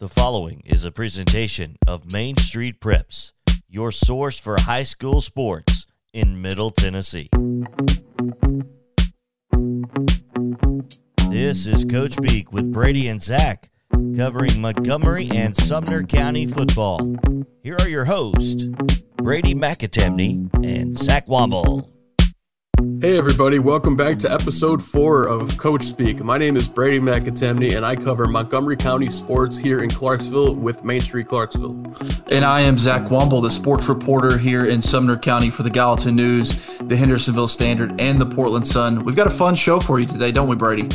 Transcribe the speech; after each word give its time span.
The 0.00 0.08
following 0.08 0.62
is 0.64 0.84
a 0.84 0.92
presentation 0.92 1.76
of 1.84 2.12
Main 2.12 2.36
Street 2.36 2.80
Preps, 2.80 3.32
your 3.68 3.90
source 3.90 4.38
for 4.38 4.54
high 4.60 4.84
school 4.84 5.20
sports 5.20 5.86
in 6.12 6.40
Middle 6.40 6.70
Tennessee. 6.70 7.28
This 11.28 11.66
is 11.66 11.84
Coach 11.84 12.12
Speak 12.12 12.52
with 12.52 12.72
Brady 12.72 13.08
and 13.08 13.20
Zach 13.20 13.72
covering 14.16 14.60
Montgomery 14.60 15.30
and 15.34 15.56
Sumner 15.56 16.04
County 16.04 16.46
football. 16.46 17.16
Here 17.64 17.76
are 17.80 17.88
your 17.88 18.04
hosts, 18.04 18.66
Brady 19.16 19.56
McAtemney 19.56 20.48
and 20.64 20.96
Zach 20.96 21.26
Womble. 21.26 21.90
Hey, 23.00 23.16
everybody, 23.16 23.60
welcome 23.60 23.94
back 23.94 24.18
to 24.18 24.32
episode 24.32 24.82
four 24.82 25.28
of 25.28 25.56
Coach 25.56 25.84
Speak. 25.84 26.18
My 26.18 26.36
name 26.36 26.56
is 26.56 26.68
Brady 26.68 26.98
McAtemney, 26.98 27.76
and 27.76 27.86
I 27.86 27.94
cover 27.94 28.26
Montgomery 28.26 28.76
County 28.76 29.08
sports 29.08 29.56
here 29.56 29.84
in 29.84 29.88
Clarksville 29.88 30.56
with 30.56 30.82
Main 30.82 31.00
Street 31.00 31.28
Clarksville. 31.28 31.76
And 32.26 32.44
I 32.44 32.60
am 32.60 32.76
Zach 32.76 33.02
Womble, 33.02 33.40
the 33.40 33.50
sports 33.50 33.88
reporter 33.88 34.36
here 34.36 34.66
in 34.66 34.82
Sumner 34.82 35.16
County 35.16 35.48
for 35.48 35.62
the 35.62 35.70
Gallatin 35.70 36.16
News, 36.16 36.60
the 36.80 36.96
Hendersonville 36.96 37.46
Standard, 37.46 38.00
and 38.00 38.20
the 38.20 38.26
Portland 38.26 38.66
Sun. 38.66 39.04
We've 39.04 39.14
got 39.14 39.28
a 39.28 39.30
fun 39.30 39.54
show 39.54 39.78
for 39.78 40.00
you 40.00 40.06
today, 40.06 40.32
don't 40.32 40.48
we, 40.48 40.56
Brady? 40.56 40.88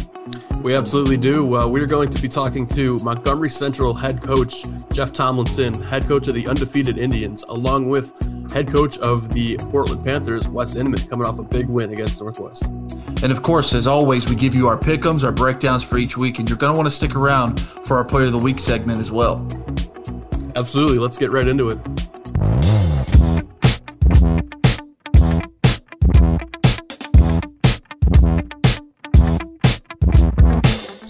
We 0.64 0.76
absolutely 0.76 1.18
do. 1.18 1.58
Uh, 1.58 1.68
we're 1.68 1.86
going 1.86 2.10
to 2.10 2.22
be 2.22 2.30
talking 2.30 2.66
to 2.68 2.98
Montgomery 3.00 3.50
Central 3.50 3.94
head 3.94 4.22
coach 4.22 4.64
Jeff 4.94 5.12
Tomlinson, 5.12 5.74
head 5.74 6.06
coach 6.06 6.30
of 6.30 6.36
the 6.36 6.48
undefeated 6.48 6.98
Indians, 6.98 7.44
along 7.50 7.90
with 7.90 8.18
head 8.54 8.72
coach 8.72 8.98
of 9.00 9.34
the 9.34 9.58
Portland 9.58 10.06
Panthers, 10.06 10.48
Wes 10.48 10.78
Inman, 10.78 11.06
coming 11.10 11.28
off 11.28 11.38
a 11.38 11.44
big 11.44 11.68
win 11.68 11.92
against 11.92 12.22
Northwest. 12.22 12.64
And 13.24 13.30
of 13.30 13.42
course, 13.42 13.74
as 13.74 13.88
always, 13.88 14.30
we 14.30 14.38
give 14.38 14.56
you 14.56 14.70
our 14.70 14.78
pickums, 14.78 15.26
our 15.26 15.34
breakdowns 15.34 15.84
for 15.84 15.98
each 15.98 16.16
week, 16.16 16.40
and 16.40 16.48
you're 16.48 16.58
going 16.58 16.72
to 16.72 16.78
want 16.78 16.88
to 16.88 16.96
stick 16.96 17.14
around 17.14 17.60
for 17.84 17.98
our 17.98 18.06
Player 18.06 18.28
of 18.28 18.32
the 18.32 18.38
Week 18.38 18.58
segment 18.58 19.02
as 19.02 19.12
well. 19.12 19.46
Absolutely. 20.56 20.98
Let's 20.98 21.18
get 21.18 21.30
right 21.32 21.46
into 21.46 21.68
it. 21.72 22.03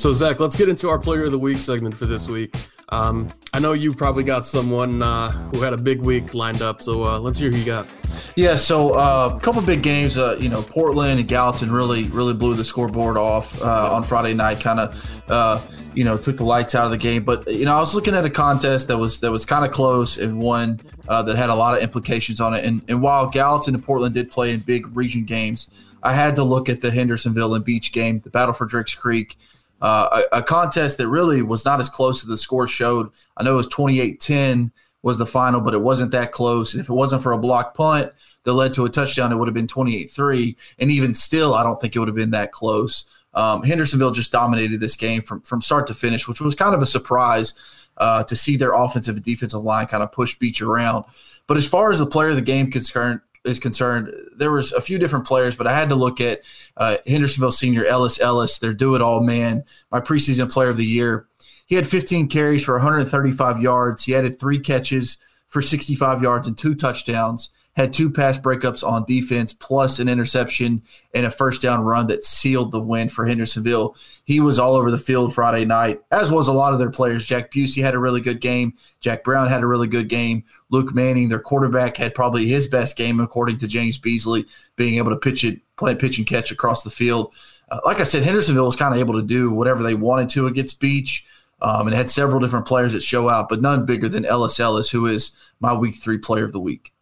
So, 0.04 0.12
Zach, 0.12 0.42
let's 0.42 0.58
get 0.58 0.68
into 0.68 0.90
our 0.90 1.00
Player 1.00 1.24
of 1.24 1.32
the 1.32 1.40
Week 1.40 1.56
segment 1.56 1.96
for 1.96 2.06
this 2.06 2.28
week. 2.28 2.54
Um, 2.90 3.30
I 3.54 3.60
know 3.60 3.72
you 3.72 3.94
probably 3.94 4.26
got 4.26 4.46
someone 4.46 5.02
uh, 5.02 5.32
who 5.32 5.62
had 5.62 5.72
a 5.72 5.78
big 5.78 6.02
week 6.02 6.34
lined 6.34 6.62
up, 6.62 6.82
so 6.82 7.06
uh, 7.06 7.20
let's 7.20 7.38
hear 7.38 7.50
who 7.50 7.56
you 7.56 7.64
got. 7.64 7.88
Yeah, 8.36 8.58
so 8.58 8.96
uh, 9.00 9.38
a 9.38 9.40
couple 9.40 9.62
big 9.62 9.82
games. 9.82 10.18
Uh, 10.18 10.36
you 10.42 10.50
know, 10.50 10.62
Portland 10.62 11.22
and 11.22 11.28
Gallatin 11.30 11.72
really, 11.72 12.04
really 12.10 12.34
blew 12.34 12.54
the 12.54 12.66
scoreboard 12.66 13.18
off 13.18 13.62
uh, 13.62 13.96
on 13.96 14.04
Friday 14.04 14.34
night. 14.34 14.60
Kind 14.60 14.82
of, 14.82 15.24
uh, 15.30 15.62
you 15.94 16.04
know, 16.04 16.18
took 16.18 16.36
the 16.36 16.44
lights 16.44 16.76
out 16.76 16.84
of 16.84 16.92
the 16.92 16.98
game. 16.98 17.24
But 17.24 17.50
you 17.50 17.64
know, 17.64 17.74
I 17.74 17.80
was 17.80 17.96
looking 17.96 18.14
at 18.14 18.26
a 18.26 18.30
contest 18.30 18.90
that 18.90 18.98
was 18.98 19.22
that 19.22 19.32
was 19.32 19.46
kind 19.46 19.64
of 19.64 19.72
close 19.72 20.18
and 20.18 20.38
one 20.38 20.82
that 21.08 21.38
had 21.38 21.50
a 21.50 21.56
lot 21.56 21.78
of 21.78 21.82
implications 21.82 22.42
on 22.42 22.54
it. 22.54 22.66
And, 22.66 22.82
and 22.90 23.02
while 23.02 23.30
Gallatin 23.30 23.74
and 23.74 23.82
Portland 23.82 24.16
did 24.16 24.30
play 24.30 24.54
in 24.54 24.60
big 24.60 24.86
region 24.98 25.24
games, 25.24 25.70
I 26.04 26.12
had 26.12 26.36
to 26.36 26.44
look 26.44 26.68
at 26.68 26.82
the 26.82 26.92
Hendersonville 26.92 27.56
and 27.56 27.64
Beech 27.64 27.94
game, 27.94 28.20
the 28.20 28.30
battle 28.30 28.54
for 28.54 28.66
Drakes 28.66 28.96
Creek. 28.96 29.38
Uh, 29.84 30.22
a, 30.32 30.38
a, 30.38 30.42
contest 30.42 30.98
that 30.98 31.10
really 31.10 31.42
was 31.42 31.66
not 31.66 31.82
as 31.82 31.90
close 31.90 32.24
as 32.24 32.30
the 32.30 32.38
score 32.38 32.70
showed. 32.70 33.10
I 33.36 33.44
know 33.44 33.56
it 33.56 33.58
was 33.58 33.68
28 33.68 34.22
10 34.22 34.72
was 35.02 35.18
the 35.18 35.26
final, 35.26 35.60
but 35.60 35.74
it 35.74 35.82
wasn't 35.82 36.12
that 36.12 36.32
close. 36.32 36.74
And 36.74 36.80
if 36.80 36.90
it 36.90 36.94
wasn't 36.94 37.22
for 37.22 37.34
a 37.34 37.38
block 37.38 37.76
punt 37.76 38.14
that 38.46 38.54
led 38.54 38.72
to 38.74 38.86
a 38.86 38.90
touchdown, 38.90 39.34
it 39.34 39.36
would 39.36 39.50
have 39.50 39.54
been 39.54 39.68
28 39.68 40.10
3. 40.10 40.58
And 40.80 40.90
even 40.90 41.14
still, 41.14 41.54
I 41.54 41.64
don't 41.64 41.82
think 41.82 41.98
it 41.98 42.00
would 42.00 42.08
have 42.08 42.16
been 42.16 42.32
that 42.32 42.54
close. 42.54 43.04
Um, 43.34 43.64
Hendersonville 43.64 44.12
just 44.12 44.32
dominated 44.32 44.80
this 44.80 44.96
game 44.96 45.22
from, 45.22 45.42
from 45.42 45.62
start 45.62 45.88
to 45.88 45.94
finish, 45.94 46.30
which 46.30 46.40
was 46.40 46.56
kind 46.56 46.74
of 46.74 46.82
a 46.82 46.86
surprise 46.86 47.54
uh, 47.98 48.24
to 48.24 48.38
see 48.38 48.56
their 48.56 48.74
offensive 48.74 49.18
and 49.18 49.26
defensive 49.26 49.64
line 49.64 49.88
kind 49.88 50.02
of 50.02 50.14
push 50.14 50.40
Beech 50.40 50.62
around. 50.62 51.04
But 51.46 51.58
as 51.58 51.68
far 51.68 51.92
as 51.92 52.00
the 52.00 52.06
player 52.06 52.30
of 52.30 52.36
the 52.36 52.42
game 52.42 52.72
concerned, 52.72 53.20
is 53.46 53.60
concerned, 53.60 54.14
there 54.36 54.52
was 54.52 54.72
a 54.72 54.82
few 54.82 54.98
different 54.98 55.26
players, 55.26 55.56
but 55.56 55.68
I 55.68 55.78
had 55.78 55.90
to 55.90 55.96
look 55.96 56.22
at 56.22 56.42
uh, 56.78 56.98
Hendersonville 57.06 57.52
senior 57.52 57.86
Ellis 57.86 58.20
Ellis, 58.20 58.60
their 58.60 58.74
do 58.74 58.96
it 58.96 59.02
all 59.02 59.22
man, 59.22 59.64
my 59.92 60.00
preseason 60.00 60.52
player 60.52 60.70
of 60.70 60.78
the 60.78 60.86
year. 60.86 61.28
He 61.66 61.76
had 61.76 61.88
15 61.88 62.28
carries 62.28 62.64
for 62.64 62.76
135 62.76 63.60
yards. 63.60 64.06
He 64.06 64.16
added 64.16 64.40
three 64.40 64.60
catches 64.60 65.18
for 65.48 65.62
65 65.62 66.22
yards 66.22 66.48
and 66.48 66.58
two 66.58 66.76
touchdowns 66.76 67.50
had 67.76 67.92
two 67.92 68.10
pass 68.10 68.38
breakups 68.38 68.88
on 68.88 69.04
defense, 69.06 69.52
plus 69.52 69.98
an 70.00 70.08
interception 70.08 70.82
and 71.14 71.26
a 71.26 71.32
first 71.32 71.62
down 71.62 71.82
run 71.82 72.08
that 72.08 72.24
sealed 72.24 72.72
the 72.72 72.82
win 72.82 73.10
for 73.10 73.26
Hendersonville. 73.26 73.96
He 74.24 74.40
was 74.40 74.60
all 74.60 74.76
over 74.76 74.92
the 74.92 74.98
field 74.98 75.34
Friday 75.34 75.66
night, 75.66 76.00
as 76.12 76.32
was 76.32 76.48
a 76.48 76.54
lot 76.54 76.74
of 76.74 76.80
their 76.80 76.92
players. 76.92 77.26
Jack 77.26 77.52
Busey 77.52 77.82
had 77.82 77.96
a 77.96 78.00
really 78.00 78.22
good 78.22 78.40
game. 78.40 78.76
Jack 79.02 79.24
Brown 79.24 79.48
had 79.48 79.64
a 79.64 79.68
really 79.68 79.88
good 79.88 80.08
game. 80.08 80.44
Luke 80.70 80.94
Manning, 80.94 81.30
their 81.30 81.40
quarterback, 81.40 81.98
had 81.98 82.14
probably 82.14 82.46
his 82.46 82.68
best 82.68 82.96
game, 82.96 83.20
according 83.20 83.58
to 83.58 83.68
James 83.68 83.98
Beasley, 83.98 84.46
being 84.76 84.98
able 84.98 85.10
to 85.10 85.18
pitch 85.18 85.44
it, 85.44 85.62
play 85.76 85.96
pitch 85.96 86.20
and 86.20 86.28
catch 86.28 86.52
across 86.52 86.84
the 86.84 86.92
field. 86.92 87.34
Uh, 87.72 87.80
like 87.86 88.00
I 88.00 88.04
said, 88.04 88.24
Hendersonville 88.24 88.68
was 88.68 88.76
kind 88.76 88.94
of 88.94 89.00
able 89.00 89.16
to 89.16 89.26
do 89.26 89.52
whatever 89.52 89.82
they 89.82 89.96
wanted 89.96 90.30
to 90.30 90.48
against 90.48 90.80
Beech. 90.80 91.26
Um, 91.62 91.88
and 91.88 91.96
had 91.96 92.10
several 92.10 92.42
different 92.42 92.66
players 92.66 92.92
that 92.92 93.04
show 93.04 93.30
out, 93.30 93.48
but 93.48 93.62
none 93.62 93.86
bigger 93.86 94.10
than 94.10 94.26
Ellis 94.26 94.60
Ellis, 94.60 94.90
who 94.90 95.06
is 95.06 95.32
my 95.62 95.72
week 95.72 95.96
three 95.96 96.18
player 96.18 96.44
of 96.44 96.52
the 96.52 96.60
week. 96.60 96.93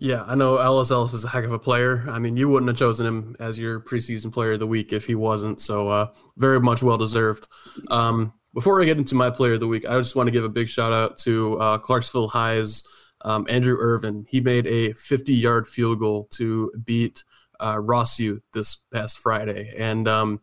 Yeah, 0.00 0.22
I 0.28 0.36
know 0.36 0.58
Ellis 0.58 0.92
Ellis 0.92 1.12
is 1.12 1.24
a 1.24 1.28
heck 1.28 1.44
of 1.44 1.52
a 1.52 1.58
player. 1.58 2.04
I 2.08 2.20
mean, 2.20 2.36
you 2.36 2.48
wouldn't 2.48 2.68
have 2.68 2.78
chosen 2.78 3.04
him 3.04 3.34
as 3.40 3.58
your 3.58 3.80
preseason 3.80 4.32
player 4.32 4.52
of 4.52 4.60
the 4.60 4.66
week 4.66 4.92
if 4.92 5.04
he 5.04 5.16
wasn't. 5.16 5.60
So, 5.60 5.88
uh, 5.88 6.06
very 6.36 6.60
much 6.60 6.84
well 6.84 6.96
deserved. 6.96 7.48
Um, 7.90 8.32
before 8.54 8.80
I 8.80 8.84
get 8.84 8.96
into 8.96 9.16
my 9.16 9.28
player 9.28 9.54
of 9.54 9.60
the 9.60 9.66
week, 9.66 9.84
I 9.88 9.98
just 9.98 10.14
want 10.14 10.28
to 10.28 10.30
give 10.30 10.44
a 10.44 10.48
big 10.48 10.68
shout 10.68 10.92
out 10.92 11.18
to 11.18 11.58
uh, 11.58 11.78
Clarksville 11.78 12.28
High's 12.28 12.84
um, 13.22 13.44
Andrew 13.50 13.76
Irvin. 13.76 14.24
He 14.28 14.40
made 14.40 14.68
a 14.68 14.92
50 14.92 15.34
yard 15.34 15.66
field 15.66 15.98
goal 15.98 16.28
to 16.34 16.70
beat 16.84 17.24
uh, 17.58 17.74
Rossview 17.74 18.38
this 18.52 18.76
past 18.92 19.18
Friday. 19.18 19.74
And 19.76 20.06
um, 20.06 20.40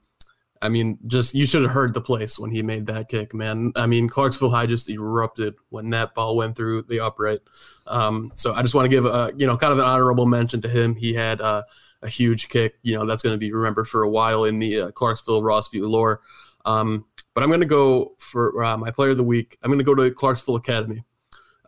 I 0.66 0.70
mean, 0.70 0.98
just 1.08 1.34
you 1.34 1.46
should 1.46 1.62
have 1.62 1.72
heard 1.72 1.94
the 1.94 2.02
place 2.02 2.38
when 2.40 2.52
he 2.52 2.62
made 2.62 2.88
that 2.88 3.08
kick, 3.08 3.34
man. 3.34 3.72
I 3.76 3.86
mean, 3.86 4.10
Clarksville 4.10 4.50
High 4.50 4.66
just 4.66 4.90
erupted 4.90 5.56
when 5.70 5.92
that 5.92 6.14
ball 6.14 6.36
went 6.36 6.56
through 6.56 6.84
the 6.84 7.00
upright. 7.00 7.40
Um, 7.88 8.32
so 8.36 8.54
I 8.54 8.62
just 8.62 8.76
want 8.76 8.86
to 8.86 8.90
give 8.90 9.06
a 9.06 9.32
you 9.38 9.48
know 9.48 9.58
kind 9.58 9.72
of 9.72 9.80
an 9.80 9.86
honorable 9.86 10.26
mention 10.26 10.62
to 10.62 10.68
him. 10.68 10.96
He 10.96 11.14
had 11.14 11.40
uh, 11.40 11.64
a 12.02 12.10
huge 12.10 12.50
kick. 12.50 12.76
You 12.82 12.96
know 12.96 13.06
that's 13.06 13.22
going 13.22 13.34
to 13.34 13.40
be 13.40 13.54
remembered 13.54 13.88
for 13.88 14.04
a 14.04 14.10
while 14.10 14.44
in 14.44 14.60
the 14.60 14.82
uh, 14.82 14.92
Clarksville 14.92 15.42
Rossview 15.42 15.88
lore. 15.88 16.22
Um, 16.66 17.06
but 17.34 17.44
I'm 17.44 17.50
going 17.50 17.62
to 17.62 17.66
go 17.68 18.16
for 18.18 18.64
uh, 18.64 18.78
my 18.78 18.92
player 18.92 19.12
of 19.12 19.18
the 19.18 19.24
week. 19.24 19.58
I'm 19.62 19.70
going 19.70 19.80
to 19.80 19.86
go 19.86 19.94
to 19.96 20.10
Clarksville 20.12 20.56
Academy. 20.56 21.04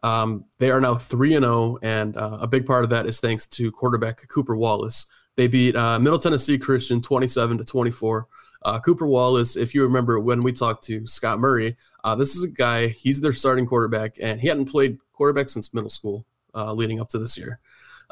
Um, 0.03 0.46
they 0.59 0.72
are 0.72 0.81
now 0.81 0.96
three 0.96 1.35
and 1.35 1.44
zero, 1.44 1.53
oh, 1.53 1.79
and 1.81 2.18
uh, 2.18 2.40
a 2.41 2.47
big 2.47 2.66
part 2.66 2.84
of 2.84 2.90
that 2.91 3.06
is 3.06 3.19
thanks 3.19 3.47
to 3.47 3.72
quarterback 3.72 4.28
Cooper 4.29 4.56
Wallace. 4.56 5.06
They 5.35 5.47
beat 5.47 5.75
uh, 5.75 6.00
Middle 6.00 6.19
Tennessee 6.19 6.58
Christian 6.58 7.02
27 7.02 7.59
to 7.59 7.64
24. 7.64 8.28
Uh, 8.67 8.81
Cooper 8.81 9.07
Wallace, 9.07 9.55
if 9.55 9.73
you 9.73 9.81
remember 9.81 10.19
when 10.19 10.44
we 10.44 10.51
talked 10.51 10.83
to 10.83 11.07
Scott 11.07 11.39
Murray, 11.39 11.78
uh, 12.03 12.16
this 12.16 12.35
is 12.35 12.44
a 12.44 12.50
guy, 12.50 12.88
he's 12.88 13.22
their 13.22 13.31
starting 13.31 13.66
quarterback, 13.66 14.17
and 14.22 14.41
he 14.41 14.50
hadn't 14.50 14.66
played 14.66 14.97
quarterback 15.13 15.47
since 15.47 15.73
middle 15.73 15.89
school 15.89 16.25
uh, 16.53 16.73
leading 16.73 17.00
up 17.00 17.07
to 17.07 17.17
this 17.17 17.38
year. 17.38 17.61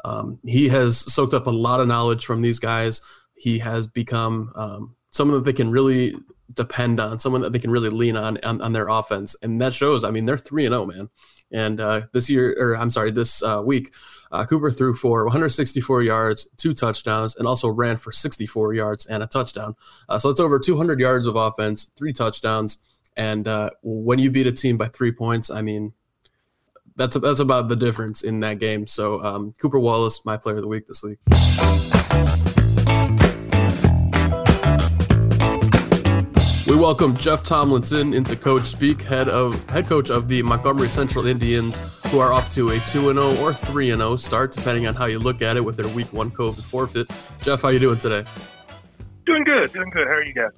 Um, 0.06 0.38
he 0.46 0.70
has 0.70 0.96
soaked 1.12 1.34
up 1.34 1.46
a 1.46 1.50
lot 1.50 1.80
of 1.80 1.88
knowledge 1.88 2.24
from 2.24 2.40
these 2.40 2.58
guys. 2.58 3.02
He 3.34 3.58
has 3.58 3.86
become 3.86 4.50
um, 4.54 4.96
someone 5.10 5.36
that 5.36 5.44
they 5.44 5.52
can 5.52 5.70
really 5.70 6.14
depend 6.52 7.00
on, 7.00 7.18
someone 7.18 7.42
that 7.42 7.52
they 7.52 7.58
can 7.58 7.70
really 7.70 7.90
lean 7.90 8.16
on, 8.16 8.38
on 8.44 8.60
on, 8.60 8.72
their 8.72 8.88
offense, 8.88 9.36
and 9.42 9.60
that 9.60 9.74
shows. 9.74 10.04
I 10.04 10.10
mean, 10.10 10.26
they're 10.26 10.38
three 10.38 10.64
and 10.64 10.72
zero, 10.72 10.82
oh, 10.82 10.86
man. 10.86 11.08
And 11.52 11.80
uh, 11.80 12.02
this 12.12 12.28
year, 12.28 12.56
or 12.58 12.76
I'm 12.76 12.90
sorry, 12.90 13.10
this 13.10 13.42
uh, 13.42 13.62
week, 13.64 13.92
uh, 14.32 14.44
Cooper 14.46 14.70
threw 14.70 14.94
for 14.94 15.24
164 15.24 16.02
yards, 16.02 16.48
two 16.56 16.74
touchdowns, 16.74 17.36
and 17.36 17.46
also 17.46 17.68
ran 17.68 17.96
for 17.96 18.10
64 18.10 18.74
yards 18.74 19.06
and 19.06 19.22
a 19.22 19.26
touchdown. 19.26 19.76
Uh, 20.08 20.18
so 20.18 20.28
it's 20.28 20.40
over 20.40 20.58
200 20.58 20.98
yards 20.98 21.26
of 21.26 21.36
offense, 21.36 21.90
three 21.96 22.12
touchdowns. 22.12 22.78
And 23.16 23.46
uh, 23.46 23.70
when 23.82 24.18
you 24.18 24.30
beat 24.30 24.46
a 24.46 24.52
team 24.52 24.76
by 24.76 24.88
three 24.88 25.12
points, 25.12 25.50
I 25.50 25.62
mean, 25.62 25.92
that's 26.96 27.16
that's 27.18 27.40
about 27.40 27.68
the 27.68 27.76
difference 27.76 28.22
in 28.22 28.40
that 28.40 28.58
game. 28.58 28.86
So 28.86 29.22
um, 29.22 29.54
Cooper 29.60 29.78
Wallace, 29.78 30.24
my 30.24 30.36
player 30.36 30.56
of 30.56 30.62
the 30.62 30.68
week 30.68 30.86
this 30.86 31.02
week. 31.02 31.18
We 36.76 36.82
welcome 36.82 37.16
Jeff 37.16 37.42
Tomlinson 37.42 38.12
into 38.12 38.36
Coach 38.36 38.66
Speak, 38.66 39.00
head 39.00 39.30
of 39.30 39.66
head 39.70 39.86
coach 39.86 40.10
of 40.10 40.28
the 40.28 40.42
Montgomery 40.42 40.88
Central 40.88 41.24
Indians, 41.24 41.78
who 42.08 42.18
are 42.18 42.34
off 42.34 42.52
to 42.52 42.68
a 42.68 42.80
two 42.80 43.08
and 43.08 43.18
zero 43.18 43.30
oh 43.30 43.44
or 43.44 43.54
three 43.54 43.92
and 43.92 44.00
zero 44.00 44.10
oh 44.10 44.16
start, 44.16 44.52
depending 44.52 44.86
on 44.86 44.94
how 44.94 45.06
you 45.06 45.18
look 45.18 45.40
at 45.40 45.56
it, 45.56 45.64
with 45.64 45.78
their 45.78 45.88
Week 45.94 46.12
One 46.12 46.30
COVID 46.30 46.62
forfeit. 46.62 47.10
Jeff, 47.40 47.62
how 47.62 47.70
you 47.70 47.78
doing 47.78 47.98
today? 47.98 48.28
Doing 49.24 49.42
good, 49.44 49.72
doing 49.72 49.88
good. 49.88 50.06
How 50.06 50.12
are 50.12 50.22
you 50.22 50.34
guys? 50.34 50.50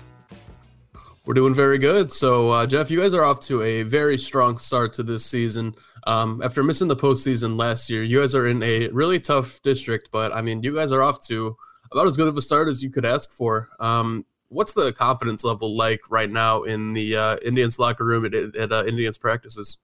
We're 1.24 1.34
doing 1.34 1.54
very 1.54 1.78
good. 1.78 2.12
So, 2.12 2.50
uh, 2.50 2.66
Jeff, 2.66 2.90
you 2.90 3.00
guys 3.00 3.14
are 3.14 3.22
off 3.22 3.38
to 3.42 3.62
a 3.62 3.84
very 3.84 4.18
strong 4.18 4.58
start 4.58 4.94
to 4.94 5.04
this 5.04 5.24
season. 5.24 5.72
Um, 6.04 6.42
after 6.42 6.64
missing 6.64 6.88
the 6.88 6.96
postseason 6.96 7.56
last 7.56 7.88
year, 7.88 8.02
you 8.02 8.18
guys 8.18 8.34
are 8.34 8.48
in 8.48 8.60
a 8.64 8.88
really 8.88 9.20
tough 9.20 9.62
district, 9.62 10.08
but 10.10 10.34
I 10.34 10.42
mean, 10.42 10.64
you 10.64 10.74
guys 10.74 10.90
are 10.90 11.00
off 11.00 11.24
to 11.28 11.56
about 11.92 12.08
as 12.08 12.16
good 12.16 12.26
of 12.26 12.36
a 12.36 12.42
start 12.42 12.68
as 12.68 12.82
you 12.82 12.90
could 12.90 13.04
ask 13.04 13.32
for. 13.32 13.68
Um, 13.78 14.26
what's 14.48 14.72
the 14.72 14.92
confidence 14.92 15.44
level 15.44 15.76
like 15.76 16.10
right 16.10 16.30
now 16.30 16.62
in 16.62 16.92
the 16.94 17.16
uh, 17.16 17.36
Indians 17.42 17.78
locker 17.78 18.04
room 18.04 18.24
at, 18.24 18.34
at 18.34 18.72
uh, 18.72 18.84
Indians 18.86 19.18
practices? 19.18 19.78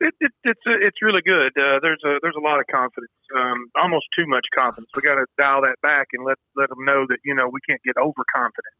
It, 0.00 0.14
it, 0.20 0.32
it's 0.44 0.64
uh, 0.66 0.80
it's 0.80 0.96
really 1.02 1.20
good. 1.20 1.52
Uh, 1.52 1.76
there's 1.82 2.00
a 2.04 2.16
there's 2.22 2.38
a 2.38 2.40
lot 2.40 2.58
of 2.58 2.64
confidence, 2.72 3.12
um, 3.36 3.68
almost 3.76 4.08
too 4.16 4.24
much 4.26 4.48
confidence. 4.56 4.88
We 4.96 5.02
got 5.02 5.20
to 5.20 5.26
dial 5.36 5.60
that 5.62 5.76
back 5.82 6.08
and 6.16 6.24
let 6.24 6.40
let 6.56 6.70
them 6.70 6.84
know 6.88 7.04
that 7.08 7.20
you 7.24 7.34
know 7.34 7.52
we 7.52 7.60
can't 7.68 7.82
get 7.84 8.00
overconfident, 8.00 8.76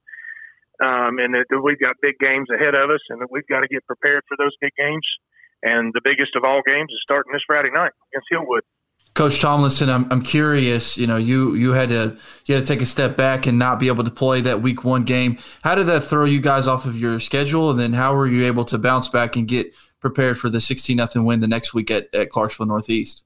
um, 0.81 1.21
and 1.21 1.37
that 1.37 1.45
we've 1.61 1.79
got 1.79 2.01
big 2.01 2.17
games 2.17 2.49
ahead 2.49 2.73
of 2.73 2.89
us, 2.89 3.05
and 3.13 3.21
that 3.21 3.29
we've 3.31 3.47
got 3.53 3.61
to 3.61 3.69
get 3.69 3.85
prepared 3.85 4.25
for 4.29 4.37
those 4.41 4.57
big 4.61 4.73
games. 4.81 5.05
And 5.61 5.93
the 5.93 6.01
biggest 6.01 6.41
of 6.41 6.45
all 6.45 6.65
games 6.65 6.89
is 6.89 7.05
starting 7.05 7.37
this 7.37 7.45
Friday 7.45 7.69
night 7.69 7.93
against 8.09 8.33
Hillwood. 8.33 8.65
Coach 9.15 9.41
Tomlinson, 9.41 9.91
I'm, 9.91 10.11
I'm 10.11 10.23
curious. 10.23 10.97
You 10.97 11.07
know, 11.07 11.17
you 11.17 11.55
you 11.55 11.73
had 11.73 11.89
to 11.89 12.17
you 12.47 12.55
had 12.55 12.65
to 12.65 12.73
take 12.73 12.81
a 12.81 12.87
step 12.87 13.17
back 13.17 13.47
and 13.47 13.59
not 13.59 13.79
be 13.79 13.89
able 13.89 14.05
to 14.05 14.11
play 14.11 14.41
that 14.43 14.63
Week 14.63 14.85
One 14.85 15.05
game. 15.05 15.39
How 15.63 15.75
did 15.75 15.87
that 15.87 16.05
throw 16.05 16.25
you 16.25 16.41
guys 16.41 16.67
off 16.67 16.87
of 16.87 16.97
your 16.97 17.21
schedule? 17.21 17.71
And 17.71 17.79
then 17.79 17.93
how 17.93 18.15
were 18.15 18.27
you 18.27 18.47
able 18.47 18.65
to 18.67 18.79
bounce 18.79 19.09
back 19.09 19.37
and 19.37 19.49
get 19.49 19.75
prepared 20.01 20.39
for 20.39 20.49
the 20.49 20.61
16 20.61 20.97
nothing 20.97 21.25
win 21.25 21.41
the 21.41 21.49
next 21.49 21.75
week 21.75 21.91
at, 21.91 22.13
at 22.15 22.31
Clarksville 22.31 22.67
Northeast? 22.67 23.25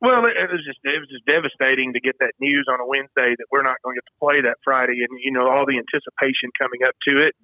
Well, 0.00 0.24
it, 0.24 0.32
it 0.32 0.48
was 0.48 0.64
just 0.64 0.80
it 0.82 0.98
was 0.98 1.08
just 1.12 1.28
devastating 1.28 1.92
to 1.92 2.00
get 2.00 2.16
that 2.20 2.32
news 2.40 2.66
on 2.72 2.80
a 2.80 2.86
Wednesday 2.86 3.36
that 3.36 3.46
we're 3.52 3.62
not 3.62 3.76
going 3.84 3.96
to 3.96 4.00
get 4.00 4.08
to 4.08 4.18
play 4.18 4.40
that 4.40 4.56
Friday, 4.64 5.04
and 5.04 5.12
you 5.20 5.30
know 5.30 5.44
all 5.44 5.68
the 5.68 5.76
anticipation 5.76 6.48
coming 6.56 6.80
up 6.88 6.96
to 7.04 7.20
it, 7.20 7.36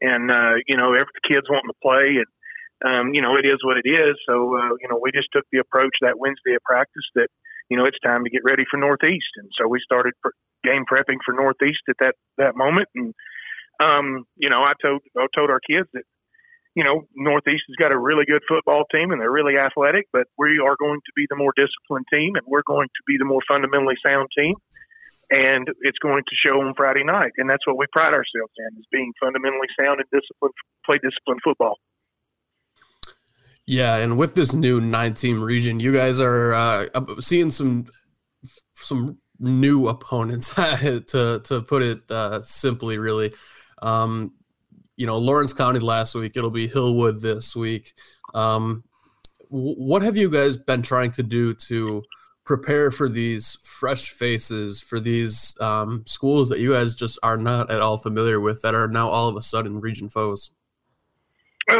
and 0.00 0.32
uh, 0.32 0.56
you 0.66 0.80
know 0.80 0.96
every 0.96 1.12
the 1.12 1.28
kids 1.28 1.44
wanting 1.52 1.68
to 1.68 1.80
play, 1.84 2.16
and 2.16 2.30
um, 2.84 3.12
you 3.12 3.20
know, 3.20 3.36
it 3.36 3.44
is 3.44 3.60
what 3.62 3.76
it 3.76 3.88
is. 3.88 4.16
So, 4.26 4.56
uh, 4.56 4.72
you 4.80 4.88
know, 4.88 4.98
we 5.00 5.12
just 5.12 5.28
took 5.32 5.44
the 5.52 5.60
approach 5.60 5.92
that 6.00 6.18
Wednesday 6.18 6.54
of 6.56 6.62
practice 6.64 7.04
that, 7.14 7.28
you 7.68 7.76
know, 7.76 7.84
it's 7.84 8.00
time 8.00 8.24
to 8.24 8.30
get 8.30 8.44
ready 8.44 8.64
for 8.70 8.78
Northeast. 8.78 9.36
And 9.36 9.48
so 9.58 9.68
we 9.68 9.80
started 9.84 10.14
game 10.64 10.84
prepping 10.90 11.20
for 11.24 11.34
Northeast 11.34 11.84
at 11.88 11.96
that, 12.00 12.14
that 12.38 12.56
moment. 12.56 12.88
And, 12.94 13.14
um, 13.80 14.24
you 14.36 14.48
know, 14.48 14.62
I 14.64 14.72
told, 14.80 15.02
I 15.16 15.26
told 15.34 15.50
our 15.50 15.60
kids 15.60 15.88
that, 15.92 16.04
you 16.74 16.84
know, 16.84 17.04
Northeast 17.14 17.64
has 17.68 17.76
got 17.76 17.92
a 17.92 17.98
really 17.98 18.24
good 18.24 18.42
football 18.48 18.84
team 18.90 19.10
and 19.10 19.20
they're 19.20 19.30
really 19.30 19.58
athletic, 19.58 20.06
but 20.12 20.24
we 20.38 20.62
are 20.62 20.76
going 20.78 21.00
to 21.04 21.12
be 21.16 21.26
the 21.28 21.36
more 21.36 21.52
disciplined 21.56 22.06
team 22.12 22.36
and 22.36 22.46
we're 22.46 22.66
going 22.66 22.88
to 22.88 23.02
be 23.06 23.18
the 23.18 23.28
more 23.28 23.42
fundamentally 23.46 23.96
sound 24.04 24.28
team. 24.36 24.54
And 25.30 25.68
it's 25.82 25.98
going 25.98 26.24
to 26.26 26.34
show 26.34 26.58
on 26.58 26.74
Friday 26.74 27.04
night. 27.04 27.32
And 27.38 27.48
that's 27.48 27.66
what 27.66 27.78
we 27.78 27.86
pride 27.92 28.14
ourselves 28.14 28.54
in 28.56 28.78
is 28.78 28.86
being 28.90 29.12
fundamentally 29.20 29.68
sound 29.78 30.00
and 30.00 30.10
disciplined, 30.10 30.54
play 30.86 30.98
disciplined 30.98 31.40
football. 31.44 31.78
Yeah, 33.70 33.98
and 33.98 34.18
with 34.18 34.34
this 34.34 34.52
new 34.52 34.80
nine-team 34.80 35.40
region, 35.40 35.78
you 35.78 35.92
guys 35.92 36.18
are 36.18 36.54
uh, 36.54 36.86
seeing 37.20 37.52
some 37.52 37.86
some 38.74 39.18
new 39.38 39.86
opponents. 39.86 40.52
to 40.54 41.40
to 41.44 41.62
put 41.62 41.80
it 41.80 42.00
uh, 42.10 42.42
simply, 42.42 42.98
really. 42.98 43.32
Um, 43.80 44.32
you 44.96 45.06
know, 45.06 45.18
Lawrence 45.18 45.52
County 45.52 45.78
last 45.78 46.16
week. 46.16 46.32
It'll 46.34 46.50
be 46.50 46.68
Hillwood 46.68 47.20
this 47.20 47.54
week. 47.54 47.94
Um, 48.34 48.82
what 49.50 50.02
have 50.02 50.16
you 50.16 50.32
guys 50.32 50.56
been 50.56 50.82
trying 50.82 51.12
to 51.12 51.22
do 51.22 51.54
to 51.54 52.02
prepare 52.44 52.90
for 52.90 53.08
these 53.08 53.56
fresh 53.62 54.08
faces 54.08 54.80
for 54.80 54.98
these 54.98 55.56
um, 55.60 56.02
schools 56.08 56.48
that 56.48 56.58
you 56.58 56.72
guys 56.72 56.96
just 56.96 57.20
are 57.22 57.38
not 57.38 57.70
at 57.70 57.82
all 57.82 57.98
familiar 57.98 58.40
with 58.40 58.62
that 58.62 58.74
are 58.74 58.88
now 58.88 59.08
all 59.08 59.28
of 59.28 59.36
a 59.36 59.42
sudden 59.42 59.80
region 59.80 60.08
foes? 60.08 60.50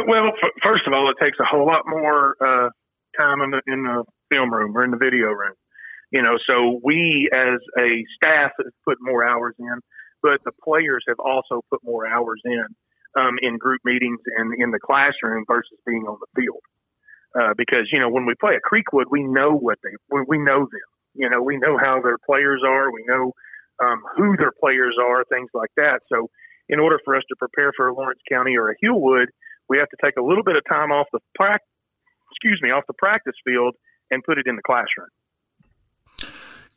Well, 0.07 0.27
f- 0.29 0.57
first 0.63 0.87
of 0.87 0.93
all, 0.93 1.09
it 1.11 1.17
takes 1.23 1.39
a 1.39 1.45
whole 1.45 1.65
lot 1.65 1.83
more 1.87 2.35
uh, 2.41 2.69
time 3.17 3.41
in 3.41 3.51
the 3.51 3.61
in 3.67 3.83
the 3.83 4.03
film 4.29 4.53
room 4.53 4.75
or 4.77 4.83
in 4.83 4.91
the 4.91 4.97
video 4.97 5.27
room. 5.29 5.55
You 6.11 6.21
know, 6.21 6.37
so 6.47 6.79
we 6.83 7.29
as 7.33 7.59
a 7.79 8.03
staff 8.15 8.51
have 8.57 8.73
put 8.87 8.97
more 9.01 9.23
hours 9.25 9.55
in, 9.59 9.79
but 10.21 10.39
the 10.45 10.51
players 10.63 11.03
have 11.07 11.19
also 11.19 11.61
put 11.69 11.81
more 11.83 12.07
hours 12.07 12.41
in 12.45 12.65
um, 13.17 13.35
in 13.41 13.57
group 13.57 13.81
meetings 13.85 14.19
and 14.37 14.53
in 14.61 14.71
the 14.71 14.79
classroom 14.79 15.45
versus 15.47 15.77
being 15.85 16.03
on 16.07 16.17
the 16.19 16.41
field. 16.41 16.61
Uh, 17.35 17.53
because 17.57 17.87
you 17.91 17.99
know, 17.99 18.09
when 18.09 18.25
we 18.25 18.33
play 18.39 18.55
at 18.55 18.61
Creekwood, 18.67 19.05
we 19.09 19.23
know 19.23 19.55
what 19.55 19.77
they 19.83 19.91
we, 20.27 20.37
know 20.37 20.59
them. 20.59 20.89
You 21.15 21.29
know, 21.29 21.41
we 21.41 21.57
know 21.57 21.77
how 21.77 22.01
their 22.03 22.17
players 22.25 22.61
are. 22.65 22.91
We 22.91 23.05
know 23.07 23.31
um, 23.83 24.01
who 24.17 24.35
their 24.37 24.51
players 24.59 24.95
are, 25.01 25.23
things 25.25 25.49
like 25.53 25.71
that. 25.77 26.01
So, 26.11 26.27
in 26.69 26.79
order 26.79 26.99
for 27.05 27.15
us 27.15 27.23
to 27.29 27.35
prepare 27.37 27.71
for 27.75 27.91
Lawrence 27.93 28.19
County 28.29 28.57
or 28.57 28.69
a 28.69 28.75
Hillwood, 28.83 29.27
we 29.69 29.77
have 29.77 29.89
to 29.89 29.97
take 30.03 30.17
a 30.17 30.21
little 30.21 30.43
bit 30.43 30.55
of 30.55 30.63
time 30.67 30.91
off 30.91 31.07
the 31.11 31.19
practice, 31.35 31.67
excuse 32.31 32.59
me, 32.61 32.71
off 32.71 32.83
the 32.87 32.93
practice 32.93 33.35
field 33.45 33.75
and 34.09 34.23
put 34.23 34.37
it 34.37 34.47
in 34.47 34.55
the 34.55 34.61
classroom. 34.61 35.07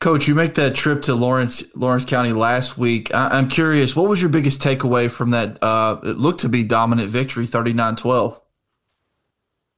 Coach, 0.05 0.29
you 0.29 0.35
make 0.35 0.55
that 0.55 0.75
trip 0.75 1.01
to 1.03 1.15
Lawrence 1.15 1.65
Lawrence 1.75 2.05
County 2.05 2.33
last 2.33 2.77
week. 2.77 3.15
I, 3.15 3.39
am 3.39 3.49
curious, 3.49 3.97
what 3.97 4.07
was 4.07 4.21
your 4.21 4.29
biggest 4.29 4.61
takeaway 4.61 5.11
from 5.11 5.31
that? 5.31 5.63
Uh, 5.63 5.99
it 6.03 6.19
looked 6.19 6.41
to 6.41 6.49
be 6.49 6.63
dominant 6.63 7.09
victory, 7.09 7.47
39-12. 7.47 8.39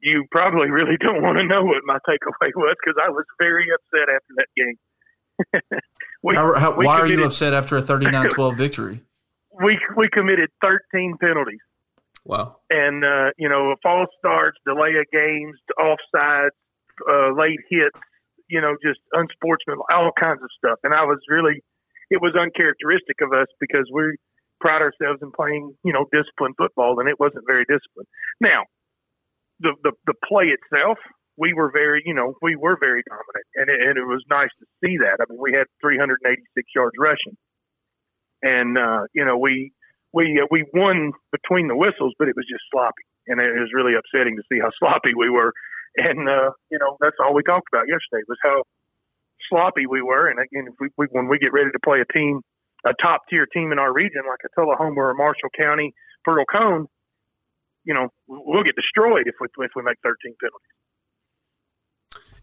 You 0.01 0.25
probably 0.33 0.69
really 0.69 0.97
don't 1.01 1.23
want 1.23 1.39
to 1.39 1.45
know 1.45 1.65
what 1.65 1.83
my 1.85 1.99
takeaway 2.09 2.51
was 2.57 2.77
because 2.85 3.01
I 3.01 3.09
was 3.11 3.25
very 3.39 3.67
upset 3.73 4.09
after 4.13 4.35
that 4.37 4.47
game. 4.57 5.81
we, 6.23 6.35
how, 6.35 6.55
how, 6.59 6.77
why 6.77 6.97
committed, 6.97 7.19
are 7.19 7.21
you 7.21 7.27
upset 7.27 7.55
after 7.55 7.77
a 7.77 7.83
39-12 7.83 8.57
victory? 8.57 9.01
We 9.59 9.79
we 9.97 10.11
committed 10.13 10.51
13 10.61 11.17
penalties. 11.19 11.61
Wow. 12.27 12.59
And, 12.71 13.05
uh, 13.05 13.31
you 13.39 13.49
know, 13.49 13.77
false 13.83 14.11
starts, 14.19 14.59
delay 14.67 14.99
of 14.99 15.07
games, 15.15 15.55
offsides, 15.79 16.59
uh, 17.07 17.31
late 17.39 17.63
hits, 17.71 18.03
you 18.51 18.61
know, 18.61 18.75
just 18.83 18.99
unsportsmanlike, 19.15 19.87
all 19.95 20.11
kinds 20.19 20.43
of 20.43 20.51
stuff. 20.59 20.83
And 20.83 20.93
I 20.93 21.07
was 21.07 21.23
really, 21.31 21.63
it 22.11 22.19
was 22.19 22.35
uncharacteristic 22.35 23.23
of 23.23 23.31
us 23.31 23.47
because 23.61 23.87
we 23.95 24.19
pride 24.59 24.83
ourselves 24.83 25.23
in 25.23 25.31
playing, 25.31 25.71
you 25.85 25.93
know, 25.93 26.11
disciplined 26.11 26.59
football, 26.59 26.99
and 26.99 27.09
it 27.09 27.21
wasn't 27.23 27.47
very 27.47 27.63
disciplined. 27.63 28.11
Now, 28.41 28.67
the, 29.61 29.79
the, 29.87 29.93
the 30.11 30.15
play 30.27 30.51
itself, 30.51 30.99
we 31.39 31.55
were 31.55 31.71
very, 31.71 32.03
you 32.05 32.15
know, 32.15 32.35
we 32.43 32.57
were 32.57 32.77
very 32.81 33.03
dominant, 33.07 33.47
and 33.55 33.71
it, 33.71 33.79
and 33.87 33.95
it 33.99 34.07
was 34.09 34.25
nice 34.29 34.51
to 34.59 34.67
see 34.83 34.99
that. 34.99 35.23
I 35.23 35.31
mean, 35.31 35.39
we 35.39 35.53
had 35.55 35.71
386 35.79 36.43
yards 36.75 36.97
rushing, 36.99 37.37
and 38.43 38.79
uh, 38.79 39.05
you 39.15 39.25
know, 39.25 39.37
we 39.37 39.71
we 40.13 40.41
uh, 40.43 40.47
we 40.51 40.65
won 40.75 41.13
between 41.33 41.69
the 41.69 41.77
whistles, 41.77 42.15
but 42.19 42.29
it 42.29 42.37
was 42.37 42.47
just 42.49 42.65
sloppy, 42.71 43.03
and 43.27 43.41
it 43.41 43.59
was 43.59 43.71
really 43.75 43.95
upsetting 43.95 44.37
to 44.37 44.43
see 44.51 44.61
how 44.61 44.71
sloppy 44.79 45.15
we 45.17 45.31
were. 45.31 45.53
And 45.97 46.29
uh, 46.29 46.51
you 46.71 46.79
know, 46.79 46.97
that's 47.01 47.17
all 47.23 47.35
we 47.35 47.43
talked 47.43 47.69
about 47.73 47.89
yesterday 47.89 48.25
was 48.29 48.39
how 48.43 48.63
sloppy 49.49 49.87
we 49.87 50.03
were. 50.03 50.29
And 50.29 50.39
again, 50.39 50.67
if 50.69 50.75
we, 50.81 50.89
we 50.97 51.07
when 51.11 51.29
we 51.29 51.39
get 51.39 51.53
ready 51.53 51.71
to 51.71 51.81
play 51.83 52.01
a 52.01 52.13
team, 52.13 52.41
a 52.85 52.93
top 53.01 53.23
tier 53.31 53.47
team 53.47 53.73
in 53.73 53.79
our 53.79 53.93
region, 53.93 54.23
like 54.29 54.41
a 54.45 54.49
Tullahoma 54.59 55.01
or 55.01 55.15
Marshall 55.15 55.51
County, 55.57 55.95
Pearl-Cohn, 56.25 56.87
you 57.85 57.95
know, 57.95 58.09
we'll 58.27 58.65
get 58.65 58.75
destroyed 58.77 59.27
if 59.27 59.35
we 59.41 59.49
if 59.65 59.71
we 59.75 59.83
make 59.83 59.97
13 60.03 60.35
penalties. 60.41 60.77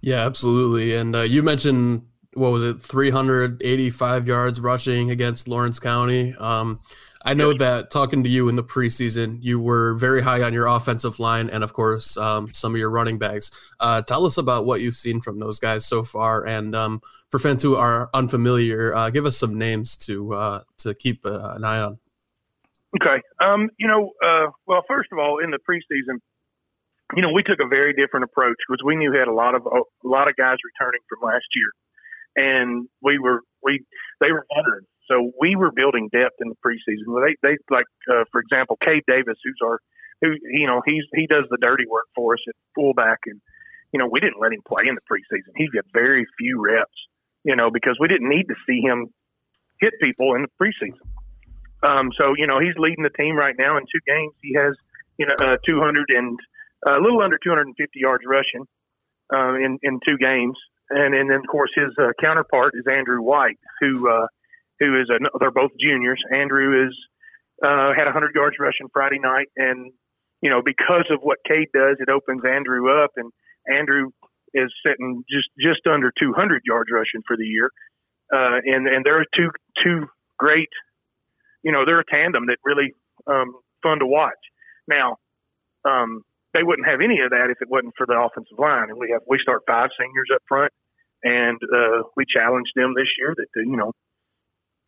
Yeah, 0.01 0.25
absolutely. 0.25 0.95
And 0.95 1.15
uh, 1.15 1.21
you 1.21 1.43
mentioned 1.43 2.07
what 2.35 2.51
was 2.51 2.63
it, 2.63 2.81
385 2.81 4.27
yards 4.27 4.59
rushing 4.59 5.11
against 5.11 5.47
Lawrence 5.47 5.79
County. 5.79 6.35
Um, 6.35 6.79
I 7.25 7.33
know 7.33 7.53
that 7.53 7.89
talking 7.89 8.23
to 8.23 8.29
you 8.29 8.49
in 8.49 8.57
the 8.57 8.63
preseason, 8.63 9.41
you 9.41 9.59
were 9.59 9.95
very 9.95 10.21
high 10.21 10.41
on 10.41 10.53
your 10.53 10.67
offensive 10.67 11.19
line 11.19 11.49
and, 11.49 11.63
of 11.63 11.71
course, 11.71 12.17
um, 12.17 12.53
some 12.53 12.73
of 12.73 12.79
your 12.79 12.89
running 12.89 13.17
backs. 13.17 13.51
Uh, 13.79 14.01
tell 14.01 14.25
us 14.25 14.37
about 14.37 14.65
what 14.65 14.81
you've 14.81 14.97
seen 14.97 15.21
from 15.21 15.39
those 15.39 15.57
guys 15.57 15.85
so 15.85 16.03
far, 16.03 16.45
and 16.45 16.75
um, 16.75 17.01
for 17.31 17.39
fans 17.39 17.63
who 17.63 17.75
are 17.75 18.09
unfamiliar, 18.13 18.93
uh, 18.93 19.09
give 19.09 19.25
us 19.25 19.37
some 19.37 19.57
names 19.57 19.95
to 19.97 20.33
uh, 20.33 20.61
to 20.79 20.93
keep 20.93 21.25
uh, 21.25 21.53
an 21.55 21.63
eye 21.63 21.79
on. 21.79 21.97
Okay. 23.01 23.21
Um, 23.41 23.69
you 23.79 23.87
know, 23.87 24.11
uh, 24.23 24.51
well, 24.67 24.83
first 24.87 25.09
of 25.11 25.17
all, 25.17 25.39
in 25.39 25.49
the 25.49 25.57
preseason, 25.57 26.19
you 27.15 27.21
know, 27.21 27.31
we 27.31 27.41
took 27.41 27.59
a 27.63 27.67
very 27.67 27.93
different 27.93 28.25
approach 28.25 28.57
because 28.67 28.83
we 28.85 28.95
knew 28.97 29.11
we 29.11 29.17
had 29.17 29.29
a 29.29 29.33
lot 29.33 29.55
of 29.55 29.65
a 29.65 30.07
lot 30.07 30.27
of 30.27 30.35
guys 30.35 30.57
returning 30.63 30.99
from 31.07 31.25
last 31.25 31.45
year, 31.55 31.71
and 32.35 32.87
we 33.01 33.17
were 33.17 33.41
we 33.63 33.85
they 34.19 34.31
were 34.31 34.45
veterans 34.53 34.87
so 35.09 35.31
we 35.39 35.55
were 35.55 35.71
building 35.71 36.09
depth 36.11 36.35
in 36.39 36.49
the 36.49 36.55
preseason. 36.65 37.25
They, 37.25 37.35
they 37.41 37.57
like, 37.69 37.85
uh, 38.09 38.23
for 38.31 38.39
example, 38.41 38.77
Cade 38.83 39.03
Davis, 39.07 39.37
who's 39.43 39.59
our, 39.63 39.79
who 40.21 40.35
you 40.43 40.67
know, 40.67 40.81
he's 40.85 41.03
he 41.13 41.27
does 41.27 41.45
the 41.49 41.57
dirty 41.57 41.85
work 41.89 42.05
for 42.15 42.33
us 42.33 42.39
at 42.47 42.55
fullback, 42.75 43.19
and 43.25 43.41
you 43.91 43.99
know, 43.99 44.07
we 44.07 44.19
didn't 44.19 44.39
let 44.39 44.53
him 44.53 44.61
play 44.65 44.85
in 44.87 44.95
the 44.95 45.01
preseason. 45.01 45.51
He 45.57 45.67
got 45.73 45.85
very 45.93 46.25
few 46.37 46.61
reps, 46.61 47.07
you 47.43 47.55
know, 47.55 47.69
because 47.69 47.97
we 47.99 48.07
didn't 48.07 48.29
need 48.29 48.47
to 48.47 48.55
see 48.67 48.81
him 48.81 49.07
hit 49.79 49.93
people 50.01 50.35
in 50.35 50.43
the 50.43 50.49
preseason. 50.61 50.99
Um, 51.83 52.11
so 52.17 52.33
you 52.37 52.47
know, 52.47 52.59
he's 52.59 52.75
leading 52.77 53.03
the 53.03 53.09
team 53.09 53.35
right 53.35 53.55
now 53.57 53.77
in 53.77 53.83
two 53.83 53.99
games. 54.07 54.33
He 54.41 54.53
has 54.53 54.75
you 55.17 55.25
know 55.25 55.35
uh, 55.39 55.57
200 55.65 56.09
and 56.09 56.39
uh, 56.87 56.97
a 56.97 57.01
little 57.01 57.21
under 57.21 57.37
250 57.43 57.99
yards 57.99 58.23
rushing 58.25 58.65
uh, 59.33 59.55
in 59.55 59.77
in 59.83 59.99
two 60.05 60.17
games, 60.17 60.57
and 60.89 61.13
and 61.13 61.29
then 61.29 61.39
of 61.39 61.47
course 61.47 61.71
his 61.75 61.91
uh, 61.99 62.11
counterpart 62.21 62.73
is 62.75 62.85
Andrew 62.89 63.21
White, 63.21 63.59
who 63.81 64.09
uh, 64.09 64.27
who 64.79 64.99
is 64.99 65.09
a, 65.09 65.19
they're 65.39 65.51
both 65.51 65.71
juniors. 65.79 66.21
Andrew 66.33 66.87
is 66.87 66.95
uh, 67.63 67.93
had 67.95 68.05
100 68.05 68.35
yards 68.35 68.57
rushing 68.59 68.87
Friday 68.91 69.19
night, 69.19 69.47
and 69.55 69.91
you 70.41 70.49
know 70.49 70.61
because 70.63 71.05
of 71.11 71.19
what 71.21 71.37
Cade 71.47 71.69
does, 71.73 71.97
it 71.99 72.09
opens 72.09 72.41
Andrew 72.45 73.03
up, 73.03 73.11
and 73.15 73.31
Andrew 73.71 74.09
is 74.53 74.71
sitting 74.85 75.23
just 75.29 75.49
just 75.59 75.87
under 75.87 76.11
200 76.19 76.61
yards 76.65 76.89
rushing 76.91 77.21
for 77.27 77.37
the 77.37 77.45
year, 77.45 77.71
uh, 78.33 78.59
and 78.65 78.87
and 78.87 79.05
there 79.05 79.19
are 79.19 79.25
two 79.35 79.49
two 79.83 80.07
great 80.37 80.69
you 81.63 81.71
know, 81.71 81.85
they're 81.85 82.03
a 82.03 82.05
tandem 82.05 82.45
that 82.47 82.57
really 82.63 82.93
um, 83.25 83.55
fun 83.81 83.99
to 83.99 84.05
watch. 84.05 84.37
Now, 84.87 85.17
um, 85.87 86.21
they 86.53 86.61
wouldn't 86.61 86.87
have 86.87 86.99
any 87.01 87.23
of 87.23 87.31
that 87.31 87.49
if 87.49 87.57
it 87.61 87.71
wasn't 87.71 87.95
for 87.97 88.05
the 88.05 88.19
offensive 88.19 88.59
line. 88.59 88.91
And 88.91 88.99
we 88.99 89.09
have 89.11 89.23
we 89.27 89.39
start 89.41 89.63
five 89.65 89.89
seniors 89.97 90.29
up 90.35 90.43
front, 90.47 90.71
and 91.23 91.57
uh, 91.57 92.03
we 92.15 92.25
challenged 92.27 92.75
them 92.75 92.93
this 92.95 93.09
year 93.17 93.33
that 93.35 93.47
you 93.55 93.77
know, 93.79 93.93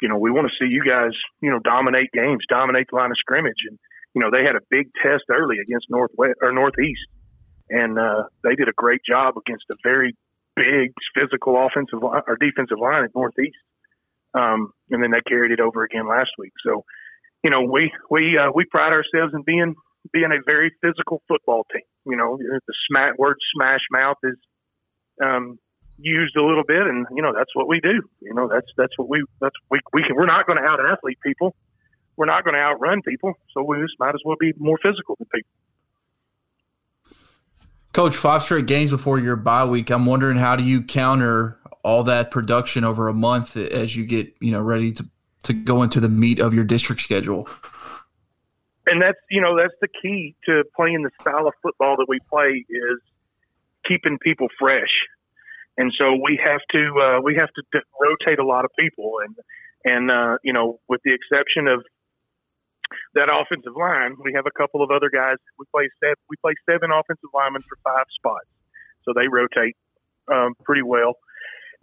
you 0.01 0.09
know, 0.09 0.17
we 0.17 0.31
want 0.31 0.47
to 0.47 0.55
see 0.59 0.69
you 0.69 0.83
guys 0.83 1.11
you 1.41 1.49
know 1.49 1.59
dominate 1.59 2.11
games, 2.11 2.43
dominate 2.49 2.87
the 2.89 2.97
line 2.97 3.11
of 3.11 3.17
scrimmage, 3.17 3.63
and 3.69 3.79
you 4.13 4.21
know 4.21 4.29
they 4.31 4.43
had 4.43 4.55
a 4.55 4.65
big 4.69 4.89
test 5.01 5.23
early 5.29 5.57
against 5.59 5.87
Northwest 5.89 6.39
or 6.41 6.51
Northeast, 6.51 7.07
and 7.69 7.97
uh, 7.97 8.23
they 8.43 8.55
did 8.55 8.67
a 8.67 8.75
great 8.75 9.01
job 9.07 9.35
against 9.37 9.65
a 9.71 9.75
very 9.83 10.15
big 10.55 10.93
physical 11.13 11.55
offensive 11.65 12.01
line 12.01 12.21
or 12.27 12.37
defensive 12.37 12.79
line 12.79 13.03
at 13.03 13.11
Northeast. 13.15 13.57
Um, 14.33 14.71
and 14.89 15.01
then 15.01 15.11
they 15.11 15.21
carried 15.27 15.51
it 15.51 15.59
over 15.59 15.83
again 15.83 16.07
last 16.07 16.31
week. 16.37 16.51
So, 16.65 16.83
you 17.43 17.49
know, 17.49 17.61
we 17.61 17.91
we 18.09 18.37
uh, 18.37 18.51
we 18.53 18.65
pride 18.65 18.91
ourselves 18.91 19.33
in 19.33 19.43
being 19.43 19.75
being 20.11 20.31
a 20.31 20.43
very 20.45 20.71
physical 20.81 21.21
football 21.27 21.65
team. 21.71 21.87
You 22.05 22.17
know, 22.17 22.37
the 22.37 22.73
smash, 22.89 23.13
word 23.17 23.37
smash 23.55 23.81
mouth 23.91 24.17
is 24.23 24.35
um, 25.23 25.57
used 25.97 26.35
a 26.35 26.43
little 26.43 26.63
bit, 26.63 26.81
and 26.81 27.05
you 27.11 27.21
know 27.21 27.33
that's 27.33 27.53
what 27.53 27.67
we 27.67 27.79
do. 27.79 28.01
You 28.21 28.33
know, 28.33 28.47
that's 28.47 28.67
that's 28.77 28.97
what 28.97 29.09
we 29.09 29.23
that's 29.39 29.55
we 29.69 29.79
we 29.93 30.03
can. 30.03 30.15
We're 30.15 30.25
not 30.25 30.45
going 30.47 30.57
to 30.57 30.65
out 30.65 30.79
athlete 30.85 31.19
people. 31.23 31.55
We're 32.17 32.25
not 32.25 32.43
going 32.43 32.53
to 32.53 32.61
outrun 32.61 33.01
people, 33.01 33.33
so 33.53 33.63
we 33.63 33.77
just 33.81 33.93
might 33.99 34.15
as 34.15 34.21
well 34.23 34.37
be 34.39 34.53
more 34.57 34.77
physical 34.81 35.15
than 35.19 35.27
people. 35.33 35.49
Coach, 37.91 38.15
five 38.15 38.41
straight 38.41 38.67
games 38.67 38.89
before 38.89 39.19
your 39.19 39.35
bye 39.35 39.65
week. 39.65 39.89
I'm 39.89 40.05
wondering 40.05 40.37
how 40.37 40.55
do 40.55 40.63
you 40.63 40.81
counter 40.81 41.59
all 41.83 42.03
that 42.03 42.31
production 42.31 42.83
over 42.83 43.07
a 43.07 43.13
month 43.13 43.55
as 43.55 43.95
you 43.95 44.05
get 44.05 44.33
you 44.39 44.51
know 44.51 44.61
ready 44.61 44.91
to 44.93 45.05
to 45.43 45.53
go 45.53 45.83
into 45.83 45.99
the 45.99 46.09
meat 46.09 46.39
of 46.39 46.53
your 46.53 46.63
district 46.63 47.01
schedule 47.01 47.47
and 48.87 49.01
that's 49.01 49.19
you 49.29 49.41
know 49.41 49.55
that's 49.55 49.73
the 49.81 49.87
key 50.01 50.35
to 50.45 50.63
playing 50.75 51.03
the 51.03 51.11
style 51.21 51.47
of 51.47 51.53
football 51.61 51.95
that 51.97 52.07
we 52.07 52.19
play 52.29 52.65
is 52.69 52.99
keeping 53.87 54.17
people 54.17 54.47
fresh 54.59 54.89
and 55.77 55.91
so 55.97 56.13
we 56.13 56.39
have 56.43 56.61
to 56.71 56.91
uh, 56.99 57.21
we 57.21 57.35
have 57.35 57.49
to 57.55 57.81
rotate 57.99 58.39
a 58.39 58.45
lot 58.45 58.65
of 58.65 58.71
people 58.77 59.19
and 59.23 59.35
and 59.83 60.11
uh, 60.11 60.37
you 60.43 60.53
know 60.53 60.79
with 60.87 61.01
the 61.03 61.13
exception 61.13 61.67
of 61.67 61.83
that 63.13 63.29
offensive 63.31 63.73
line 63.75 64.15
we 64.23 64.33
have 64.33 64.45
a 64.45 64.51
couple 64.51 64.83
of 64.83 64.91
other 64.91 65.09
guys 65.09 65.37
we 65.59 65.65
play 65.73 65.89
seven 65.99 66.15
we 66.29 66.35
play 66.37 66.53
seven 66.69 66.91
offensive 66.91 67.29
linemen 67.33 67.61
for 67.61 67.77
five 67.83 68.05
spots 68.13 68.47
so 69.03 69.13
they 69.15 69.27
rotate 69.27 69.75
um, 70.31 70.53
pretty 70.63 70.83
well 70.83 71.15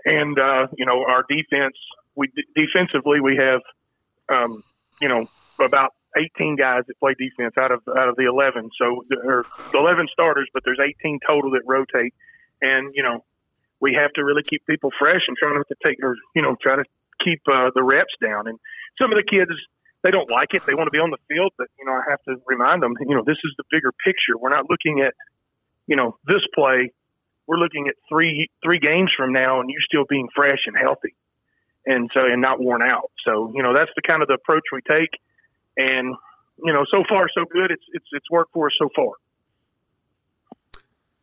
and 0.05 0.39
uh, 0.39 0.67
you 0.77 0.87
know 0.87 1.05
our 1.05 1.25
defense 1.29 1.77
we 2.15 2.31
defensively 2.55 3.21
we 3.21 3.37
have 3.37 3.61
um, 4.29 4.63
you 5.01 5.09
know 5.09 5.27
about 5.61 5.93
18 6.17 6.57
guys 6.57 6.83
that 6.87 6.99
play 6.99 7.15
defense 7.19 7.55
out 7.59 7.73
of 7.73 7.81
out 7.97 8.09
of 8.09 8.17
the 8.17 8.29
11. 8.29 8.71
So 8.79 9.05
there 9.09 9.39
are 9.39 9.47
11 9.75 10.09
starters, 10.13 10.49
but 10.53 10.63
there's 10.65 10.79
18 10.79 11.21
total 11.27 11.53
that 11.53 11.63
rotate. 11.67 12.15
And 12.61 12.93
you 12.95 13.03
know, 13.03 13.25
we 13.83 13.99
have 14.01 14.13
to 14.15 14.25
really 14.25 14.43
keep 14.43 14.65
people 14.65 14.91
fresh 14.99 15.23
and 15.27 15.37
try 15.37 15.53
not 15.53 15.67
to 15.69 15.77
take 15.85 15.99
or 16.03 16.17
you 16.35 16.43
know 16.43 16.57
try 16.63 16.77
to 16.77 16.85
keep 17.23 17.43
uh, 17.51 17.71
the 17.75 17.83
reps 17.83 18.15
down. 18.23 18.47
And 18.47 18.59
some 18.97 19.13
of 19.13 19.19
the 19.19 19.27
kids 19.29 19.51
they 20.03 20.11
don't 20.11 20.31
like 20.31 20.55
it. 20.55 20.65
They 20.67 20.75
want 20.75 20.87
to 20.87 20.91
be 20.91 20.99
on 20.99 21.11
the 21.11 21.23
field, 21.29 21.53
but 21.59 21.69
you 21.79 21.85
know 21.85 21.93
I 21.93 22.03
have 22.09 22.23
to 22.29 22.41
remind 22.47 22.83
them. 22.83 22.95
You 23.01 23.17
know, 23.17 23.25
this 23.27 23.39
is 23.45 23.53
the 23.59 23.65
bigger 23.71 23.93
picture. 24.05 24.39
We're 24.39 24.55
not 24.55 24.71
looking 24.71 25.03
at 25.03 25.15
you 25.87 25.97
know 25.97 26.17
this 26.27 26.43
play. 26.55 26.95
We're 27.47 27.59
looking 27.59 27.89
at 27.89 27.95
three 28.09 28.49
three 28.65 28.79
games 28.79 29.11
from 29.17 29.33
now, 29.33 29.61
and 29.61 29.69
you 29.69 29.77
still 29.85 30.07
being 30.09 30.29
fresh 30.35 30.65
and 30.67 30.77
healthy, 30.79 31.15
and 31.85 32.09
so 32.15 32.25
and 32.25 32.41
not 32.41 32.61
worn 32.61 32.83
out. 32.83 33.11
So 33.27 33.53
you 33.55 33.63
know 33.63 33.75
that's 33.75 33.91
the 33.97 34.03
kind 34.03 34.23
of 34.23 34.29
the 34.29 34.35
approach 34.35 34.65
we 34.73 34.81
take 34.87 35.11
and 35.77 36.15
you 36.65 36.73
know, 36.73 36.85
so 36.91 37.03
far 37.09 37.29
so 37.35 37.45
good. 37.51 37.71
It's 37.71 37.85
it's 37.93 38.07
it's 38.13 38.31
worked 38.31 38.53
for 38.53 38.67
us 38.67 38.73
so 38.79 38.89
far. 38.95 39.13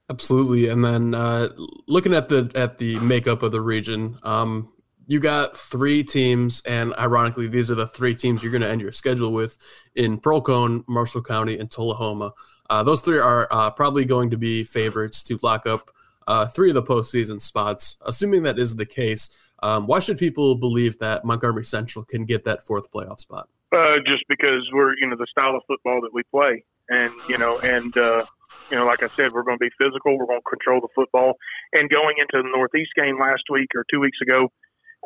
Absolutely, 0.10 0.68
and 0.70 0.84
then 0.84 1.14
uh, 1.14 1.50
looking 1.88 2.16
at 2.16 2.30
the 2.30 2.52
at 2.56 2.80
the 2.80 3.00
makeup 3.00 3.44
of 3.44 3.52
the 3.52 3.62
region, 3.62 4.18
um, 4.24 4.70
you 5.06 5.20
got 5.20 5.56
three 5.56 6.04
teams, 6.04 6.62
and 6.66 6.96
ironically, 6.96 7.48
these 7.48 7.70
are 7.70 7.76
the 7.76 7.88
three 7.88 8.16
teams 8.16 8.42
you're 8.42 8.52
going 8.52 8.62
to 8.62 8.70
end 8.70 8.82
your 8.82 8.92
schedule 8.92 9.32
with 9.34 9.58
in 9.96 10.20
Pearl-Cohn, 10.20 10.84
Marshall 10.88 11.22
County, 11.24 11.58
and 11.58 11.70
Tullahoma. 11.70 12.34
Uh, 12.70 12.84
those 12.84 13.02
three 13.02 13.20
are 13.20 13.48
uh, 13.52 13.70
probably 13.72 14.06
going 14.06 14.30
to 14.30 14.38
be 14.38 14.64
favorites 14.64 15.24
to 15.24 15.40
lock 15.42 15.66
up 15.66 15.90
uh, 16.28 16.46
three 16.46 16.70
of 16.70 16.76
the 16.76 16.84
postseason 16.84 17.42
spots. 17.42 17.98
Assuming 18.06 18.44
that 18.44 18.60
is 18.60 18.76
the 18.76 18.86
case, 18.86 19.36
um, 19.64 19.88
why 19.88 20.00
should 20.00 20.18
people 20.18 20.56
believe 20.56 21.00
that 21.00 21.26
Montgomery 21.26 21.66
Central 21.66 22.06
can 22.06 22.26
get 22.26 22.46
that 22.46 22.64
fourth 22.64 22.92
playoff 22.92 23.20
spot? 23.20 23.50
Uh, 23.72 23.98
just 24.06 24.24
because 24.28 24.68
we're 24.74 24.96
you 24.98 25.08
know 25.08 25.16
the 25.16 25.28
style 25.30 25.56
of 25.56 25.62
football 25.68 26.02
that 26.02 26.14
we 26.14 26.24
play, 26.32 26.64
and 26.90 27.12
you 27.28 27.38
know, 27.38 27.60
and 27.60 27.98
uh, 27.98 28.26
you 28.70 28.78
know, 28.78 28.86
like 28.86 29.02
I 29.02 29.10
said, 29.18 29.34
we're 29.34 29.44
going 29.44 29.58
to 29.58 29.66
be 29.66 29.74
physical. 29.78 30.18
We're 30.18 30.30
going 30.30 30.42
to 30.46 30.50
control 30.50 30.82
the 30.82 30.94
football. 30.94 31.34
And 31.74 31.90
going 31.90 32.16
into 32.22 32.42
the 32.46 32.50
Northeast 32.50 32.92
game 32.96 33.20
last 33.20 33.44
week 33.50 33.70
or 33.76 33.86
two 33.90 34.00
weeks 34.00 34.18
ago, 34.22 34.50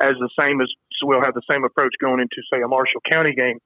as 0.01 0.15
the 0.20 0.29
same 0.38 0.60
as 0.60 0.67
so 1.00 1.05
we'll 1.05 1.22
have 1.22 1.36
the 1.36 1.46
same 1.50 1.63
approach 1.63 1.93
going 2.01 2.20
into 2.20 2.41
say 2.51 2.62
a 2.62 2.67
Marshall 2.67 3.01
County 3.08 3.34
game. 3.34 3.60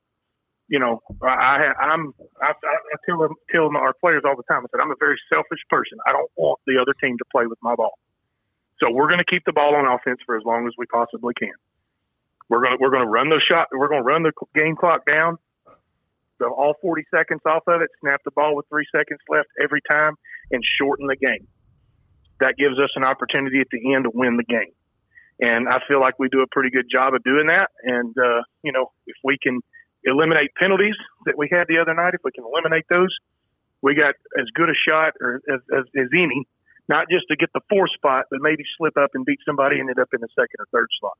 You 0.67 0.79
know, 0.79 0.99
I, 1.23 1.71
I'm 1.79 2.11
I, 2.41 2.51
I 2.51 2.95
tell 3.07 3.19
them 3.19 3.33
tell 3.49 3.71
our 3.77 3.93
players 4.01 4.23
all 4.27 4.35
the 4.35 4.43
time. 4.51 4.63
I 4.63 4.67
said 4.71 4.83
I'm 4.83 4.91
a 4.91 4.99
very 4.99 5.15
selfish 5.31 5.63
person. 5.69 5.97
I 6.05 6.11
don't 6.11 6.29
want 6.35 6.59
the 6.67 6.75
other 6.81 6.93
team 6.99 7.17
to 7.17 7.25
play 7.31 7.47
with 7.47 7.59
my 7.61 7.75
ball. 7.75 7.97
So 8.79 8.91
we're 8.91 9.07
going 9.07 9.23
to 9.23 9.29
keep 9.29 9.43
the 9.45 9.53
ball 9.53 9.73
on 9.75 9.87
offense 9.87 10.19
for 10.25 10.37
as 10.37 10.43
long 10.45 10.67
as 10.67 10.73
we 10.77 10.85
possibly 10.85 11.33
can. 11.39 11.55
We're 12.49 12.63
gonna 12.63 12.77
we're 12.79 12.91
gonna 12.91 13.09
run 13.09 13.29
the 13.29 13.41
shot. 13.41 13.67
We're 13.71 13.89
gonna 13.89 14.03
run 14.03 14.23
the 14.23 14.31
game 14.55 14.75
clock 14.75 15.05
down. 15.05 15.37
So 16.39 16.53
all 16.53 16.75
40 16.81 17.03
seconds 17.13 17.41
off 17.45 17.63
of 17.67 17.81
it. 17.81 17.89
Snap 18.01 18.21
the 18.23 18.31
ball 18.31 18.55
with 18.55 18.65
three 18.69 18.85
seconds 18.91 19.19
left 19.29 19.49
every 19.61 19.81
time, 19.87 20.13
and 20.51 20.61
shorten 20.79 21.07
the 21.07 21.15
game. 21.15 21.47
That 22.39 22.55
gives 22.57 22.77
us 22.77 22.89
an 22.95 23.03
opportunity 23.03 23.59
at 23.59 23.67
the 23.71 23.93
end 23.93 24.05
to 24.05 24.11
win 24.13 24.37
the 24.37 24.43
game. 24.43 24.73
And 25.39 25.69
I 25.69 25.79
feel 25.87 25.99
like 25.99 26.17
we 26.17 26.29
do 26.29 26.41
a 26.41 26.47
pretty 26.51 26.69
good 26.69 26.85
job 26.91 27.13
of 27.13 27.23
doing 27.23 27.47
that. 27.47 27.69
And 27.83 28.15
uh, 28.17 28.41
you 28.63 28.71
know, 28.71 28.91
if 29.05 29.15
we 29.23 29.37
can 29.41 29.61
eliminate 30.03 30.51
penalties 30.59 30.95
that 31.25 31.37
we 31.37 31.49
had 31.51 31.65
the 31.67 31.79
other 31.79 31.93
night, 31.93 32.13
if 32.13 32.21
we 32.23 32.31
can 32.31 32.43
eliminate 32.45 32.85
those, 32.89 33.13
we 33.81 33.95
got 33.95 34.15
as 34.39 34.45
good 34.53 34.69
a 34.69 34.77
shot 34.87 35.13
or 35.21 35.41
as, 35.49 35.61
as, 35.73 35.85
as 35.97 36.07
any, 36.13 36.47
not 36.89 37.05
just 37.09 37.25
to 37.29 37.35
get 37.35 37.49
the 37.53 37.61
fourth 37.69 37.91
spot, 37.93 38.25
but 38.31 38.39
maybe 38.41 38.63
slip 38.77 38.97
up 38.97 39.11
and 39.13 39.25
beat 39.25 39.39
somebody 39.45 39.79
and 39.79 39.89
end 39.89 39.99
up 39.99 40.09
in 40.13 40.21
the 40.21 40.29
second 40.33 40.57
or 40.59 40.65
third 40.71 40.87
slot. 40.99 41.17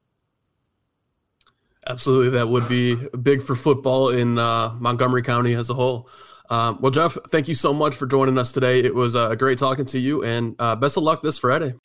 Absolutely, 1.90 2.32
that 2.32 2.48
would 2.50 2.68
be 2.68 2.96
big 2.96 3.42
for 3.42 3.56
football 3.56 4.10
in 4.10 4.38
uh, 4.38 4.76
Montgomery 4.78 5.22
County 5.22 5.54
as 5.54 5.70
a 5.70 5.74
whole. 5.74 6.10
Um, 6.50 6.80
well, 6.82 6.92
Jeff, 6.92 7.18
thank 7.30 7.48
you 7.48 7.56
so 7.56 7.74
much 7.74 7.96
for 7.96 8.06
joining 8.06 8.38
us 8.38 8.52
today. 8.52 8.80
It 8.80 8.94
was 8.94 9.16
uh, 9.16 9.34
great 9.36 9.58
talking 9.58 9.86
to 9.88 10.00
you, 10.00 10.24
and 10.24 10.56
uh, 10.60 10.76
best 10.76 10.98
of 10.98 11.04
luck 11.04 11.22
this 11.22 11.38
Friday. 11.38 11.76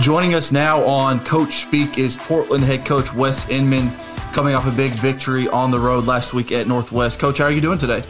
Joining 0.00 0.34
us 0.34 0.52
now 0.52 0.84
on 0.84 1.24
Coach 1.24 1.62
Speak 1.62 1.98
is 1.98 2.16
Portland 2.16 2.62
head 2.64 2.84
coach 2.84 3.14
Wes 3.14 3.48
Inman, 3.48 3.90
coming 4.32 4.54
off 4.54 4.66
a 4.66 4.76
big 4.76 4.92
victory 4.92 5.48
on 5.48 5.70
the 5.70 5.78
road 5.78 6.06
last 6.06 6.34
week 6.34 6.52
at 6.52 6.66
Northwest. 6.66 7.18
Coach, 7.18 7.38
how 7.38 7.44
are 7.44 7.52
you 7.52 7.60
doing 7.60 7.78
today? 7.78 8.04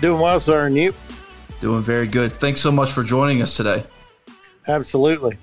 Doing 0.00 0.20
well, 0.20 0.38
sir, 0.38 0.66
and 0.66 0.76
you? 0.76 0.92
Doing 1.60 1.82
very 1.82 2.08
good. 2.08 2.32
Thanks 2.32 2.60
so 2.60 2.72
much 2.72 2.92
for 2.92 3.02
joining 3.02 3.40
us 3.40 3.56
today. 3.56 3.84
Absolutely. 4.68 5.38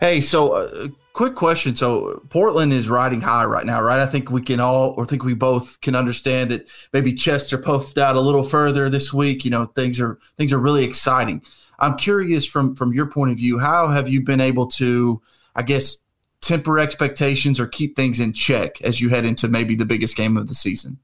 Hey, 0.00 0.20
so 0.20 0.52
uh, 0.52 0.88
quick 1.12 1.34
question. 1.34 1.74
So 1.74 2.22
Portland 2.28 2.72
is 2.72 2.88
riding 2.88 3.20
high 3.20 3.44
right 3.44 3.64
now, 3.64 3.80
right? 3.80 4.00
I 4.00 4.06
think 4.06 4.30
we 4.30 4.42
can 4.42 4.60
all, 4.60 4.90
or 4.96 5.06
think 5.06 5.24
we 5.24 5.34
both 5.34 5.80
can 5.80 5.94
understand 5.94 6.50
that 6.50 6.68
maybe 6.92 7.14
Chester 7.14 7.56
puffed 7.58 7.98
out 7.98 8.16
a 8.16 8.20
little 8.20 8.42
further 8.42 8.88
this 8.88 9.12
week. 9.12 9.44
You 9.44 9.50
know, 9.50 9.66
things 9.66 10.00
are 10.00 10.18
things 10.36 10.52
are 10.52 10.58
really 10.58 10.84
exciting. 10.84 11.42
I'm 11.78 11.96
curious 11.96 12.44
from 12.46 12.76
from 12.76 12.92
your 12.92 13.06
point 13.06 13.32
of 13.32 13.38
view, 13.38 13.58
how 13.58 13.88
have 13.88 14.08
you 14.08 14.22
been 14.22 14.40
able 14.40 14.66
to, 14.72 15.22
I 15.56 15.62
guess, 15.62 15.98
temper 16.40 16.78
expectations 16.78 17.58
or 17.58 17.66
keep 17.66 17.96
things 17.96 18.20
in 18.20 18.32
check 18.32 18.82
as 18.82 19.00
you 19.00 19.08
head 19.08 19.24
into 19.24 19.48
maybe 19.48 19.74
the 19.74 19.86
biggest 19.86 20.16
game 20.16 20.36
of 20.36 20.48
the 20.48 20.54
season? 20.54 20.98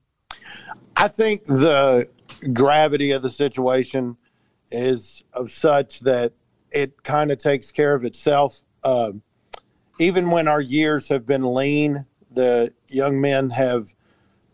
I 0.97 1.09
think 1.09 1.47
the 1.47 2.09
gravity 2.53 3.11
of 3.13 3.23
the 3.23 3.31
situation 3.31 4.17
is 4.71 5.25
of 5.33 5.51
such 5.51 6.01
that 6.01 6.33
it 6.73 7.03
kind 7.03 7.31
of 7.31 7.39
takes 7.39 7.71
care 7.71 7.95
of 7.95 8.05
itself. 8.05 8.63
Uh, 8.83 9.13
even 9.99 10.31
when 10.31 10.49
our 10.49 10.61
years 10.61 11.09
have 11.09 11.27
been 11.27 11.55
lean, 11.55 12.07
the 12.31 12.73
young 12.89 13.21
men 13.21 13.51
have 13.51 13.95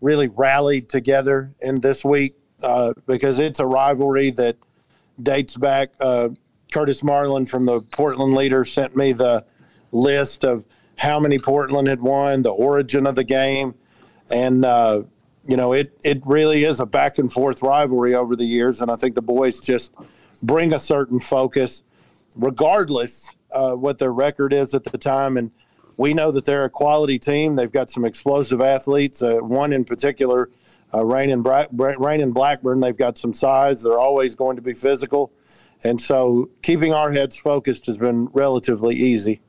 really 0.00 0.28
rallied 0.28 0.88
together 0.88 1.54
in 1.60 1.80
this 1.80 2.04
week 2.04 2.36
uh, 2.62 2.92
because 3.06 3.38
it's 3.38 3.60
a 3.60 3.66
rivalry 3.66 4.30
that 4.30 4.56
dates 5.22 5.56
back. 5.56 5.92
Uh, 6.00 6.30
Curtis 6.72 7.02
Marlin 7.02 7.46
from 7.46 7.66
the 7.66 7.80
Portland 7.80 8.34
Leader 8.34 8.64
sent 8.64 8.96
me 8.96 9.12
the 9.12 9.44
list 9.92 10.44
of 10.44 10.64
how 10.96 11.20
many 11.20 11.38
Portland 11.38 11.88
had 11.88 12.00
won, 12.00 12.42
the 12.42 12.50
origin 12.50 13.06
of 13.06 13.14
the 13.14 13.24
game, 13.24 13.74
and 14.30 14.64
uh, 14.64 15.02
you 15.46 15.56
know 15.56 15.72
it 15.72 15.96
it 16.02 16.22
really 16.26 16.64
is 16.64 16.80
a 16.80 16.86
back 16.86 17.18
and 17.18 17.32
forth 17.32 17.62
rivalry 17.62 18.14
over 18.14 18.34
the 18.34 18.44
years, 18.44 18.82
and 18.82 18.90
I 18.90 18.96
think 18.96 19.14
the 19.14 19.22
boys 19.22 19.60
just 19.60 19.94
bring 20.42 20.72
a 20.72 20.78
certain 20.78 21.20
focus 21.20 21.82
regardless 22.36 23.34
uh, 23.52 23.72
what 23.72 23.98
their 23.98 24.12
record 24.12 24.52
is 24.52 24.74
at 24.74 24.84
the 24.84 24.98
time, 24.98 25.36
and 25.36 25.50
we 25.96 26.12
know 26.12 26.30
that 26.30 26.44
they're 26.44 26.64
a 26.64 26.70
quality 26.70 27.18
team. 27.18 27.54
They've 27.54 27.72
got 27.72 27.90
some 27.90 28.04
explosive 28.04 28.60
athletes. 28.60 29.22
Uh, 29.22 29.36
one 29.36 29.72
in 29.72 29.84
particular, 29.84 30.50
uh, 30.92 31.04
Rain 31.04 31.30
and 31.30 31.42
Bra- 31.42 31.66
Rain 31.72 32.20
and 32.20 32.34
Blackburn. 32.34 32.80
They've 32.80 32.96
got 32.96 33.18
some 33.18 33.34
size. 33.34 33.82
They're 33.82 33.98
always 33.98 34.34
going 34.34 34.56
to 34.56 34.62
be 34.62 34.74
physical, 34.74 35.32
and 35.82 36.00
so 36.00 36.50
keeping 36.62 36.92
our 36.92 37.12
heads 37.12 37.36
focused 37.36 37.86
has 37.86 37.98
been 37.98 38.28
relatively 38.32 38.94
easy. 38.94 39.40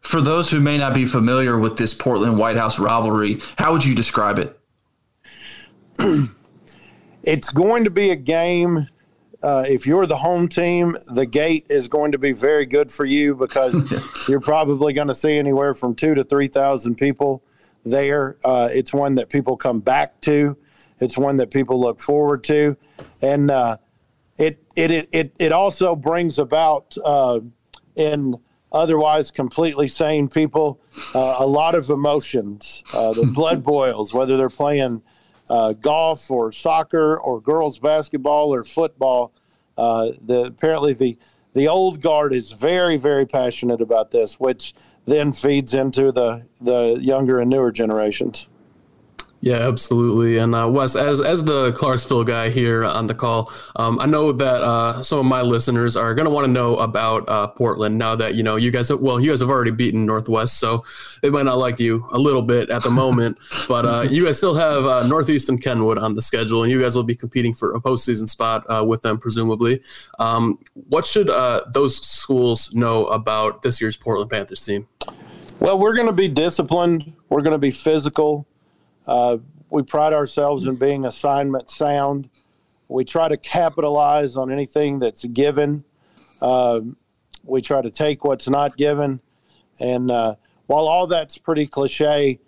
For 0.00 0.20
those 0.20 0.50
who 0.50 0.60
may 0.60 0.76
not 0.76 0.94
be 0.94 1.04
familiar 1.04 1.58
with 1.58 1.76
this 1.76 1.94
Portland 1.94 2.38
White 2.38 2.56
House 2.56 2.78
rivalry, 2.78 3.40
how 3.56 3.72
would 3.72 3.84
you 3.84 3.94
describe 3.94 4.38
it? 4.38 4.58
it's 7.22 7.50
going 7.50 7.84
to 7.84 7.90
be 7.90 8.10
a 8.10 8.16
game. 8.16 8.88
Uh, 9.42 9.64
if 9.68 9.86
you're 9.86 10.06
the 10.06 10.16
home 10.16 10.48
team, 10.48 10.96
the 11.08 11.26
gate 11.26 11.66
is 11.68 11.88
going 11.88 12.12
to 12.12 12.18
be 12.18 12.32
very 12.32 12.64
good 12.64 12.90
for 12.90 13.04
you 13.04 13.34
because 13.34 13.74
you're 14.28 14.40
probably 14.40 14.92
going 14.92 15.08
to 15.08 15.14
see 15.14 15.36
anywhere 15.36 15.74
from 15.74 15.94
two 15.94 16.14
to 16.14 16.22
three 16.22 16.48
thousand 16.48 16.94
people 16.94 17.42
there. 17.84 18.36
Uh, 18.44 18.68
it's 18.70 18.92
one 18.92 19.16
that 19.16 19.28
people 19.28 19.56
come 19.56 19.80
back 19.80 20.20
to. 20.22 20.56
It's 21.00 21.18
one 21.18 21.36
that 21.36 21.50
people 21.50 21.80
look 21.80 21.98
forward 21.98 22.44
to, 22.44 22.76
and 23.20 23.50
uh, 23.50 23.78
it, 24.38 24.62
it 24.76 25.08
it 25.12 25.34
it 25.38 25.52
also 25.52 25.96
brings 25.96 26.38
about 26.38 26.96
uh, 27.04 27.40
in 27.96 28.36
otherwise 28.70 29.30
completely 29.30 29.88
sane 29.88 30.28
people 30.28 30.80
uh, 31.14 31.36
a 31.40 31.46
lot 31.46 31.74
of 31.74 31.90
emotions. 31.90 32.82
Uh, 32.94 33.12
the 33.12 33.26
blood 33.34 33.62
boils, 33.64 34.14
whether 34.14 34.36
they're 34.36 34.48
playing 34.48 35.02
uh, 35.52 35.74
golf 35.74 36.30
or 36.30 36.50
soccer 36.50 37.20
or 37.20 37.38
girls 37.38 37.78
basketball 37.78 38.54
or 38.54 38.64
football. 38.64 39.34
Uh, 39.76 40.12
the 40.24 40.46
apparently 40.46 40.94
the 40.94 41.18
the 41.52 41.68
old 41.68 42.00
guard 42.00 42.32
is 42.32 42.52
very 42.52 42.96
very 42.96 43.26
passionate 43.26 43.82
about 43.82 44.10
this, 44.10 44.40
which 44.40 44.72
then 45.04 45.30
feeds 45.30 45.74
into 45.74 46.10
the 46.10 46.46
the 46.62 46.98
younger 47.02 47.38
and 47.38 47.50
newer 47.50 47.70
generations. 47.70 48.48
Yeah, 49.44 49.66
absolutely. 49.66 50.38
And 50.38 50.54
uh, 50.54 50.68
Wes, 50.70 50.94
as 50.94 51.20
as 51.20 51.42
the 51.42 51.72
Clarksville 51.72 52.22
guy 52.22 52.48
here 52.48 52.84
on 52.84 53.08
the 53.08 53.14
call, 53.14 53.52
um, 53.74 53.98
I 53.98 54.06
know 54.06 54.30
that 54.30 54.62
uh, 54.62 55.02
some 55.02 55.18
of 55.18 55.26
my 55.26 55.42
listeners 55.42 55.96
are 55.96 56.14
going 56.14 56.26
to 56.26 56.30
want 56.30 56.46
to 56.46 56.52
know 56.52 56.76
about 56.76 57.28
uh, 57.28 57.48
Portland 57.48 57.98
now 57.98 58.14
that 58.14 58.36
you 58.36 58.44
know 58.44 58.54
you 58.54 58.70
guys. 58.70 58.90
Have, 58.90 59.00
well, 59.00 59.18
you 59.18 59.30
guys 59.30 59.40
have 59.40 59.50
already 59.50 59.72
beaten 59.72 60.06
Northwest, 60.06 60.60
so 60.60 60.84
they 61.22 61.30
might 61.30 61.44
not 61.44 61.58
like 61.58 61.80
you 61.80 62.06
a 62.12 62.18
little 62.18 62.42
bit 62.42 62.70
at 62.70 62.84
the 62.84 62.90
moment. 62.90 63.36
but 63.68 63.84
uh, 63.84 64.02
you 64.08 64.26
guys 64.26 64.38
still 64.38 64.54
have 64.54 64.84
uh, 64.84 65.04
Northeast 65.08 65.48
and 65.48 65.60
Kenwood 65.60 65.98
on 65.98 66.14
the 66.14 66.22
schedule, 66.22 66.62
and 66.62 66.70
you 66.70 66.80
guys 66.80 66.94
will 66.94 67.02
be 67.02 67.16
competing 67.16 67.52
for 67.52 67.74
a 67.74 67.80
postseason 67.80 68.28
spot 68.28 68.64
uh, 68.70 68.84
with 68.84 69.02
them, 69.02 69.18
presumably. 69.18 69.82
Um, 70.20 70.60
what 70.72 71.04
should 71.04 71.26
those 71.72 71.96
schools 71.96 72.72
know 72.74 73.06
about 73.06 73.62
this 73.62 73.80
year's 73.80 73.96
Portland 73.96 74.30
Panthers 74.30 74.64
team? 74.64 74.86
Well, 75.58 75.80
we're 75.80 75.96
going 75.96 76.06
to 76.06 76.12
be 76.12 76.28
disciplined. 76.28 77.12
We're 77.28 77.42
going 77.42 77.54
to 77.54 77.58
be 77.58 77.72
physical. 77.72 78.46
Uh, 79.06 79.38
we 79.70 79.82
pride 79.82 80.12
ourselves 80.12 80.66
in 80.66 80.76
being 80.76 81.04
assignment 81.04 81.70
sound. 81.70 82.28
We 82.88 83.04
try 83.04 83.28
to 83.28 83.36
capitalize 83.36 84.36
on 84.36 84.52
anything 84.52 84.98
that's 84.98 85.24
given. 85.24 85.84
Uh, 86.40 86.80
we 87.44 87.62
try 87.62 87.80
to 87.80 87.90
take 87.90 88.24
what's 88.24 88.48
not 88.48 88.76
given. 88.76 89.20
And 89.80 90.10
uh, 90.10 90.36
while 90.66 90.86
all 90.86 91.06
that's 91.06 91.38
pretty 91.38 91.66
cliche, 91.66 92.40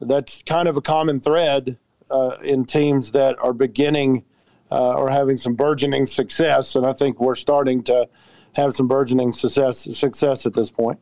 that's 0.00 0.42
kind 0.44 0.68
of 0.68 0.76
a 0.76 0.82
common 0.82 1.20
thread 1.20 1.78
uh, 2.10 2.36
in 2.42 2.64
teams 2.64 3.12
that 3.12 3.38
are 3.38 3.52
beginning 3.52 4.24
uh, 4.70 4.94
or 4.94 5.10
having 5.10 5.36
some 5.36 5.54
burgeoning 5.54 6.06
success. 6.06 6.74
And 6.74 6.84
I 6.84 6.92
think 6.92 7.20
we're 7.20 7.34
starting 7.34 7.82
to 7.84 8.08
have 8.54 8.74
some 8.74 8.88
burgeoning 8.88 9.32
success, 9.32 9.78
success 9.96 10.46
at 10.46 10.54
this 10.54 10.70
point. 10.70 10.98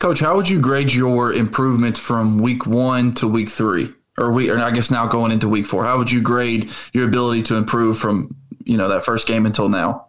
Coach, 0.00 0.20
how 0.20 0.34
would 0.34 0.48
you 0.48 0.62
grade 0.62 0.94
your 0.94 1.30
improvement 1.30 1.98
from 1.98 2.38
week 2.38 2.64
one 2.64 3.12
to 3.16 3.28
week 3.28 3.50
three, 3.50 3.92
or 4.16 4.32
we, 4.32 4.48
or 4.48 4.58
I 4.58 4.70
guess 4.70 4.90
now 4.90 5.06
going 5.06 5.30
into 5.30 5.46
week 5.46 5.66
four? 5.66 5.84
How 5.84 5.98
would 5.98 6.10
you 6.10 6.22
grade 6.22 6.70
your 6.94 7.06
ability 7.06 7.42
to 7.44 7.56
improve 7.56 7.98
from 7.98 8.34
you 8.64 8.78
know 8.78 8.88
that 8.88 9.04
first 9.04 9.26
game 9.28 9.44
until 9.44 9.68
now? 9.68 10.06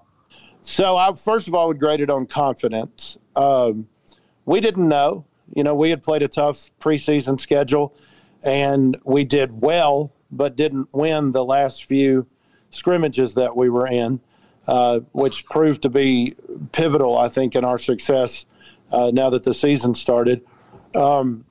So 0.62 0.96
I 0.96 1.14
first 1.16 1.50
of 1.50 1.54
all 1.54 1.68
would 1.68 1.78
grade 1.78 2.00
it 2.00 2.10
on 2.10 2.26
confidence. 2.26 3.18
Um, 3.36 3.90
we 4.46 4.62
didn't 4.62 4.88
know, 4.88 5.26
you 5.54 5.62
know, 5.62 5.76
we 5.76 5.90
had 5.90 6.02
played 6.02 6.24
a 6.24 6.30
tough 6.30 6.72
preseason 6.80 7.38
schedule, 7.38 7.94
and 8.46 8.98
we 9.04 9.26
did 9.26 9.60
well, 9.62 10.14
but 10.32 10.56
didn't 10.56 10.88
win 10.94 11.32
the 11.32 11.44
last 11.44 11.84
few 11.84 12.28
scrimmages 12.70 13.34
that 13.34 13.58
we 13.58 13.70
were 13.70 13.88
in, 13.88 14.22
uh, 14.68 15.02
which 15.12 15.46
proved 15.48 15.82
to 15.82 15.90
be 15.90 16.36
pivotal, 16.72 17.18
I 17.18 17.28
think, 17.28 17.56
in 17.58 17.66
our 17.66 17.78
success 17.78 18.46
uh, 18.92 19.12
now 19.14 19.30
that 19.30 19.44
the 19.44 19.54
season 19.54 19.94
started. 19.94 20.46
Um, 20.96 21.46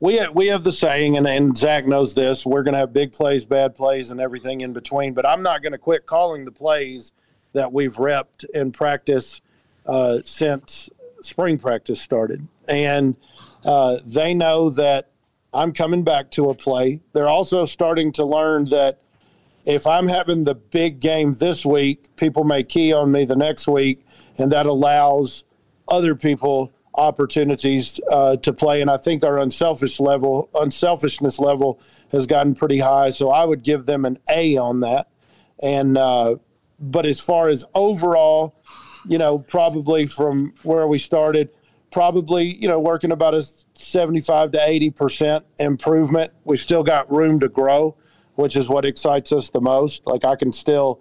we 0.00 0.16
have, 0.16 0.34
we 0.34 0.48
have 0.48 0.64
the 0.64 0.72
saying, 0.72 1.16
and, 1.16 1.26
and 1.26 1.56
Zach 1.56 1.86
knows 1.86 2.14
this: 2.14 2.44
we're 2.44 2.62
going 2.62 2.72
to 2.72 2.78
have 2.78 2.92
big 2.92 3.12
plays, 3.12 3.44
bad 3.44 3.74
plays, 3.74 4.10
and 4.10 4.20
everything 4.20 4.60
in 4.60 4.72
between. 4.72 5.14
But 5.14 5.26
I'm 5.26 5.42
not 5.42 5.62
going 5.62 5.72
to 5.72 5.78
quit 5.78 6.06
calling 6.06 6.44
the 6.44 6.52
plays 6.52 7.12
that 7.52 7.72
we've 7.72 7.94
repped 7.96 8.44
in 8.52 8.72
practice 8.72 9.40
uh, 9.86 10.18
since 10.24 10.90
spring 11.22 11.58
practice 11.58 12.00
started, 12.00 12.46
and 12.68 13.16
uh, 13.64 13.98
they 14.04 14.34
know 14.34 14.70
that 14.70 15.10
I'm 15.52 15.72
coming 15.72 16.02
back 16.02 16.30
to 16.32 16.50
a 16.50 16.54
play. 16.54 17.00
They're 17.12 17.28
also 17.28 17.64
starting 17.64 18.12
to 18.12 18.24
learn 18.24 18.66
that 18.66 19.00
if 19.64 19.86
I'm 19.86 20.08
having 20.08 20.44
the 20.44 20.54
big 20.54 21.00
game 21.00 21.34
this 21.34 21.64
week, 21.64 22.16
people 22.16 22.44
may 22.44 22.62
key 22.62 22.92
on 22.92 23.12
me 23.12 23.24
the 23.24 23.36
next 23.36 23.66
week, 23.66 24.04
and 24.36 24.52
that 24.52 24.66
allows 24.66 25.44
other 25.88 26.14
people 26.14 26.72
opportunities 26.96 28.00
uh, 28.10 28.36
to 28.36 28.52
play. 28.52 28.80
And 28.80 28.90
I 28.90 28.96
think 28.96 29.24
our 29.24 29.38
unselfish 29.38 29.98
level, 29.98 30.48
unselfishness 30.54 31.38
level, 31.38 31.80
has 32.12 32.26
gotten 32.26 32.54
pretty 32.54 32.78
high. 32.78 33.10
So 33.10 33.30
I 33.30 33.44
would 33.44 33.62
give 33.62 33.86
them 33.86 34.04
an 34.04 34.18
A 34.30 34.56
on 34.56 34.80
that. 34.80 35.08
And 35.62 35.96
uh, 35.98 36.36
but 36.78 37.06
as 37.06 37.20
far 37.20 37.48
as 37.48 37.64
overall, 37.74 38.54
you 39.06 39.18
know, 39.18 39.38
probably 39.38 40.06
from 40.06 40.54
where 40.62 40.86
we 40.86 40.98
started, 40.98 41.50
probably 41.90 42.56
you 42.56 42.66
know 42.66 42.78
working 42.78 43.12
about 43.12 43.34
a 43.34 43.46
75 43.74 44.52
to 44.52 44.68
80 44.68 44.90
percent 44.90 45.44
improvement. 45.58 46.32
We've 46.44 46.60
still 46.60 46.82
got 46.82 47.10
room 47.10 47.38
to 47.40 47.48
grow, 47.48 47.96
which 48.34 48.56
is 48.56 48.68
what 48.68 48.84
excites 48.84 49.32
us 49.32 49.50
the 49.50 49.60
most. 49.60 50.06
Like 50.06 50.24
I 50.24 50.36
can 50.36 50.52
still 50.52 51.00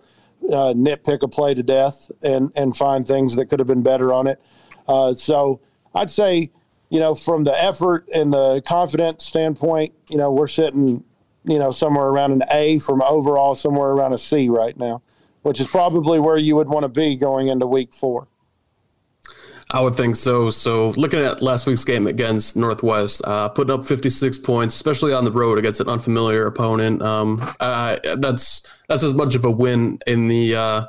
uh, 0.50 0.74
nitpick 0.74 1.24
a 1.24 1.28
play 1.28 1.54
to 1.54 1.64
death 1.64 2.12
and 2.22 2.52
and 2.56 2.76
find 2.76 3.08
things 3.08 3.36
that 3.36 3.48
could 3.48 3.60
have 3.60 3.68
been 3.68 3.84
better 3.84 4.14
on 4.14 4.28
it. 4.28 4.40
Uh, 4.88 5.14
so 5.14 5.60
I'd 5.96 6.10
say, 6.10 6.52
you 6.90 7.00
know, 7.00 7.16
from 7.16 7.44
the 7.44 7.64
effort 7.64 8.08
and 8.14 8.34
the 8.34 8.62
confidence 8.62 9.26
standpoint, 9.26 9.94
you 10.10 10.18
know, 10.18 10.32
we're 10.32 10.48
sitting, 10.48 11.04
you 11.44 11.60
know, 11.60 11.72
somewhere 11.72 12.08
around 12.08 12.32
an 12.32 12.44
A 12.52 12.80
from 12.80 13.02
overall, 13.02 13.56
somewhere 13.56 13.90
around 13.90 14.14
a 14.14 14.18
C 14.18 14.50
right 14.50 14.78
now, 14.78 15.02
which 15.42 15.60
is 15.60 15.68
probably 15.68 16.20
where 16.20 16.38
you 16.38 16.56
would 16.56 16.70
want 16.70 16.84
to 16.84 16.90
be 16.90 17.16
going 17.16 17.48
into 17.48 17.66
week 17.66 17.94
four. 17.94 18.28
I 19.72 19.82
would 19.82 19.96
think 19.96 20.16
so. 20.16 20.52
So, 20.52 20.90
looking 20.90 21.20
at 21.20 21.42
last 21.42 21.66
week's 21.66 21.84
game 21.84 22.06
against 22.06 22.56
Northwest, 22.56 23.24
uh, 23.26 23.50
putting 23.50 23.74
up 23.74 23.84
56 23.84 24.38
points, 24.40 24.76
especially 24.76 25.14
on 25.14 25.26
the 25.26 25.32
road 25.32 25.58
against 25.58 25.80
an 25.80 25.90
unfamiliar 25.90 26.46
opponent, 26.46 27.02
um, 27.02 27.42
uh, 27.60 27.98
that's 28.18 28.62
that's 28.88 29.02
as 29.02 29.16
much 29.16 29.34
of 29.34 29.46
a 29.46 29.52
win 29.52 30.00
in 30.06 30.28
the 30.28 30.56
uh, 30.56 30.86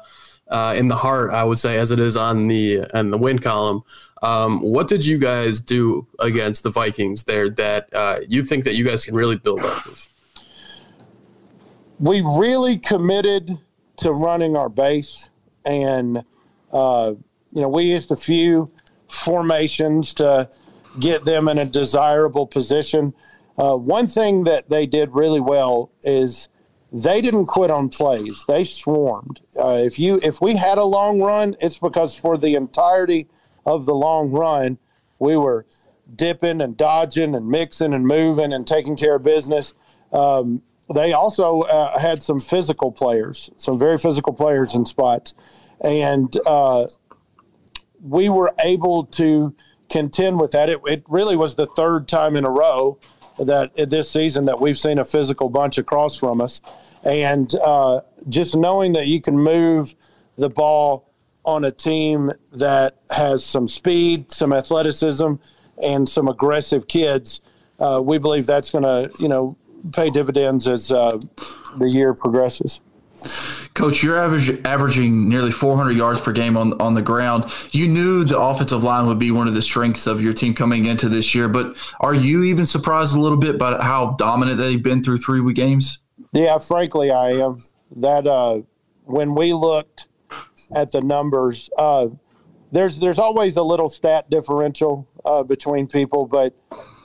uh, 0.49 0.75
in 0.77 0.89
the 0.89 0.97
heart, 0.97 1.33
I 1.33 1.45
would 1.45 1.59
say, 1.59 1.79
as 1.79 1.91
it 1.91 2.01
is 2.01 2.17
on 2.17 2.49
the 2.49 2.85
and 2.93 3.13
the 3.13 3.19
win 3.19 3.39
column. 3.39 3.83
Um, 4.23 4.61
what 4.61 4.89
did 4.89 5.05
you 5.05 5.19
guys 5.19 5.61
do 5.61 6.07
against 6.19 6.63
the 6.63 6.71
Vikings 6.71 7.25
there 7.25 7.51
that 7.51 7.93
uh, 7.93 8.21
you 8.27 8.45
think 8.45 8.65
that 8.65 8.75
you 8.75 8.85
guys 8.85 9.05
can 9.05 9.15
really 9.15 9.37
build 9.37 9.61
off 9.61 9.87
of? 9.87 10.09
We 11.99 12.23
really 12.23 12.79
committed 12.79 13.59
to 13.99 14.13
running 14.13 14.57
our 14.57 14.69
base, 14.69 15.31
and 15.65 16.25
uh, 16.73 17.15
you 17.53 17.61
know 17.61 17.69
we 17.69 17.85
used 17.85 18.11
a 18.11 18.17
few 18.17 18.71
formations 19.09 20.13
to 20.15 20.51
get 21.01 21.25
them 21.25 21.49
in 21.49 21.59
a 21.59 21.65
desirable 21.65 22.47
position. 22.47 23.15
Uh, 23.57 23.77
one 23.77 24.07
thing 24.07 24.45
that 24.45 24.69
they 24.69 24.87
did 24.87 25.11
really 25.13 25.41
well 25.41 25.91
is 26.03 26.49
they 26.95 27.21
didn't 27.21 27.47
quit 27.47 27.73
on 27.73 27.89
plays. 27.89 28.45
They 28.47 28.63
swarmed. 28.63 29.41
Uh, 29.59 29.81
if 29.85 29.99
you 29.99 30.21
if 30.23 30.41
we 30.41 30.55
had 30.55 30.79
a 30.79 30.85
long 30.85 31.21
run, 31.21 31.57
it's 31.61 31.79
because 31.79 32.17
for 32.17 32.39
the 32.39 32.55
entirety 32.55 33.27
of 33.67 33.85
the 33.85 33.95
long 33.95 34.31
run, 34.31 34.79
we 35.19 35.37
were 35.37 35.67
dipping 36.15 36.61
and 36.61 36.77
dodging 36.77 37.35
and 37.35 37.49
mixing 37.49 37.93
and 37.95 38.07
moving 38.07 38.53
and 38.53 38.65
taking 38.65 38.95
care 38.95 39.17
of 39.17 39.25
business. 39.25 39.75
Um, 40.13 40.63
they 40.95 41.13
also 41.13 41.63
uh, 41.63 41.99
had 41.99 42.23
some 42.23 42.39
physical 42.39 42.93
players, 42.93 43.51
some 43.57 43.77
very 43.77 43.99
physical 43.99 44.33
players 44.33 44.77
in 44.77 44.87
spots, 44.87 45.35
and 45.81 46.37
uh, 46.47 46.87
we 48.01 48.29
were 48.29 48.55
able 48.61 49.07
to 49.07 49.53
contend 49.91 50.39
with 50.39 50.53
that. 50.53 50.71
It, 50.71 50.81
it 50.87 51.03
really 51.09 51.35
was 51.35 51.57
the 51.57 51.67
third 51.67 52.07
time 52.07 52.37
in 52.37 52.45
a 52.45 52.51
row 52.51 53.01
that 53.39 53.73
this 53.77 54.11
season 54.11 54.45
that 54.47 54.61
we've 54.61 54.79
seen 54.79 54.99
a 54.99 55.05
physical 55.05 55.49
bunch 55.49 55.79
across 55.79 56.17
from 56.17 56.41
us, 56.41 56.61
and 57.05 57.55
uh, 57.57 58.01
just 58.29 58.57
knowing 58.57 58.93
that 58.93 59.07
you 59.07 59.21
can 59.21 59.39
move 59.39 59.95
the 60.37 60.49
ball 60.49 61.11
on 61.45 61.65
a 61.65 61.71
team 61.71 62.33
that 62.53 62.97
has 63.11 63.45
some 63.45 63.69
speed, 63.69 64.33
some 64.33 64.53
athleticism, 64.53 65.35
and 65.83 66.09
some 66.09 66.29
aggressive 66.29 66.87
kids, 66.89 67.41
uh, 67.81 68.01
we 68.03 68.19
believe 68.19 68.47
that's 68.47 68.71
going 68.71 68.85
to, 68.85 69.11
you 69.19 69.29
know, 69.29 69.57
pay 69.93 70.09
dividends 70.09 70.67
as 70.69 70.91
uh, 70.91 71.19
the 71.79 71.91
year 71.91 72.15
progresses. 72.15 72.81
Coach, 73.75 74.03
you're 74.03 74.19
average, 74.19 74.65
averaging 74.65 75.29
nearly 75.29 75.51
400 75.51 75.93
yards 75.93 76.21
per 76.21 76.33
game 76.33 76.57
on 76.57 76.81
on 76.81 76.95
the 76.95 77.03
ground. 77.03 77.45
You 77.73 77.89
knew 77.89 78.25
the 78.25 78.39
offensive 78.39 78.85
line 78.85 79.07
would 79.07 79.19
be 79.19 79.31
one 79.31 79.49
of 79.49 79.55
the 79.55 79.63
strengths 79.63 80.07
of 80.07 80.21
your 80.21 80.33
team 80.33 80.55
coming 80.55 80.87
into 80.87 81.09
this 81.09 81.35
year, 81.35 81.49
but 81.49 81.77
are 82.01 82.15
you 82.15 82.45
even 82.45 82.67
surprised 82.67 83.17
a 83.17 83.21
little 83.21 83.39
bit 83.39 83.59
by 83.59 83.83
how 83.83 84.13
dominant 84.13 84.59
they've 84.59 84.83
been 84.83 85.03
through 85.03 85.19
three 85.19 85.41
week 85.41 85.57
games? 85.57 85.99
Yeah, 86.33 86.59
frankly, 86.59 87.11
I 87.11 87.31
am. 87.33 87.63
That 87.97 88.27
uh, 88.27 88.61
when 89.05 89.35
we 89.35 89.53
looked 89.53 90.09
at 90.73 90.91
the 90.91 91.01
numbers, 91.01 91.71
uh, 91.77 92.09
there's 92.71 93.01
there's 93.01 93.19
always 93.19 93.57
a 93.57 93.63
little 93.63 93.89
stat 93.89 94.31
differential 94.31 95.09
uh, 95.25 95.43
between 95.43 95.87
people, 95.87 96.27
but 96.27 96.55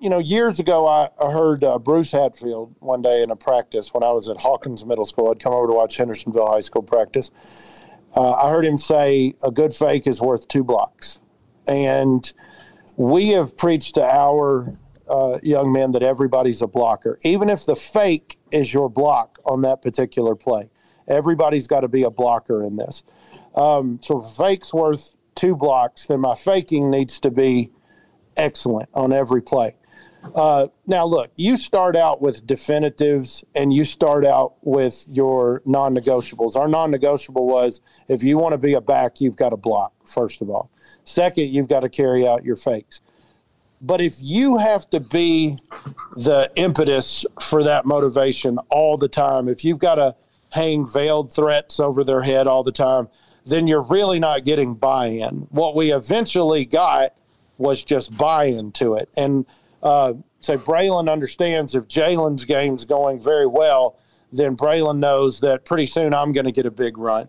you 0.00 0.10
know, 0.10 0.18
years 0.18 0.60
ago, 0.60 0.86
I, 0.86 1.08
heard 1.30 1.64
uh, 1.64 1.78
Bruce 1.78 2.12
Hatfield 2.12 2.74
one 2.80 3.02
day 3.02 3.22
in 3.22 3.30
a 3.30 3.36
practice 3.36 3.94
when 3.94 4.02
I 4.02 4.10
was 4.10 4.28
at 4.28 4.38
Hawkins 4.38 4.84
Middle 4.84 5.06
School. 5.06 5.30
I'd 5.30 5.40
come 5.40 5.52
over 5.52 5.66
to 5.66 5.72
watch 5.72 5.96
Hendersonville 5.96 6.46
High 6.46 6.60
School 6.60 6.82
practice. 6.82 7.30
Uh, 8.14 8.32
I 8.32 8.50
heard 8.50 8.64
him 8.64 8.76
say, 8.76 9.34
a 9.42 9.50
good 9.50 9.74
fake 9.74 10.06
is 10.06 10.20
worth 10.20 10.48
two 10.48 10.64
blocks. 10.64 11.18
And 11.66 12.30
we 12.96 13.30
have 13.30 13.56
preached 13.56 13.94
to 13.94 14.04
our 14.04 14.76
uh, 15.08 15.38
young 15.42 15.72
men 15.72 15.92
that 15.92 16.02
everybody's 16.02 16.62
a 16.62 16.66
blocker, 16.66 17.18
even 17.22 17.48
if 17.48 17.64
the 17.64 17.76
fake 17.76 18.38
is 18.50 18.72
your 18.72 18.88
block 18.88 19.38
on 19.44 19.62
that 19.62 19.82
particular 19.82 20.34
play. 20.34 20.70
Everybody's 21.08 21.66
got 21.66 21.80
to 21.80 21.88
be 21.88 22.02
a 22.02 22.10
blocker 22.10 22.64
in 22.64 22.76
this. 22.76 23.04
Um, 23.54 24.00
so 24.02 24.22
if 24.22 24.36
fake's 24.36 24.74
worth 24.74 25.16
two 25.34 25.54
blocks, 25.54 26.06
then 26.06 26.20
my 26.20 26.34
faking 26.34 26.90
needs 26.90 27.20
to 27.20 27.30
be 27.30 27.70
excellent 28.36 28.88
on 28.92 29.12
every 29.12 29.40
play. 29.40 29.76
Uh, 30.34 30.68
now, 30.86 31.04
look, 31.04 31.30
you 31.36 31.56
start 31.56 31.96
out 31.96 32.20
with 32.20 32.46
definitives 32.46 33.44
and 33.54 33.72
you 33.72 33.84
start 33.84 34.24
out 34.24 34.54
with 34.62 35.04
your 35.08 35.62
non 35.64 35.94
negotiables. 35.94 36.56
Our 36.56 36.68
non 36.68 36.90
negotiable 36.90 37.46
was 37.46 37.80
if 38.08 38.22
you 38.22 38.38
want 38.38 38.52
to 38.52 38.58
be 38.58 38.74
a 38.74 38.80
back, 38.80 39.20
you've 39.20 39.36
got 39.36 39.50
to 39.50 39.56
block, 39.56 39.92
first 40.04 40.42
of 40.42 40.50
all. 40.50 40.70
Second, 41.04 41.50
you've 41.50 41.68
got 41.68 41.80
to 41.80 41.88
carry 41.88 42.26
out 42.26 42.44
your 42.44 42.56
fakes. 42.56 43.00
But 43.80 44.00
if 44.00 44.14
you 44.20 44.56
have 44.56 44.88
to 44.90 45.00
be 45.00 45.58
the 46.12 46.50
impetus 46.56 47.26
for 47.40 47.62
that 47.64 47.84
motivation 47.84 48.58
all 48.70 48.96
the 48.96 49.08
time, 49.08 49.48
if 49.48 49.64
you've 49.64 49.78
got 49.78 49.96
to 49.96 50.16
hang 50.50 50.86
veiled 50.86 51.32
threats 51.32 51.78
over 51.78 52.02
their 52.02 52.22
head 52.22 52.46
all 52.46 52.62
the 52.62 52.72
time, 52.72 53.08
then 53.44 53.66
you're 53.66 53.82
really 53.82 54.18
not 54.18 54.44
getting 54.44 54.74
buy 54.74 55.06
in. 55.06 55.46
What 55.50 55.76
we 55.76 55.92
eventually 55.92 56.64
got 56.64 57.14
was 57.58 57.84
just 57.84 58.16
buy 58.16 58.46
in 58.46 58.72
to 58.72 58.94
it. 58.94 59.08
And 59.16 59.46
uh, 59.86 60.14
say 60.40 60.56
Braylon 60.56 61.10
understands 61.10 61.76
if 61.76 61.84
Jalen's 61.84 62.44
game's 62.44 62.84
going 62.84 63.20
very 63.20 63.46
well, 63.46 63.98
then 64.32 64.56
Braylon 64.56 64.98
knows 64.98 65.40
that 65.40 65.64
pretty 65.64 65.86
soon 65.86 66.12
I'm 66.12 66.32
going 66.32 66.44
to 66.44 66.52
get 66.52 66.66
a 66.66 66.72
big 66.72 66.98
run. 66.98 67.28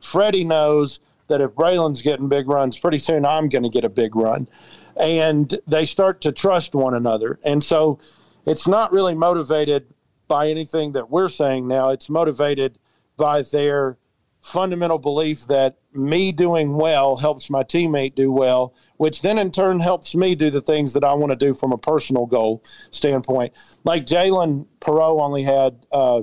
Freddie 0.00 0.44
knows 0.44 1.00
that 1.26 1.40
if 1.40 1.56
Braylon's 1.56 2.02
getting 2.02 2.28
big 2.28 2.48
runs, 2.48 2.78
pretty 2.78 2.98
soon 2.98 3.26
I'm 3.26 3.48
going 3.48 3.64
to 3.64 3.68
get 3.68 3.84
a 3.84 3.88
big 3.88 4.14
run. 4.14 4.48
And 4.96 5.58
they 5.66 5.84
start 5.84 6.20
to 6.20 6.32
trust 6.32 6.76
one 6.76 6.94
another. 6.94 7.40
And 7.44 7.62
so 7.62 7.98
it's 8.46 8.68
not 8.68 8.92
really 8.92 9.16
motivated 9.16 9.92
by 10.28 10.48
anything 10.48 10.92
that 10.92 11.10
we're 11.10 11.28
saying 11.28 11.66
now. 11.66 11.90
It's 11.90 12.08
motivated 12.08 12.78
by 13.16 13.42
their 13.42 13.98
fundamental 14.46 14.98
belief 14.98 15.46
that 15.48 15.76
me 15.92 16.30
doing 16.30 16.74
well 16.74 17.16
helps 17.16 17.50
my 17.50 17.64
teammate 17.64 18.14
do 18.14 18.30
well, 18.30 18.72
which 18.96 19.20
then 19.20 19.38
in 19.38 19.50
turn 19.50 19.80
helps 19.80 20.14
me 20.14 20.36
do 20.36 20.50
the 20.50 20.60
things 20.60 20.92
that 20.92 21.02
I 21.02 21.12
want 21.14 21.30
to 21.30 21.36
do 21.36 21.52
from 21.52 21.72
a 21.72 21.78
personal 21.78 22.26
goal 22.26 22.62
standpoint. 22.92 23.54
Like 23.82 24.06
Jalen 24.06 24.66
Perot 24.80 25.20
only 25.20 25.42
had, 25.42 25.84
uh, 25.90 26.22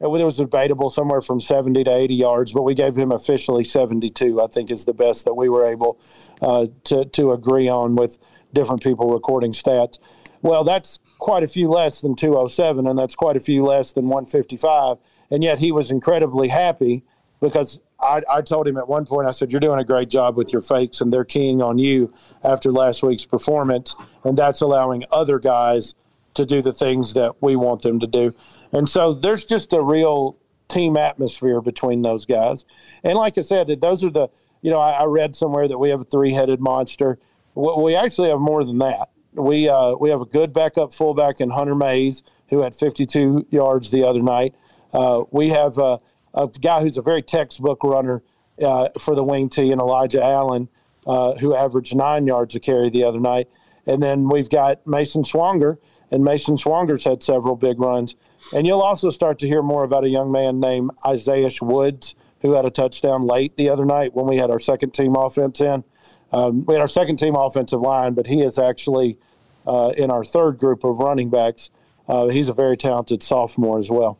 it 0.00 0.06
was 0.06 0.36
debatable 0.36 0.88
somewhere 0.88 1.20
from 1.20 1.40
70 1.40 1.82
to 1.82 1.90
80 1.90 2.14
yards, 2.14 2.52
but 2.52 2.62
we 2.62 2.74
gave 2.74 2.94
him 2.94 3.10
officially 3.10 3.64
72, 3.64 4.40
I 4.40 4.46
think 4.46 4.70
is 4.70 4.84
the 4.84 4.94
best 4.94 5.24
that 5.24 5.34
we 5.34 5.48
were 5.48 5.66
able 5.66 5.98
uh, 6.40 6.68
to, 6.84 7.06
to 7.06 7.32
agree 7.32 7.68
on 7.68 7.96
with 7.96 8.18
different 8.52 8.84
people 8.84 9.10
recording 9.10 9.52
stats. 9.52 9.98
Well, 10.42 10.62
that's 10.62 11.00
quite 11.18 11.42
a 11.42 11.48
few 11.48 11.68
less 11.68 12.00
than 12.00 12.14
207, 12.14 12.86
and 12.86 12.96
that's 12.96 13.16
quite 13.16 13.36
a 13.36 13.40
few 13.40 13.64
less 13.64 13.92
than 13.92 14.04
155. 14.04 14.98
And 15.32 15.42
yet 15.42 15.58
he 15.58 15.72
was 15.72 15.90
incredibly 15.90 16.48
happy 16.48 17.04
because 17.42 17.80
I, 18.00 18.20
I, 18.30 18.40
told 18.40 18.68
him 18.68 18.78
at 18.78 18.88
one 18.88 19.04
point, 19.04 19.26
I 19.26 19.32
said, 19.32 19.50
You're 19.50 19.60
doing 19.60 19.80
a 19.80 19.84
great 19.84 20.08
job 20.08 20.36
with 20.36 20.52
your 20.52 20.62
fakes, 20.62 21.00
and 21.00 21.12
they're 21.12 21.24
keying 21.24 21.60
on 21.60 21.78
you 21.78 22.14
after 22.44 22.70
last 22.70 23.02
week's 23.02 23.26
performance. 23.26 23.96
And 24.24 24.38
that's 24.38 24.60
allowing 24.60 25.04
other 25.10 25.40
guys 25.40 25.94
to 26.34 26.46
do 26.46 26.62
the 26.62 26.72
things 26.72 27.14
that 27.14 27.42
we 27.42 27.56
want 27.56 27.82
them 27.82 27.98
to 28.00 28.06
do. 28.06 28.32
And 28.72 28.88
so 28.88 29.12
there's 29.12 29.44
just 29.44 29.72
a 29.72 29.82
real 29.82 30.38
team 30.68 30.96
atmosphere 30.96 31.60
between 31.60 32.02
those 32.02 32.24
guys. 32.24 32.64
And 33.02 33.18
like 33.18 33.36
I 33.36 33.42
said, 33.42 33.68
those 33.80 34.04
are 34.04 34.10
the, 34.10 34.28
you 34.62 34.70
know, 34.70 34.78
I, 34.78 34.92
I 34.92 35.04
read 35.04 35.34
somewhere 35.34 35.66
that 35.66 35.78
we 35.78 35.90
have 35.90 36.00
a 36.00 36.04
three 36.04 36.32
headed 36.32 36.60
monster. 36.60 37.18
We 37.54 37.96
actually 37.96 38.30
have 38.30 38.40
more 38.40 38.64
than 38.64 38.78
that. 38.78 39.10
We, 39.32 39.68
uh, 39.68 39.94
we 39.96 40.10
have 40.10 40.20
a 40.20 40.26
good 40.26 40.52
backup 40.52 40.94
fullback 40.94 41.40
in 41.40 41.50
Hunter 41.50 41.74
Mays, 41.74 42.22
who 42.48 42.62
had 42.62 42.74
52 42.74 43.48
yards 43.50 43.90
the 43.90 44.04
other 44.04 44.22
night. 44.22 44.54
Uh, 44.92 45.24
we 45.30 45.48
have, 45.48 45.78
uh, 45.78 45.98
a 46.34 46.48
guy 46.48 46.80
who's 46.80 46.96
a 46.96 47.02
very 47.02 47.22
textbook 47.22 47.82
runner 47.84 48.22
uh, 48.62 48.88
for 48.98 49.14
the 49.14 49.24
wing 49.24 49.48
T 49.48 49.70
and 49.72 49.80
Elijah 49.80 50.22
Allen, 50.22 50.68
uh, 51.06 51.34
who 51.34 51.54
averaged 51.54 51.94
nine 51.94 52.26
yards 52.26 52.54
a 52.54 52.60
carry 52.60 52.90
the 52.90 53.04
other 53.04 53.20
night. 53.20 53.48
And 53.86 54.02
then 54.02 54.28
we've 54.28 54.50
got 54.50 54.86
Mason 54.86 55.24
Swanger, 55.24 55.78
and 56.10 56.24
Mason 56.24 56.56
Swanger's 56.56 57.04
had 57.04 57.22
several 57.22 57.56
big 57.56 57.80
runs. 57.80 58.14
And 58.54 58.66
you'll 58.66 58.80
also 58.80 59.10
start 59.10 59.38
to 59.40 59.46
hear 59.46 59.62
more 59.62 59.84
about 59.84 60.04
a 60.04 60.08
young 60.08 60.30
man 60.30 60.60
named 60.60 60.90
Isaiah 61.06 61.50
Woods, 61.60 62.14
who 62.42 62.54
had 62.54 62.64
a 62.64 62.70
touchdown 62.70 63.26
late 63.26 63.56
the 63.56 63.68
other 63.68 63.84
night 63.84 64.14
when 64.14 64.26
we 64.26 64.36
had 64.36 64.50
our 64.50 64.58
second 64.58 64.92
team 64.92 65.14
offense 65.16 65.60
in. 65.60 65.84
Um, 66.32 66.64
we 66.64 66.74
had 66.74 66.80
our 66.80 66.88
second 66.88 67.18
team 67.18 67.34
offensive 67.36 67.80
line, 67.80 68.14
but 68.14 68.26
he 68.26 68.40
is 68.40 68.58
actually 68.58 69.18
uh, 69.66 69.92
in 69.96 70.10
our 70.10 70.24
third 70.24 70.58
group 70.58 70.82
of 70.82 70.98
running 70.98 71.30
backs. 71.30 71.70
Uh, 72.08 72.28
he's 72.28 72.48
a 72.48 72.52
very 72.54 72.76
talented 72.76 73.22
sophomore 73.22 73.78
as 73.78 73.90
well. 73.90 74.18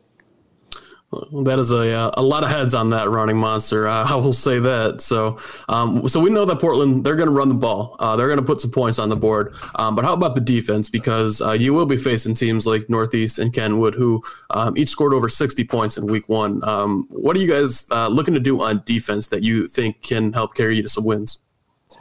That 1.43 1.59
is 1.59 1.71
a, 1.71 1.93
uh, 1.93 2.11
a 2.15 2.21
lot 2.21 2.43
of 2.43 2.49
heads 2.49 2.73
on 2.73 2.89
that 2.91 3.09
running 3.09 3.37
monster. 3.37 3.87
Uh, 3.87 4.05
I 4.09 4.15
will 4.15 4.33
say 4.33 4.59
that. 4.59 5.01
So, 5.01 5.39
um, 5.69 6.07
so 6.07 6.19
we 6.19 6.29
know 6.29 6.45
that 6.45 6.59
Portland 6.59 7.03
they're 7.03 7.15
going 7.15 7.27
to 7.27 7.33
run 7.33 7.49
the 7.49 7.55
ball. 7.55 7.95
Uh, 7.99 8.15
they're 8.15 8.27
going 8.27 8.39
to 8.39 8.45
put 8.45 8.61
some 8.61 8.71
points 8.71 8.99
on 8.99 9.09
the 9.09 9.15
board. 9.15 9.53
Um, 9.75 9.95
but 9.95 10.05
how 10.05 10.13
about 10.13 10.35
the 10.35 10.41
defense? 10.41 10.89
Because 10.89 11.41
uh, 11.41 11.51
you 11.51 11.73
will 11.73 11.85
be 11.85 11.97
facing 11.97 12.35
teams 12.35 12.65
like 12.65 12.89
Northeast 12.89 13.39
and 13.39 13.53
Kenwood, 13.53 13.95
who 13.95 14.21
um, 14.49 14.77
each 14.77 14.89
scored 14.89 15.13
over 15.13 15.29
60 15.29 15.63
points 15.65 15.97
in 15.97 16.07
Week 16.07 16.27
One. 16.29 16.63
Um, 16.63 17.07
what 17.09 17.35
are 17.35 17.39
you 17.39 17.47
guys 17.47 17.89
looking 17.89 18.33
to 18.33 18.39
do 18.39 18.61
on 18.61 18.83
defense 18.85 19.27
that 19.27 19.43
you 19.43 19.67
think 19.67 20.01
can 20.01 20.33
help 20.33 20.55
carry 20.55 20.77
you 20.77 20.83
to 20.83 20.89
some 20.89 21.05
wins? 21.05 21.39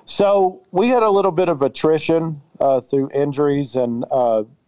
So 0.05 0.62
we 0.70 0.88
had 0.88 1.03
a 1.03 1.11
little 1.11 1.31
bit 1.31 1.48
of 1.48 1.62
attrition 1.62 2.42
through 2.59 3.11
injuries 3.14 3.77
and 3.77 4.05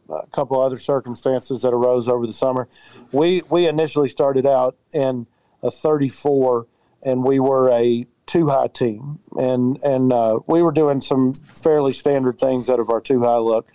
a 0.08 0.26
couple 0.28 0.60
other 0.60 0.78
circumstances 0.78 1.62
that 1.62 1.72
arose 1.72 2.08
over 2.08 2.26
the 2.26 2.32
summer. 2.32 2.68
We 3.12 3.42
we 3.48 3.66
initially 3.66 4.08
started 4.08 4.46
out 4.46 4.76
in 4.92 5.26
a 5.62 5.70
34, 5.70 6.66
and 7.02 7.24
we 7.24 7.40
were 7.40 7.70
a 7.70 8.06
two 8.26 8.48
high 8.48 8.68
team, 8.68 9.20
and 9.36 9.78
and 9.82 10.12
uh, 10.12 10.40
we 10.46 10.62
were 10.62 10.72
doing 10.72 11.00
some 11.00 11.34
fairly 11.34 11.92
standard 11.92 12.38
things 12.38 12.68
out 12.70 12.80
of 12.80 12.90
our 12.90 13.00
two 13.00 13.22
high 13.22 13.38
look. 13.38 13.70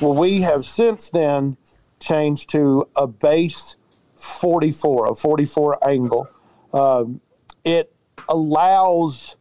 Well, 0.00 0.14
we 0.14 0.42
have 0.42 0.64
since 0.64 1.10
then 1.10 1.56
changed 2.00 2.50
to 2.50 2.88
a 2.94 3.06
base 3.06 3.76
44, 4.16 5.12
a 5.12 5.14
44 5.14 5.88
angle. 5.88 6.28
Um, 6.72 7.20
it 7.64 7.92
allows 8.28 9.36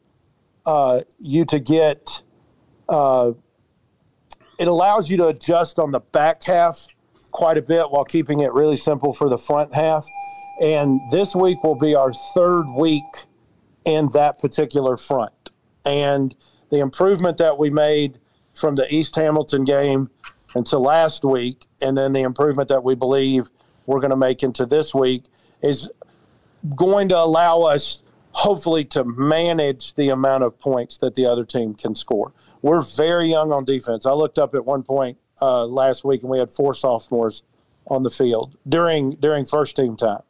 uh, 0.65 1.01
you 1.19 1.45
to 1.45 1.59
get 1.59 2.23
uh, 2.89 3.31
it 4.57 4.67
allows 4.67 5.09
you 5.09 5.17
to 5.17 5.27
adjust 5.27 5.79
on 5.79 5.91
the 5.91 5.99
back 5.99 6.43
half 6.43 6.87
quite 7.31 7.57
a 7.57 7.61
bit 7.61 7.91
while 7.91 8.05
keeping 8.05 8.39
it 8.39 8.53
really 8.53 8.77
simple 8.77 9.13
for 9.13 9.29
the 9.29 9.37
front 9.37 9.73
half. 9.73 10.07
And 10.61 10.99
this 11.11 11.35
week 11.35 11.63
will 11.63 11.77
be 11.77 11.93
our 11.95 12.13
third 12.33 12.65
week 12.77 13.25
in 13.83 14.09
that 14.13 14.39
particular 14.39 14.95
front. 14.95 15.51
And 15.83 16.35
the 16.69 16.79
improvement 16.79 17.37
that 17.37 17.57
we 17.57 17.69
made 17.69 18.19
from 18.53 18.75
the 18.75 18.93
East 18.93 19.15
Hamilton 19.15 19.65
game 19.65 20.09
until 20.55 20.79
last 20.79 21.25
week, 21.25 21.65
and 21.81 21.97
then 21.97 22.13
the 22.13 22.21
improvement 22.21 22.69
that 22.69 22.83
we 22.83 22.95
believe 22.95 23.49
we're 23.85 23.99
going 23.99 24.11
to 24.11 24.15
make 24.15 24.41
into 24.41 24.65
this 24.65 24.95
week 24.95 25.25
is 25.61 25.89
going 26.75 27.09
to 27.09 27.17
allow 27.17 27.61
us 27.61 28.01
hopefully 28.31 28.83
to 28.83 29.03
manage 29.03 29.93
the 29.95 30.09
amount 30.09 30.43
of 30.43 30.57
points 30.59 30.97
that 30.97 31.15
the 31.15 31.25
other 31.25 31.45
team 31.45 31.73
can 31.73 31.93
score 31.93 32.33
we're 32.61 32.81
very 32.81 33.27
young 33.27 33.51
on 33.51 33.65
defense. 33.65 34.05
I 34.05 34.11
looked 34.11 34.37
up 34.37 34.55
at 34.55 34.65
one 34.65 34.83
point 34.83 35.17
uh, 35.41 35.65
last 35.65 36.03
week, 36.03 36.21
and 36.21 36.29
we 36.29 36.39
had 36.39 36.49
four 36.49 36.73
sophomores 36.73 37.43
on 37.87 38.03
the 38.03 38.09
field 38.09 38.57
during 38.67 39.11
during 39.11 39.45
first 39.45 39.75
team 39.75 39.95
time, 39.95 40.23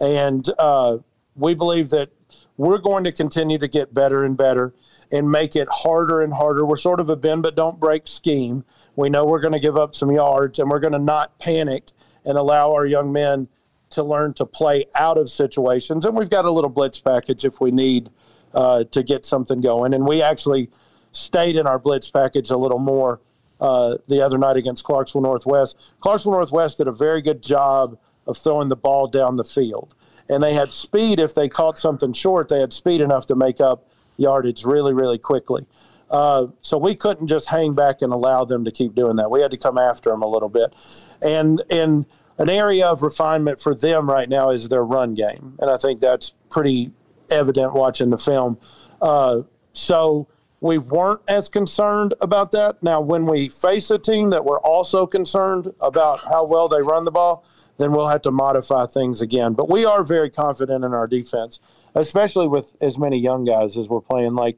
and 0.00 0.48
uh, 0.58 0.98
we 1.34 1.54
believe 1.54 1.90
that 1.90 2.10
we're 2.56 2.78
going 2.78 3.04
to 3.04 3.12
continue 3.12 3.58
to 3.58 3.68
get 3.68 3.92
better 3.92 4.24
and 4.24 4.36
better 4.36 4.74
and 5.10 5.30
make 5.30 5.54
it 5.54 5.68
harder 5.70 6.20
and 6.22 6.34
harder. 6.34 6.64
We're 6.64 6.76
sort 6.76 7.00
of 7.00 7.08
a 7.08 7.16
bend 7.16 7.42
but 7.42 7.54
don't 7.54 7.78
break 7.78 8.06
scheme. 8.06 8.64
We 8.96 9.10
know 9.10 9.24
we're 9.24 9.40
going 9.40 9.52
to 9.52 9.60
give 9.60 9.76
up 9.76 9.94
some 9.94 10.10
yards, 10.10 10.58
and 10.58 10.70
we're 10.70 10.80
going 10.80 10.92
to 10.92 10.98
not 10.98 11.38
panic 11.38 11.88
and 12.24 12.38
allow 12.38 12.72
our 12.72 12.86
young 12.86 13.12
men 13.12 13.48
to 13.90 14.02
learn 14.02 14.32
to 14.34 14.46
play 14.46 14.86
out 14.94 15.18
of 15.18 15.28
situations. 15.28 16.04
And 16.04 16.16
we've 16.16 16.30
got 16.30 16.44
a 16.44 16.50
little 16.50 16.70
blitz 16.70 16.98
package 16.98 17.44
if 17.44 17.60
we 17.60 17.70
need 17.70 18.10
uh, 18.54 18.84
to 18.84 19.02
get 19.02 19.24
something 19.26 19.60
going. 19.60 19.92
And 19.92 20.06
we 20.06 20.22
actually 20.22 20.70
stayed 21.12 21.56
in 21.56 21.66
our 21.66 21.78
blitz 21.78 22.10
package 22.10 22.50
a 22.50 22.56
little 22.56 22.78
more 22.78 23.20
uh, 23.60 23.96
the 24.08 24.20
other 24.20 24.38
night 24.38 24.56
against 24.56 24.84
Clarksville 24.84 25.22
Northwest. 25.22 25.76
Clarksville 26.00 26.32
Northwest 26.32 26.78
did 26.78 26.88
a 26.88 26.92
very 26.92 27.22
good 27.22 27.42
job 27.42 27.96
of 28.26 28.36
throwing 28.36 28.68
the 28.68 28.76
ball 28.76 29.06
down 29.06 29.36
the 29.36 29.44
field. 29.44 29.94
And 30.28 30.42
they 30.42 30.54
had 30.54 30.72
speed. 30.72 31.20
If 31.20 31.34
they 31.34 31.48
caught 31.48 31.78
something 31.78 32.12
short, 32.12 32.48
they 32.48 32.60
had 32.60 32.72
speed 32.72 33.00
enough 33.00 33.26
to 33.26 33.36
make 33.36 33.60
up 33.60 33.88
yardage 34.16 34.64
really, 34.64 34.92
really 34.92 35.18
quickly. 35.18 35.66
Uh, 36.10 36.48
so 36.60 36.76
we 36.76 36.94
couldn't 36.94 37.26
just 37.26 37.48
hang 37.48 37.74
back 37.74 38.02
and 38.02 38.12
allow 38.12 38.44
them 38.44 38.64
to 38.64 38.70
keep 38.70 38.94
doing 38.94 39.16
that. 39.16 39.30
We 39.30 39.40
had 39.40 39.50
to 39.50 39.56
come 39.56 39.78
after 39.78 40.10
them 40.10 40.22
a 40.22 40.28
little 40.28 40.48
bit. 40.48 40.74
And 41.22 41.62
in 41.70 42.06
an 42.38 42.48
area 42.48 42.86
of 42.86 43.02
refinement 43.02 43.60
for 43.60 43.74
them 43.74 44.08
right 44.08 44.28
now 44.28 44.50
is 44.50 44.68
their 44.68 44.84
run 44.84 45.14
game. 45.14 45.56
And 45.58 45.70
I 45.70 45.76
think 45.76 46.00
that's 46.00 46.34
pretty 46.50 46.92
evident 47.30 47.72
watching 47.72 48.10
the 48.10 48.18
film. 48.18 48.58
Uh, 49.00 49.42
so 49.72 50.28
we 50.62 50.78
weren't 50.78 51.20
as 51.28 51.48
concerned 51.48 52.14
about 52.20 52.52
that. 52.52 52.80
Now, 52.84 53.00
when 53.00 53.26
we 53.26 53.48
face 53.48 53.90
a 53.90 53.98
team 53.98 54.30
that 54.30 54.44
we're 54.44 54.60
also 54.60 55.08
concerned 55.08 55.74
about 55.80 56.20
how 56.20 56.46
well 56.46 56.68
they 56.68 56.80
run 56.80 57.04
the 57.04 57.10
ball, 57.10 57.44
then 57.78 57.90
we'll 57.90 58.06
have 58.06 58.22
to 58.22 58.30
modify 58.30 58.86
things 58.86 59.20
again. 59.20 59.54
But 59.54 59.68
we 59.68 59.84
are 59.84 60.04
very 60.04 60.30
confident 60.30 60.84
in 60.84 60.94
our 60.94 61.08
defense, 61.08 61.58
especially 61.96 62.46
with 62.46 62.76
as 62.80 62.96
many 62.96 63.18
young 63.18 63.44
guys 63.44 63.76
as 63.76 63.88
we're 63.88 64.00
playing. 64.00 64.36
Like, 64.36 64.56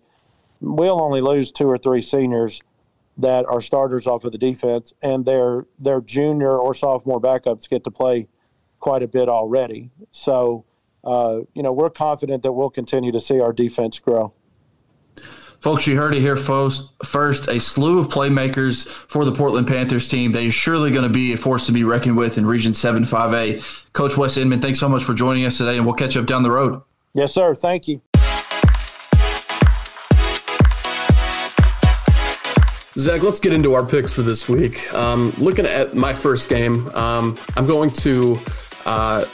we'll 0.60 1.00
only 1.00 1.22
lose 1.22 1.50
two 1.50 1.70
or 1.70 1.78
three 1.78 2.02
seniors 2.02 2.60
that 3.16 3.46
are 3.46 3.62
starters 3.62 4.06
off 4.06 4.24
of 4.24 4.32
the 4.32 4.38
defense, 4.38 4.92
and 5.00 5.24
their 5.24 5.64
their 5.78 6.02
junior 6.02 6.58
or 6.58 6.74
sophomore 6.74 7.20
backups 7.20 7.66
get 7.66 7.82
to 7.84 7.90
play 7.90 8.28
quite 8.78 9.02
a 9.02 9.08
bit 9.08 9.30
already. 9.30 9.90
So, 10.10 10.66
uh, 11.02 11.38
you 11.54 11.62
know, 11.62 11.72
we're 11.72 11.88
confident 11.88 12.42
that 12.42 12.52
we'll 12.52 12.68
continue 12.68 13.12
to 13.12 13.20
see 13.20 13.40
our 13.40 13.54
defense 13.54 13.98
grow. 13.98 14.34
Folks, 15.64 15.86
you 15.86 15.96
heard 15.96 16.14
it 16.14 16.20
here 16.20 16.36
first. 16.36 16.90
First, 17.06 17.48
a 17.48 17.58
slew 17.58 17.98
of 17.98 18.08
playmakers 18.08 18.86
for 18.86 19.24
the 19.24 19.32
Portland 19.32 19.66
Panthers 19.66 20.06
team. 20.06 20.30
They're 20.30 20.52
surely 20.52 20.90
going 20.90 21.04
to 21.04 21.08
be 21.08 21.32
a 21.32 21.38
force 21.38 21.64
to 21.64 21.72
be 21.72 21.84
reckoned 21.84 22.18
with 22.18 22.36
in 22.36 22.44
Region 22.44 22.74
7 22.74 23.02
5A. 23.04 23.82
Coach 23.94 24.18
Wes 24.18 24.36
Inman, 24.36 24.60
thanks 24.60 24.78
so 24.78 24.90
much 24.90 25.02
for 25.02 25.14
joining 25.14 25.46
us 25.46 25.56
today, 25.56 25.78
and 25.78 25.86
we'll 25.86 25.94
catch 25.94 26.18
up 26.18 26.26
down 26.26 26.42
the 26.42 26.50
road. 26.50 26.82
Yes, 27.14 27.32
sir. 27.32 27.54
Thank 27.54 27.88
you. 27.88 28.02
Zach, 32.98 33.22
let's 33.22 33.40
get 33.40 33.54
into 33.54 33.72
our 33.72 33.86
picks 33.86 34.12
for 34.12 34.20
this 34.20 34.46
week. 34.46 34.92
Um, 34.92 35.32
looking 35.38 35.64
at 35.64 35.94
my 35.94 36.12
first 36.12 36.50
game, 36.50 36.88
um, 36.88 37.38
I'm 37.56 37.66
going 37.66 37.90
to 37.90 38.38
uh, 38.84 39.24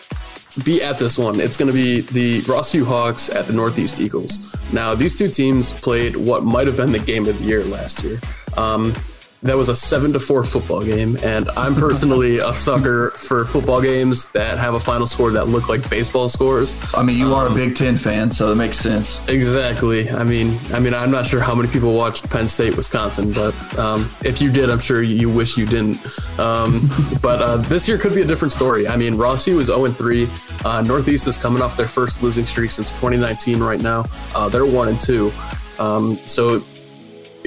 be 0.64 0.82
at 0.82 0.98
this 0.98 1.18
one. 1.18 1.40
It's 1.40 1.56
going 1.56 1.68
to 1.68 1.72
be 1.72 2.00
the 2.00 2.40
Rossview 2.42 2.84
Hawks 2.84 3.28
at 3.30 3.46
the 3.46 3.52
Northeast 3.52 4.00
Eagles. 4.00 4.38
Now, 4.72 4.94
these 4.94 5.16
two 5.16 5.28
teams 5.28 5.72
played 5.72 6.16
what 6.16 6.44
might 6.44 6.66
have 6.66 6.76
been 6.76 6.92
the 6.92 6.98
game 6.98 7.26
of 7.26 7.38
the 7.38 7.44
year 7.44 7.64
last 7.64 8.02
year. 8.04 8.20
Um, 8.56 8.94
that 9.42 9.56
was 9.56 9.68
a 9.68 9.76
seven 9.76 10.12
to 10.12 10.20
four 10.20 10.44
football 10.44 10.82
game, 10.82 11.16
and 11.22 11.48
I'm 11.50 11.74
personally 11.74 12.38
a 12.50 12.52
sucker 12.52 13.10
for 13.10 13.44
football 13.44 13.80
games 13.80 14.26
that 14.32 14.58
have 14.58 14.74
a 14.74 14.80
final 14.80 15.06
score 15.06 15.30
that 15.32 15.46
look 15.46 15.68
like 15.68 15.88
baseball 15.88 16.28
scores. 16.28 16.76
I 16.94 17.02
mean, 17.02 17.16
you 17.16 17.34
are 17.34 17.46
um, 17.46 17.52
a 17.52 17.54
Big 17.54 17.74
Ten 17.74 17.96
fan, 17.96 18.30
so 18.30 18.48
that 18.50 18.56
makes 18.56 18.78
sense. 18.78 19.26
Exactly. 19.28 20.10
I 20.10 20.24
mean, 20.24 20.56
I 20.72 20.80
mean, 20.80 20.92
I'm 20.92 21.10
not 21.10 21.26
sure 21.26 21.40
how 21.40 21.54
many 21.54 21.68
people 21.68 21.94
watched 21.94 22.28
Penn 22.28 22.48
State, 22.48 22.76
Wisconsin, 22.76 23.32
but 23.32 23.78
um, 23.78 24.10
if 24.24 24.42
you 24.42 24.52
did, 24.52 24.68
I'm 24.68 24.80
sure 24.80 25.02
you 25.02 25.30
wish 25.30 25.56
you 25.56 25.66
didn't. 25.66 25.98
Um, 26.38 26.90
but 27.22 27.40
uh, 27.40 27.56
this 27.58 27.88
year 27.88 27.96
could 27.96 28.14
be 28.14 28.22
a 28.22 28.26
different 28.26 28.52
story. 28.52 28.86
I 28.86 28.96
mean, 28.96 29.14
Rossview 29.14 29.58
is 29.58 29.66
0 29.66 29.86
3. 29.86 30.28
Uh, 30.64 30.82
Northeast 30.82 31.26
is 31.26 31.38
coming 31.38 31.62
off 31.62 31.76
their 31.76 31.88
first 31.88 32.22
losing 32.22 32.44
streak 32.44 32.70
since 32.70 32.90
2019. 32.90 33.60
Right 33.60 33.80
now, 33.80 34.04
uh, 34.34 34.48
they're 34.50 34.66
one 34.66 34.88
and 34.88 35.00
two. 35.00 35.32
Um, 35.78 36.16
so 36.26 36.62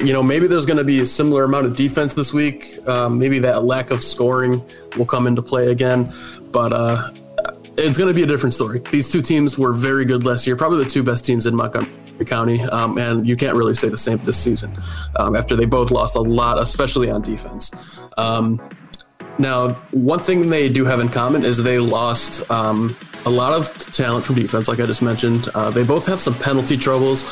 you 0.06 0.14
know, 0.14 0.22
maybe 0.22 0.48
there's 0.48 0.66
going 0.66 0.78
to 0.78 0.84
be 0.84 1.00
a 1.00 1.06
similar 1.06 1.44
amount 1.44 1.66
of 1.66 1.76
defense 1.76 2.14
this 2.14 2.34
week. 2.34 2.78
Um, 2.88 3.18
maybe 3.20 3.40
that 3.40 3.64
lack 3.64 3.92
of 3.92 4.04
scoring 4.04 4.64
will 4.98 5.06
come 5.06 5.28
into 5.28 5.42
play 5.42 5.72
again, 5.72 6.14
but 6.52 6.74
uh, 6.74 7.10
it's 7.78 7.98
going 7.98 8.10
to 8.10 8.14
be 8.14 8.24
a 8.24 8.28
different 8.28 8.54
story. 8.54 8.80
These 8.92 9.10
two 9.10 9.22
teams 9.22 9.58
were 9.58 9.74
very 9.74 10.06
good 10.06 10.26
last 10.26 10.46
year, 10.46 10.56
probably 10.56 10.84
the 10.84 10.90
two 10.90 11.04
best 11.04 11.26
teams 11.26 11.46
in 11.48 11.56
Montgomery 11.56 11.90
County, 12.26 12.62
um, 12.66 12.98
and 12.98 13.28
you 13.28 13.36
can't 13.36 13.56
really 13.56 13.76
say 13.76 13.90
the 13.90 13.98
same 13.98 14.18
this 14.20 14.38
season 14.38 14.76
um, 15.16 15.36
after 15.36 15.56
they 15.56 15.66
both 15.66 15.90
lost 15.90 16.16
a 16.16 16.22
lot, 16.22 16.60
especially 16.60 17.10
on 17.10 17.22
defense. 17.22 17.72
Um, 18.18 18.62
now, 19.40 19.74
one 19.92 20.20
thing 20.20 20.50
they 20.50 20.70
do 20.70 20.86
have 20.86 21.00
in 21.00 21.10
common 21.10 21.44
is 21.44 21.58
they 21.58 21.80
lost 21.80 22.50
um, 22.52 22.96
a 23.26 23.30
lot 23.30 23.54
of 23.54 23.74
talent 23.94 24.26
from 24.26 24.36
defense, 24.36 24.68
like 24.68 24.80
I 24.80 24.86
just 24.86 25.02
mentioned. 25.02 25.50
Uh, 25.56 25.72
they 25.72 25.84
both 25.84 26.06
have 26.06 26.22
some 26.22 26.36
penalty 26.36 26.78
troubles. 26.78 27.24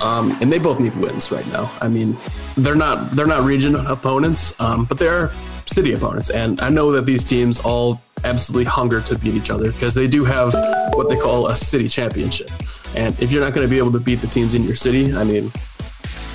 Um, 0.00 0.36
and 0.40 0.52
they 0.52 0.58
both 0.58 0.78
need 0.78 0.94
wins 0.96 1.32
right 1.32 1.46
now. 1.48 1.70
I 1.80 1.88
mean, 1.88 2.16
they're 2.56 2.76
not 2.76 3.10
they're 3.12 3.26
not 3.26 3.44
region 3.44 3.74
opponents, 3.74 4.58
um, 4.60 4.84
but 4.84 4.98
they're 4.98 5.30
city 5.66 5.92
opponents, 5.92 6.30
and 6.30 6.60
I 6.60 6.68
know 6.68 6.92
that 6.92 7.04
these 7.04 7.24
teams 7.24 7.58
all 7.60 8.00
absolutely 8.24 8.64
hunger 8.64 9.00
to 9.02 9.18
beat 9.18 9.34
each 9.34 9.50
other 9.50 9.70
because 9.72 9.94
they 9.94 10.08
do 10.08 10.24
have 10.24 10.54
what 10.94 11.08
they 11.08 11.16
call 11.16 11.48
a 11.48 11.56
city 11.56 11.88
championship. 11.88 12.50
And 12.96 13.20
if 13.20 13.32
you're 13.32 13.42
not 13.42 13.52
going 13.52 13.66
to 13.66 13.70
be 13.70 13.78
able 13.78 13.92
to 13.92 14.00
beat 14.00 14.16
the 14.16 14.26
teams 14.26 14.54
in 14.54 14.64
your 14.64 14.74
city, 14.74 15.14
I 15.14 15.24
mean, 15.24 15.52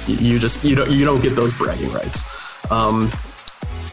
you 0.08 0.40
just 0.40 0.64
you 0.64 0.76
don't 0.76 0.92
you 0.92 1.06
don't 1.06 1.22
get 1.22 1.36
those 1.36 1.54
bragging 1.54 1.92
rights. 1.92 2.24
Um, 2.72 3.12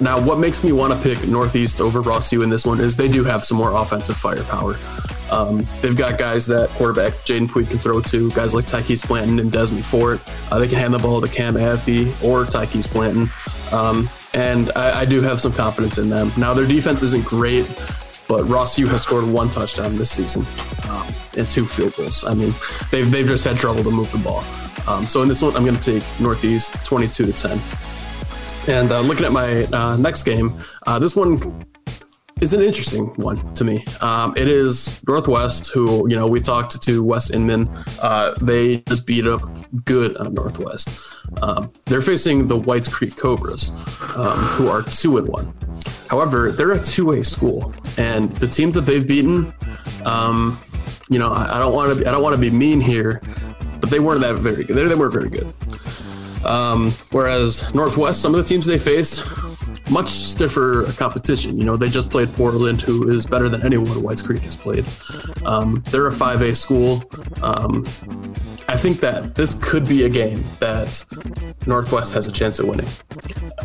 now, 0.00 0.18
what 0.20 0.38
makes 0.38 0.64
me 0.64 0.72
want 0.72 0.92
to 0.94 0.98
pick 0.98 1.28
Northeast 1.28 1.80
over 1.80 2.02
Rossview 2.02 2.42
in 2.42 2.48
this 2.48 2.64
one 2.64 2.80
is 2.80 2.96
they 2.96 3.08
do 3.08 3.22
have 3.24 3.44
some 3.44 3.58
more 3.58 3.72
offensive 3.72 4.16
firepower. 4.16 4.76
Um, 5.30 5.66
they've 5.82 5.96
got 5.96 6.18
guys 6.18 6.46
that 6.46 6.70
quarterback 6.70 7.12
Jaden 7.24 7.48
Puig 7.48 7.68
can 7.68 7.78
throw 7.78 8.00
to, 8.00 8.30
guys 8.30 8.54
like 8.54 8.64
Tykees 8.64 9.06
Blanton 9.06 9.38
and 9.38 9.52
Desmond 9.52 9.84
Fort. 9.84 10.20
Uh, 10.50 10.58
they 10.58 10.68
can 10.68 10.78
hand 10.78 10.94
the 10.94 10.98
ball 10.98 11.20
to 11.20 11.28
Cam 11.28 11.54
Athey 11.54 12.06
or 12.24 12.44
Tykees 12.44 12.90
Blanton. 12.90 13.28
Um, 13.72 14.08
and 14.32 14.72
I, 14.74 15.00
I, 15.00 15.04
do 15.04 15.20
have 15.20 15.40
some 15.40 15.52
confidence 15.52 15.98
in 15.98 16.08
them. 16.08 16.32
Now, 16.36 16.54
their 16.54 16.66
defense 16.66 17.02
isn't 17.02 17.24
great, 17.24 17.66
but 18.26 18.44
Rossview 18.46 18.88
has 18.88 19.02
scored 19.02 19.24
one 19.24 19.50
touchdown 19.50 19.96
this 19.96 20.10
season 20.10 20.46
um, 20.88 21.06
and 21.36 21.48
two 21.48 21.66
field 21.66 21.94
goals. 21.96 22.24
I 22.24 22.34
mean, 22.34 22.54
they've 22.90 23.08
they've 23.10 23.26
just 23.26 23.44
had 23.44 23.56
trouble 23.56 23.84
to 23.84 23.90
move 23.90 24.10
the 24.10 24.18
ball. 24.18 24.44
Um, 24.88 25.06
so 25.08 25.22
in 25.22 25.28
this 25.28 25.42
one, 25.42 25.54
I'm 25.56 25.64
going 25.64 25.76
to 25.76 26.00
take 26.00 26.20
Northeast 26.20 26.84
22 26.84 27.26
to 27.26 27.32
10. 27.32 27.60
And 28.70 28.92
uh, 28.92 29.00
looking 29.00 29.26
at 29.26 29.32
my 29.32 29.64
uh, 29.64 29.96
next 29.96 30.22
game, 30.22 30.54
uh, 30.86 30.96
this 31.00 31.16
one 31.16 31.66
is 32.40 32.54
an 32.54 32.60
interesting 32.60 33.06
one 33.16 33.52
to 33.54 33.64
me. 33.64 33.84
Um, 34.00 34.32
it 34.36 34.46
is 34.46 35.02
Northwest, 35.08 35.72
who 35.72 36.08
you 36.08 36.14
know 36.14 36.28
we 36.28 36.40
talked 36.40 36.80
to 36.80 37.04
Wes 37.04 37.30
Inman. 37.30 37.68
Uh, 38.00 38.32
they 38.40 38.78
just 38.82 39.08
beat 39.08 39.26
up 39.26 39.42
good 39.84 40.16
on 40.18 40.34
Northwest. 40.34 40.88
Um, 41.42 41.72
they're 41.86 42.00
facing 42.00 42.46
the 42.46 42.56
Whites 42.56 42.86
Creek 42.86 43.16
Cobras, 43.16 43.70
um, 44.16 44.38
who 44.38 44.68
are 44.68 44.82
two 44.82 45.18
and 45.18 45.26
one. 45.26 45.52
However, 46.08 46.52
they're 46.52 46.70
a 46.70 46.80
two-way 46.80 47.24
school, 47.24 47.74
and 47.98 48.30
the 48.38 48.46
teams 48.46 48.76
that 48.76 48.82
they've 48.82 49.06
beaten, 49.06 49.52
um, 50.04 50.56
you 51.08 51.18
know, 51.18 51.32
I, 51.32 51.56
I 51.56 51.58
don't 51.58 51.74
want 51.74 51.98
to 51.98 52.08
I 52.08 52.12
don't 52.12 52.22
want 52.22 52.36
to 52.36 52.40
be 52.40 52.50
mean 52.50 52.80
here, 52.80 53.20
but 53.80 53.90
they 53.90 53.98
weren't 53.98 54.20
that 54.20 54.36
very 54.36 54.62
good. 54.62 54.76
They, 54.76 54.84
they 54.84 54.94
weren't 54.94 55.12
very 55.12 55.28
good. 55.28 55.52
Um, 56.44 56.92
whereas 57.12 57.72
Northwest, 57.74 58.20
some 58.20 58.34
of 58.34 58.42
the 58.42 58.48
teams 58.48 58.66
they 58.66 58.78
face 58.78 59.22
much 59.90 60.08
stiffer 60.08 60.84
competition. 60.92 61.58
You 61.58 61.64
know, 61.64 61.76
they 61.76 61.88
just 61.90 62.10
played 62.10 62.32
Portland, 62.34 62.80
who 62.80 63.08
is 63.08 63.26
better 63.26 63.48
than 63.48 63.64
anyone 63.64 64.02
Whites 64.02 64.22
Creek 64.22 64.40
has 64.40 64.56
played. 64.56 64.84
Um, 65.44 65.82
they're 65.86 66.06
a 66.06 66.12
5A 66.12 66.56
school. 66.56 67.02
Um, 67.42 67.84
I 68.68 68.76
think 68.76 69.00
that 69.00 69.34
this 69.34 69.54
could 69.60 69.88
be 69.88 70.04
a 70.04 70.08
game 70.08 70.44
that 70.60 71.04
Northwest 71.66 72.14
has 72.14 72.28
a 72.28 72.32
chance 72.32 72.60
at 72.60 72.66
winning. 72.66 72.86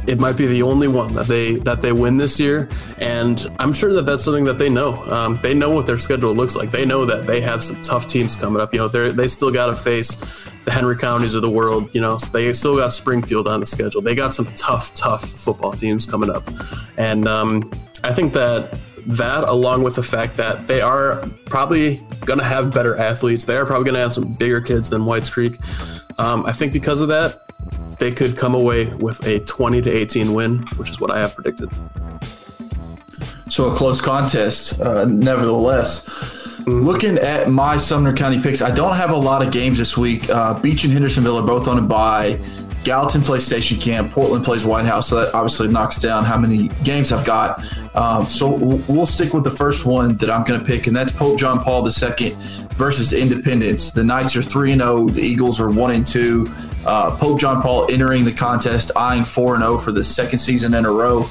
It 0.08 0.20
might 0.20 0.36
be 0.36 0.48
the 0.48 0.64
only 0.64 0.88
one 0.88 1.14
that 1.14 1.28
they 1.28 1.56
that 1.58 1.82
they 1.82 1.92
win 1.92 2.18
this 2.18 2.40
year, 2.40 2.70
and 2.98 3.46
I'm 3.60 3.72
sure 3.72 3.94
that 3.94 4.06
that's 4.06 4.24
something 4.24 4.46
that 4.46 4.58
they 4.58 4.70
know. 4.70 5.04
Um, 5.12 5.40
they 5.44 5.54
know 5.54 5.70
what 5.70 5.86
their 5.86 6.00
schedule 6.00 6.34
looks 6.34 6.56
like. 6.56 6.72
They 6.72 6.86
know 6.86 7.06
that 7.06 7.28
they 7.28 7.40
have 7.42 7.64
some 7.64 7.82
tough 7.84 8.08
teams 8.08 8.36
coming 8.36 8.62
up. 8.62 8.74
You 8.74 8.80
know, 8.80 8.88
they 8.88 9.12
they 9.12 9.28
still 9.28 9.52
got 9.52 9.68
to 9.68 9.76
face 9.76 10.18
the 10.66 10.72
Henry 10.72 10.98
counties 10.98 11.36
of 11.36 11.42
the 11.42 11.50
world. 11.50 11.90
You 11.94 12.02
know, 12.02 12.18
so 12.18 12.32
they 12.32 12.52
still 12.54 12.76
got 12.76 12.92
Springfield 12.92 13.48
on 13.48 13.62
the 13.62 13.66
schedule. 13.66 14.02
They 14.02 14.16
got 14.16 14.34
some 14.34 14.46
tough, 14.56 14.94
tough 14.94 15.24
football 15.24 15.72
teams 15.72 16.06
coming 16.06 16.30
up, 16.30 16.44
and 16.98 17.28
um, 17.28 17.72
I 18.04 18.14
think 18.14 18.34
that 18.34 18.78
that, 19.08 19.48
along 19.48 19.84
with 19.84 19.96
the 19.96 20.04
fact 20.04 20.36
that 20.38 20.68
they 20.68 20.82
are 20.82 21.28
probably 21.46 22.02
going 22.26 22.40
to 22.40 22.46
have 22.46 22.74
better 22.74 22.98
athletes, 22.98 23.46
they 23.46 23.56
are 23.56 23.66
probably 23.66 23.86
going 23.86 23.96
to 23.96 24.02
have 24.02 24.14
some 24.14 24.34
bigger 24.34 24.60
kids 24.60 24.90
than 24.90 25.06
Whites 25.06 25.30
Creek. 25.30 25.58
Um, 26.18 26.46
I 26.46 26.52
think 26.52 26.74
because 26.74 27.02
of 27.02 27.08
that, 27.10 27.40
they 28.00 28.12
could 28.12 28.38
come 28.38 28.56
away 28.56 28.86
with 28.86 29.26
a 29.28 29.40
20 29.42 29.82
to 29.82 29.92
18 29.92 30.34
win, 30.34 30.60
which 30.78 30.90
is 30.90 31.00
what 31.00 31.12
I 31.12 31.20
have 31.20 31.36
predicted. 31.36 31.70
So 33.50 33.72
a 33.72 33.76
close 33.76 34.02
contest, 34.02 34.82
uh, 34.82 35.06
nevertheless. 35.06 36.45
Looking 36.66 37.20
at 37.20 37.50
my 37.50 37.78
Sumner 37.78 38.12
County 38.14 38.42
picks, 38.42 38.62
I 38.62 38.72
don't 38.72 38.96
have 38.96 39.12
a 39.12 39.16
lot 39.16 39.46
of 39.46 39.52
games 39.52 39.78
this 39.78 39.96
week. 39.96 40.30
Uh, 40.30 40.60
Beech 40.60 40.84
and 40.84 40.92
Hendersonville 40.92 41.38
are 41.38 41.46
both 41.46 41.68
on 41.68 41.78
a 41.78 41.82
bye. 41.82 42.40
Gallatin 42.84 43.22
plays 43.22 43.46
Station 43.46 43.78
Camp. 43.78 44.12
Portland 44.12 44.46
plays 44.46 44.66
White 44.66 44.86
House. 44.86 45.10
So 45.10 45.22
that 45.22 45.34
obviously 45.34 45.68
knocks 45.68 45.98
down 45.98 46.24
how 46.24 46.38
many 46.38 46.70
games 46.84 47.12
I've 47.12 47.26
got. 47.26 47.64
Um, 47.96 48.26
so 48.26 48.56
we'll 48.88 49.06
stick 49.06 49.34
with 49.34 49.44
the 49.44 49.52
first 49.52 49.86
one 49.86 50.18
that 50.18 50.30
I'm 50.30 50.44
going 50.44 50.60
to 50.60 50.66
pick, 50.66 50.88
and 50.88 50.96
that's 50.96 51.12
Pope 51.12 51.40
John 51.40 51.60
Paul 51.60 51.88
II 51.88 52.38
versus 52.72 53.14
Independence. 53.14 53.92
The 53.92 54.04
Knights 54.04 54.36
are 54.36 54.44
3 54.44 54.76
0. 54.76 55.10
The 55.10 55.22
Eagles 55.22 55.60
are 55.60 55.70
1 55.70 55.92
and 55.92 56.06
2. 56.06 56.48
Uh, 56.86 57.16
Pope 57.16 57.40
John 57.40 57.62
Paul 57.62 57.92
entering 57.92 58.24
the 58.24 58.32
contest, 58.32 58.92
eyeing 58.96 59.24
4 59.24 59.58
0 59.58 59.78
for 59.80 59.92
the 59.92 60.04
second 60.04 60.40
season 60.40 60.74
in 60.74 60.86
a 60.86 60.92
row. 60.92 61.26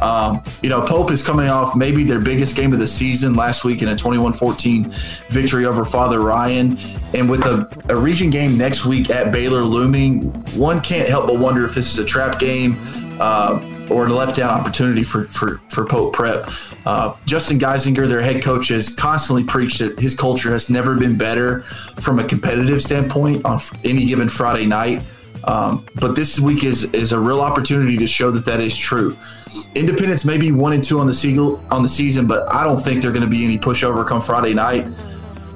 Um, 0.00 0.42
you 0.62 0.68
know, 0.68 0.80
Pope 0.82 1.10
is 1.10 1.22
coming 1.22 1.48
off 1.48 1.76
maybe 1.76 2.04
their 2.04 2.20
biggest 2.20 2.56
game 2.56 2.72
of 2.72 2.78
the 2.78 2.86
season 2.86 3.34
last 3.34 3.64
week 3.64 3.82
in 3.82 3.88
a 3.88 3.96
21 3.96 4.32
14 4.32 4.90
victory 5.28 5.66
over 5.66 5.84
Father 5.84 6.20
Ryan. 6.20 6.78
And 7.14 7.28
with 7.28 7.44
a, 7.44 7.68
a 7.88 7.96
region 7.96 8.30
game 8.30 8.56
next 8.56 8.84
week 8.84 9.10
at 9.10 9.32
Baylor 9.32 9.62
looming, 9.62 10.32
one 10.56 10.80
can't 10.80 11.08
help 11.08 11.26
but 11.26 11.38
wonder 11.38 11.64
if 11.64 11.74
this 11.74 11.92
is 11.92 11.98
a 11.98 12.04
trap 12.04 12.38
game. 12.38 12.76
Uh, 13.20 13.76
or 13.90 14.06
a 14.06 14.08
letdown 14.08 14.48
opportunity 14.48 15.02
for, 15.02 15.24
for, 15.24 15.58
for 15.68 15.84
Pope 15.84 16.14
Prep. 16.14 16.48
Uh, 16.86 17.14
Justin 17.26 17.58
Geisinger, 17.58 18.08
their 18.08 18.22
head 18.22 18.42
coach, 18.42 18.68
has 18.68 18.94
constantly 18.94 19.44
preached 19.44 19.80
that 19.80 19.98
his 19.98 20.14
culture 20.14 20.50
has 20.50 20.70
never 20.70 20.94
been 20.94 21.18
better 21.18 21.62
from 21.98 22.18
a 22.18 22.24
competitive 22.24 22.80
standpoint 22.80 23.44
on 23.44 23.58
any 23.84 24.06
given 24.06 24.28
Friday 24.28 24.66
night. 24.66 25.02
Um, 25.44 25.86
but 25.96 26.14
this 26.14 26.38
week 26.38 26.64
is 26.64 26.92
is 26.94 27.12
a 27.12 27.18
real 27.18 27.40
opportunity 27.40 27.96
to 27.98 28.06
show 28.06 28.30
that 28.30 28.44
that 28.44 28.60
is 28.60 28.76
true. 28.76 29.16
Independence 29.74 30.24
may 30.24 30.38
be 30.38 30.52
one 30.52 30.72
and 30.72 30.84
two 30.84 31.00
on 31.00 31.06
the 31.06 31.14
seagull 31.14 31.62
on 31.70 31.82
the 31.82 31.88
season, 31.88 32.26
but 32.26 32.50
I 32.52 32.64
don't 32.64 32.78
think 32.78 33.02
they're 33.02 33.12
going 33.12 33.24
to 33.24 33.30
be 33.30 33.44
any 33.44 33.58
pushover 33.58 34.06
come 34.06 34.20
Friday 34.20 34.54
night. 34.54 34.86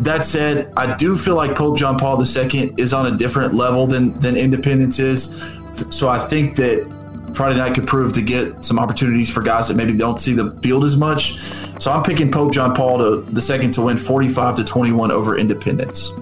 That 0.00 0.24
said, 0.24 0.72
I 0.76 0.96
do 0.96 1.16
feel 1.16 1.36
like 1.36 1.54
Pope 1.54 1.78
John 1.78 1.98
Paul 1.98 2.20
II 2.20 2.74
is 2.76 2.92
on 2.92 3.12
a 3.12 3.16
different 3.16 3.54
level 3.54 3.86
than 3.86 4.18
than 4.20 4.36
Independence 4.36 4.98
is. 4.98 5.58
So 5.90 6.08
I 6.08 6.18
think 6.18 6.56
that 6.56 6.90
Friday 7.34 7.58
night 7.58 7.74
could 7.74 7.86
prove 7.86 8.12
to 8.12 8.22
get 8.22 8.64
some 8.64 8.78
opportunities 8.78 9.28
for 9.28 9.42
guys 9.42 9.68
that 9.68 9.76
maybe 9.76 9.96
don't 9.96 10.20
see 10.20 10.34
the 10.34 10.52
field 10.62 10.84
as 10.84 10.96
much. 10.96 11.38
So 11.80 11.90
I'm 11.90 12.02
picking 12.02 12.30
Pope 12.30 12.52
John 12.52 12.74
Paul 12.74 12.98
to 12.98 13.20
the 13.20 13.42
second 13.42 13.72
to 13.72 13.82
win 13.82 13.96
45 13.96 14.56
to 14.56 14.64
21 14.64 15.10
over 15.10 15.36
Independence. 15.36 16.12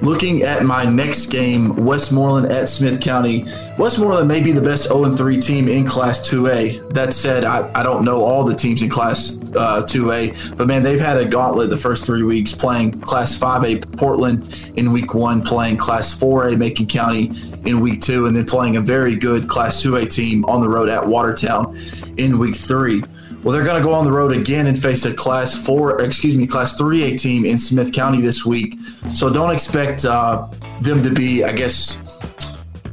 Looking 0.00 0.42
at 0.44 0.64
my 0.64 0.84
next 0.84 1.26
game, 1.26 1.74
Westmoreland 1.74 2.52
at 2.52 2.68
Smith 2.68 3.00
County. 3.00 3.46
Westmoreland 3.78 4.28
may 4.28 4.40
be 4.40 4.52
the 4.52 4.60
best 4.60 4.84
0 4.84 5.16
3 5.16 5.38
team 5.38 5.66
in 5.66 5.84
Class 5.84 6.28
2A. 6.28 6.92
That 6.94 7.12
said, 7.12 7.42
I, 7.42 7.68
I 7.74 7.82
don't 7.82 8.04
know 8.04 8.22
all 8.22 8.44
the 8.44 8.54
teams 8.54 8.80
in 8.80 8.90
Class 8.90 9.40
uh, 9.56 9.82
2A, 9.82 10.56
but 10.56 10.68
man, 10.68 10.84
they've 10.84 11.00
had 11.00 11.16
a 11.16 11.24
gauntlet 11.24 11.70
the 11.70 11.76
first 11.76 12.06
three 12.06 12.22
weeks 12.22 12.54
playing 12.54 12.92
Class 13.00 13.36
5A 13.36 13.98
Portland 13.98 14.72
in 14.76 14.92
week 14.92 15.14
one, 15.14 15.42
playing 15.42 15.76
Class 15.78 16.16
4A 16.16 16.56
Macon 16.56 16.86
County 16.86 17.32
in 17.64 17.80
week 17.80 18.00
two, 18.00 18.26
and 18.26 18.36
then 18.36 18.46
playing 18.46 18.76
a 18.76 18.80
very 18.80 19.16
good 19.16 19.48
Class 19.48 19.82
2A 19.82 20.08
team 20.12 20.44
on 20.44 20.60
the 20.60 20.68
road 20.68 20.88
at 20.88 21.04
Watertown 21.04 21.76
in 22.16 22.38
week 22.38 22.54
three. 22.54 23.02
Well, 23.42 23.54
they're 23.54 23.64
going 23.64 23.80
to 23.80 23.86
go 23.86 23.94
on 23.94 24.04
the 24.04 24.12
road 24.12 24.32
again 24.32 24.66
and 24.66 24.80
face 24.80 25.04
a 25.04 25.14
Class 25.14 25.54
Four, 25.64 26.02
excuse 26.02 26.34
me, 26.34 26.46
Class 26.46 26.76
Three 26.76 27.04
A 27.04 27.16
team 27.16 27.44
in 27.44 27.58
Smith 27.58 27.92
County 27.92 28.20
this 28.20 28.44
week. 28.44 28.74
So 29.14 29.32
don't 29.32 29.52
expect 29.52 30.04
uh, 30.04 30.48
them 30.80 31.02
to 31.04 31.10
be, 31.10 31.44
I 31.44 31.52
guess, 31.52 32.00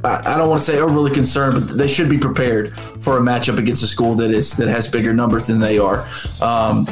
I 0.04 0.36
don't 0.38 0.48
want 0.48 0.62
to 0.62 0.70
say 0.70 0.78
overly 0.78 1.10
concerned, 1.10 1.66
but 1.66 1.76
they 1.76 1.88
should 1.88 2.08
be 2.08 2.18
prepared 2.18 2.78
for 3.00 3.18
a 3.18 3.20
matchup 3.20 3.58
against 3.58 3.82
a 3.82 3.88
school 3.88 4.14
that 4.14 4.30
is 4.30 4.56
that 4.56 4.68
has 4.68 4.86
bigger 4.86 5.12
numbers 5.12 5.48
than 5.48 5.58
they 5.58 5.78
are. 5.78 6.06
Um, 6.40 6.86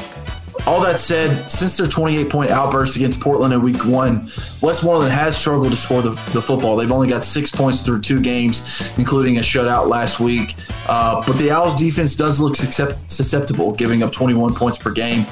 all 0.67 0.81
that 0.81 0.99
said, 0.99 1.51
since 1.51 1.77
their 1.77 1.87
28 1.87 2.31
point 2.31 2.51
outburst 2.51 2.97
against 2.97 3.21
Portland 3.21 3.53
in 3.53 3.61
week 3.63 3.85
one, 3.85 4.31
Westmoreland 4.63 5.13
has 5.13 5.37
struggled 5.37 5.71
to 5.71 5.77
score 5.77 6.01
the, 6.01 6.11
the 6.33 6.41
football. 6.41 6.77
They've 6.77 6.91
only 6.91 7.09
got 7.09 7.25
six 7.25 7.51
points 7.51 7.83
through 7.83 8.01
two 8.01 8.21
games, 8.21 8.97
including 8.97 9.37
a 9.37 9.41
shutout 9.41 9.89
last 9.89 10.21
week. 10.21 10.55
Uh, 10.89 11.23
but 11.27 11.37
the 11.37 11.51
Owls 11.51 11.75
defense 11.75 12.17
does 12.17 12.41
look 12.41 12.57
susceptible, 12.57 13.73
giving 13.73 14.03
up 14.03 14.13
21 14.13 14.55
points 14.55 14.79
per 14.79 14.91
game. 14.91 15.27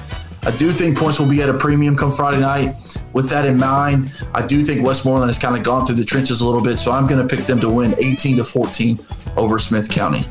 I 0.44 0.50
do 0.50 0.72
think 0.72 0.98
points 0.98 1.20
will 1.20 1.28
be 1.28 1.40
at 1.40 1.48
a 1.48 1.54
premium 1.54 1.96
come 1.96 2.10
Friday 2.10 2.40
night. 2.40 2.74
With 3.12 3.30
that 3.30 3.46
in 3.46 3.56
mind, 3.56 4.12
I 4.34 4.44
do 4.44 4.64
think 4.64 4.84
Westmoreland 4.84 5.28
has 5.28 5.38
kind 5.38 5.56
of 5.56 5.62
gone 5.62 5.86
through 5.86 5.96
the 5.96 6.04
trenches 6.04 6.40
a 6.40 6.46
little 6.46 6.60
bit, 6.60 6.78
so 6.78 6.90
I'm 6.90 7.06
going 7.06 7.26
to 7.26 7.36
pick 7.36 7.46
them 7.46 7.60
to 7.60 7.70
win 7.70 7.94
18 7.98 8.38
to 8.38 8.44
14 8.44 8.98
over 9.36 9.58
Smith 9.58 9.88
County. 9.88 10.24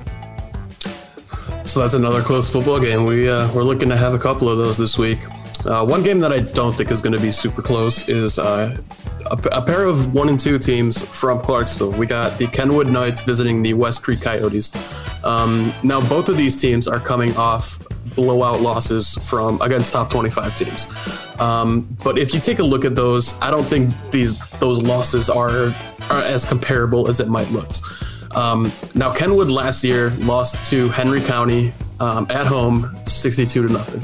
So 1.72 1.80
that's 1.80 1.94
another 1.94 2.22
close 2.22 2.52
football 2.52 2.82
game. 2.82 3.06
We 3.06 3.30
uh, 3.30 3.50
we're 3.54 3.64
looking 3.64 3.88
to 3.88 3.96
have 3.96 4.14
a 4.14 4.20
couple 4.20 4.50
of 4.50 4.58
those 4.58 4.78
this 4.78 4.98
week. 4.98 5.20
Uh, 5.66 5.86
one 5.86 6.04
game 6.04 6.20
that 6.20 6.34
I 6.34 6.42
don't 6.42 6.76
think 6.76 6.92
is 6.92 7.02
going 7.02 7.14
to 7.14 7.22
be 7.22 7.32
super 7.32 7.62
close 7.62 8.10
is 8.10 8.38
uh, 8.38 8.78
a, 9.28 9.38
a, 9.54 9.62
pair 9.62 9.86
of 9.86 10.14
one 10.14 10.28
and 10.28 10.38
two 10.38 10.60
teams 10.60 11.02
from 11.02 11.40
Clarksville. 11.40 11.94
We 11.94 12.08
got 12.08 12.38
the 12.38 12.48
Kenwood 12.48 12.88
Knights 12.88 13.22
visiting 13.22 13.64
the 13.64 13.74
West 13.74 14.04
Creek 14.04 14.20
Coyotes. 14.20 14.70
Um, 15.24 15.72
now, 15.82 16.02
both 16.10 16.28
of 16.28 16.36
these 16.36 16.58
teams 16.58 16.90
are 16.90 17.00
coming 17.00 17.34
off 17.38 17.80
blowout 18.18 18.60
losses 18.60 19.14
from 19.22 19.62
against 19.62 19.94
top 19.94 20.10
25 20.10 20.54
teams. 20.54 21.40
Um, 21.40 21.98
but 22.04 22.18
if 22.18 22.34
you 22.34 22.42
take 22.42 22.60
a 22.60 22.64
look 22.64 22.84
at 22.84 22.96
those, 22.96 23.40
I 23.40 23.50
don't 23.50 23.64
think 23.64 23.94
these 24.12 24.38
those 24.60 24.82
losses 24.84 25.30
are, 25.30 25.74
are 26.10 26.24
as 26.24 26.44
comparable 26.44 27.08
as 27.08 27.22
it 27.22 27.30
might 27.30 27.50
look. 27.52 27.72
Um, 28.36 28.72
now, 28.96 29.14
Kenwood 29.14 29.50
last 29.50 29.84
year 29.84 30.12
lost 30.12 30.66
to 30.72 30.90
Henry 30.90 31.22
County 31.22 31.74
um, 32.00 32.28
at 32.30 32.48
home, 32.48 32.96
62 33.06 33.68
to 33.68 33.74
nothing. 33.74 34.02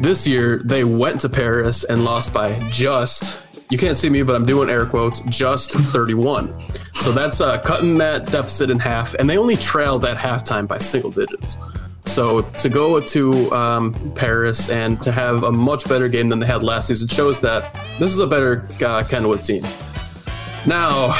This 0.00 0.26
year, 0.26 0.60
they 0.64 0.84
went 0.84 1.20
to 1.22 1.28
Paris 1.28 1.84
and 1.84 2.04
lost 2.04 2.32
by 2.32 2.58
just, 2.70 3.40
you 3.70 3.78
can't 3.78 3.98
see 3.98 4.08
me, 4.08 4.22
but 4.22 4.36
I'm 4.36 4.46
doing 4.46 4.70
air 4.70 4.86
quotes, 4.86 5.20
just 5.22 5.72
31. 5.72 6.54
So 6.94 7.12
that's 7.12 7.40
uh, 7.40 7.58
cutting 7.60 7.96
that 7.96 8.26
deficit 8.26 8.70
in 8.70 8.78
half, 8.78 9.14
and 9.14 9.28
they 9.28 9.38
only 9.38 9.56
trailed 9.56 10.04
at 10.04 10.16
halftime 10.16 10.66
by 10.68 10.78
single 10.78 11.10
digits. 11.10 11.56
So 12.06 12.40
to 12.42 12.68
go 12.68 13.00
to 13.00 13.52
um, 13.52 14.12
Paris 14.14 14.70
and 14.70 15.00
to 15.02 15.12
have 15.12 15.42
a 15.44 15.52
much 15.52 15.88
better 15.88 16.08
game 16.08 16.28
than 16.28 16.38
they 16.38 16.46
had 16.46 16.62
last 16.62 16.88
season 16.88 17.06
shows 17.08 17.38
that 17.40 17.74
this 17.98 18.12
is 18.12 18.18
a 18.18 18.26
better 18.26 18.66
uh, 18.84 19.04
Kenwood 19.04 19.44
team. 19.44 19.62
Now, 20.66 21.14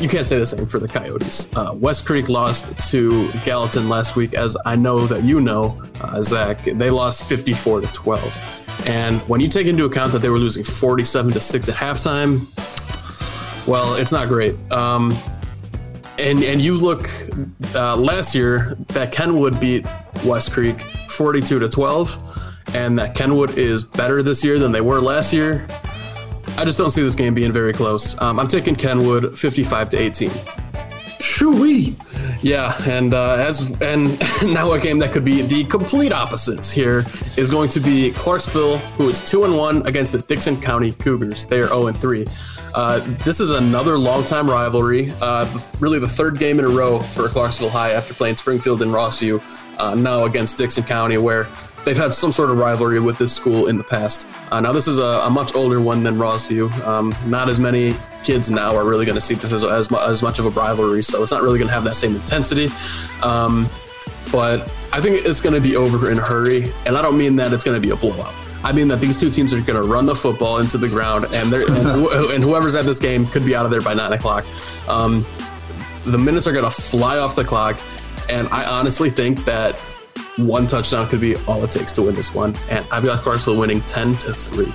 you 0.00 0.08
can't 0.08 0.26
say 0.26 0.38
the 0.38 0.46
same 0.46 0.66
for 0.66 0.78
the 0.78 0.88
Coyotes. 0.88 1.48
Uh, 1.56 1.72
West 1.74 2.04
Creek 2.06 2.28
lost 2.28 2.76
to 2.90 3.30
Gallatin 3.44 3.88
last 3.88 4.16
week, 4.16 4.34
as 4.34 4.56
I 4.66 4.76
know 4.76 5.06
that 5.06 5.24
you 5.24 5.40
know, 5.40 5.82
uh, 6.00 6.20
Zach. 6.20 6.58
They 6.58 6.90
lost 6.90 7.28
54 7.28 7.82
to 7.82 7.86
12. 7.88 8.86
And 8.86 9.20
when 9.22 9.40
you 9.40 9.48
take 9.48 9.66
into 9.66 9.84
account 9.84 10.12
that 10.12 10.18
they 10.18 10.28
were 10.28 10.38
losing 10.38 10.64
47 10.64 11.32
to 11.32 11.40
6 11.40 11.68
at 11.68 11.74
halftime, 11.74 12.46
well, 13.66 13.94
it's 13.94 14.12
not 14.12 14.28
great. 14.28 14.54
Um, 14.70 15.12
and 16.18 16.42
and 16.42 16.62
you 16.62 16.78
look 16.78 17.10
uh, 17.74 17.96
last 17.96 18.34
year 18.34 18.76
that 18.88 19.12
Kenwood 19.12 19.60
beat 19.60 19.86
West 20.24 20.52
Creek 20.52 20.80
42 21.08 21.58
to 21.58 21.68
12, 21.68 22.74
and 22.74 22.98
that 22.98 23.14
Kenwood 23.14 23.58
is 23.58 23.84
better 23.84 24.22
this 24.22 24.42
year 24.44 24.58
than 24.58 24.72
they 24.72 24.80
were 24.80 25.00
last 25.00 25.32
year. 25.32 25.66
I 26.56 26.64
just 26.64 26.78
don't 26.78 26.90
see 26.90 27.02
this 27.02 27.14
game 27.14 27.34
being 27.34 27.52
very 27.52 27.72
close. 27.72 28.20
Um, 28.20 28.40
I'm 28.40 28.48
taking 28.48 28.76
Kenwood 28.76 29.38
55 29.38 29.90
to 29.90 29.98
18. 29.98 30.30
Shoo-wee. 31.20 31.96
Yeah, 32.40 32.76
and 32.86 33.14
uh, 33.14 33.34
as 33.34 33.80
and 33.80 34.18
now 34.42 34.72
a 34.72 34.80
game 34.80 34.98
that 35.00 35.12
could 35.12 35.24
be 35.24 35.42
the 35.42 35.64
complete 35.64 36.12
opposites 36.12 36.70
here 36.70 37.04
is 37.36 37.50
going 37.50 37.68
to 37.70 37.80
be 37.80 38.10
Clarksville, 38.12 38.78
who 38.78 39.08
is 39.08 39.28
two 39.28 39.44
and 39.44 39.56
one 39.56 39.86
against 39.86 40.12
the 40.12 40.18
Dickson 40.18 40.60
County 40.60 40.92
Cougars. 40.92 41.44
They 41.44 41.58
are 41.60 41.68
zero 41.68 41.86
and 41.88 41.96
three. 41.96 42.26
Uh, 42.74 43.00
this 43.24 43.40
is 43.40 43.50
another 43.50 43.98
longtime 43.98 44.48
rivalry. 44.48 45.12
Uh, 45.20 45.50
really, 45.80 45.98
the 45.98 46.08
third 46.08 46.38
game 46.38 46.58
in 46.58 46.64
a 46.64 46.68
row 46.68 46.98
for 46.98 47.28
Clarksville 47.28 47.70
High 47.70 47.92
after 47.92 48.14
playing 48.14 48.36
Springfield 48.36 48.82
and 48.82 48.92
Rossview. 48.92 49.42
Uh, 49.78 49.94
now 49.94 50.24
against 50.24 50.58
Dickson 50.58 50.84
County, 50.84 51.18
where 51.18 51.48
they've 51.86 51.96
had 51.96 52.12
some 52.12 52.32
sort 52.32 52.50
of 52.50 52.58
rivalry 52.58 52.98
with 52.98 53.16
this 53.16 53.32
school 53.32 53.68
in 53.68 53.78
the 53.78 53.84
past. 53.84 54.26
Uh, 54.50 54.60
now, 54.60 54.72
this 54.72 54.88
is 54.88 54.98
a, 54.98 55.22
a, 55.24 55.30
much 55.30 55.54
older 55.54 55.80
one 55.80 56.02
than 56.02 56.16
Rossview. 56.16 56.70
Um, 56.84 57.14
not 57.26 57.48
as 57.48 57.60
many 57.60 57.94
kids 58.24 58.50
now 58.50 58.74
are 58.74 58.84
really 58.84 59.06
going 59.06 59.14
to 59.14 59.20
see 59.20 59.34
this 59.34 59.52
as, 59.52 59.62
as, 59.62 59.90
as, 59.92 60.20
much 60.20 60.40
of 60.40 60.46
a 60.46 60.50
rivalry, 60.50 61.02
so 61.02 61.22
it's 61.22 61.30
not 61.30 61.42
really 61.42 61.58
going 61.58 61.68
to 61.68 61.74
have 61.74 61.84
that 61.84 61.94
same 61.94 62.16
intensity. 62.16 62.68
Um, 63.22 63.68
but 64.32 64.62
I 64.92 65.00
think 65.00 65.24
it's 65.24 65.40
going 65.40 65.54
to 65.54 65.60
be 65.60 65.76
over 65.76 66.10
in 66.10 66.18
a 66.18 66.22
hurry, 66.22 66.64
and 66.86 66.98
I 66.98 67.02
don't 67.02 67.16
mean 67.16 67.36
that 67.36 67.52
it's 67.52 67.62
going 67.62 67.80
to 67.80 67.88
be 67.88 67.94
a 67.94 67.96
blowout. 67.96 68.34
I 68.64 68.72
mean 68.72 68.88
that 68.88 69.00
these 69.00 69.18
two 69.18 69.30
teams 69.30 69.54
are 69.54 69.60
going 69.60 69.80
to 69.80 69.88
run 69.88 70.06
the 70.06 70.16
football 70.16 70.58
into 70.58 70.78
the 70.78 70.88
ground, 70.88 71.26
and, 71.26 71.54
and, 71.54 71.86
and, 72.32 72.42
whoever's 72.42 72.74
at 72.74 72.84
this 72.84 72.98
game 72.98 73.28
could 73.28 73.44
be 73.44 73.54
out 73.54 73.64
of 73.64 73.70
there 73.70 73.80
by 73.80 73.94
nine 73.94 74.12
o'clock. 74.12 74.44
Um, 74.88 75.24
the 76.04 76.18
minutes 76.18 76.48
are 76.48 76.52
going 76.52 76.64
to 76.64 76.70
fly 76.70 77.18
off 77.18 77.36
the 77.36 77.44
clock, 77.44 77.78
and 78.28 78.48
I 78.48 78.64
honestly 78.64 79.08
think 79.08 79.44
that 79.44 79.80
one 80.36 80.66
touchdown 80.66 81.08
could 81.08 81.20
be 81.20 81.36
all 81.46 81.62
it 81.64 81.70
takes 81.70 81.92
to 81.92 82.02
win 82.02 82.14
this 82.14 82.34
one. 82.34 82.54
And 82.70 82.86
I've 82.90 83.04
got 83.04 83.22
Clarksville 83.22 83.56
winning 83.58 83.80
10 83.82 84.14
to 84.18 84.32
3. 84.32 84.66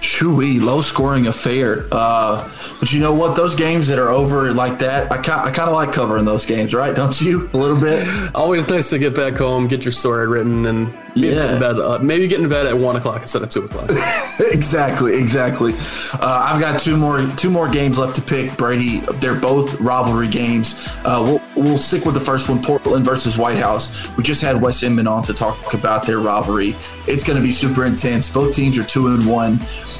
Chewy, 0.00 0.60
low 0.60 0.82
scoring 0.82 1.26
affair. 1.28 1.86
Uh, 1.90 2.50
but 2.78 2.92
you 2.92 3.00
know 3.00 3.14
what? 3.14 3.36
Those 3.36 3.54
games 3.54 3.88
that 3.88 3.98
are 3.98 4.10
over 4.10 4.52
like 4.52 4.78
that, 4.80 5.10
I, 5.10 5.16
I 5.16 5.50
kind 5.50 5.68
of 5.68 5.72
like 5.72 5.92
covering 5.92 6.24
those 6.24 6.44
games, 6.44 6.74
right? 6.74 6.94
Don't 6.96 7.18
you? 7.20 7.48
A 7.52 7.56
little 7.56 7.80
bit. 7.80 8.06
Always 8.34 8.68
nice 8.68 8.90
to 8.90 8.98
get 8.98 9.14
back 9.14 9.34
home, 9.34 9.66
get 9.66 9.84
your 9.84 9.92
story 9.92 10.26
written, 10.26 10.66
and 10.66 10.94
maybe 11.14 11.28
yeah. 11.28 11.52
Get 11.52 11.60
bed, 11.60 11.78
uh, 11.78 11.98
maybe 12.00 12.28
get 12.28 12.40
in 12.40 12.48
bed 12.48 12.66
at 12.66 12.76
one 12.76 12.96
o'clock 12.96 13.22
instead 13.22 13.42
of 13.42 13.48
two 13.48 13.64
o'clock. 13.64 13.90
exactly, 14.52 15.16
exactly. 15.16 15.74
Uh, 16.14 16.50
I've 16.50 16.60
got 16.60 16.80
two 16.80 16.96
more 16.96 17.26
two 17.36 17.50
more 17.50 17.68
games 17.68 17.98
left 17.98 18.16
to 18.16 18.22
pick. 18.22 18.56
Brady, 18.56 18.98
they're 19.14 19.34
both 19.34 19.80
rivalry 19.80 20.28
games. 20.28 20.74
Uh, 21.04 21.22
we'll, 21.56 21.64
we'll 21.64 21.78
stick 21.78 22.04
with 22.04 22.14
the 22.14 22.20
first 22.20 22.48
one, 22.48 22.62
Portland 22.62 23.04
versus 23.04 23.38
White 23.38 23.58
House. 23.58 24.14
We 24.16 24.24
just 24.24 24.42
had 24.42 24.60
Wes 24.60 24.82
Inman 24.82 25.06
on 25.06 25.22
to 25.24 25.34
talk 25.34 25.74
about 25.74 26.06
their 26.06 26.18
rivalry. 26.18 26.74
It's 27.06 27.22
going 27.22 27.38
to 27.38 27.42
be 27.42 27.52
super 27.52 27.84
intense. 27.84 28.28
Both 28.28 28.54
teams 28.54 28.78
are 28.78 28.84
two 28.84 29.08
and 29.08 29.26
one. 29.26 29.54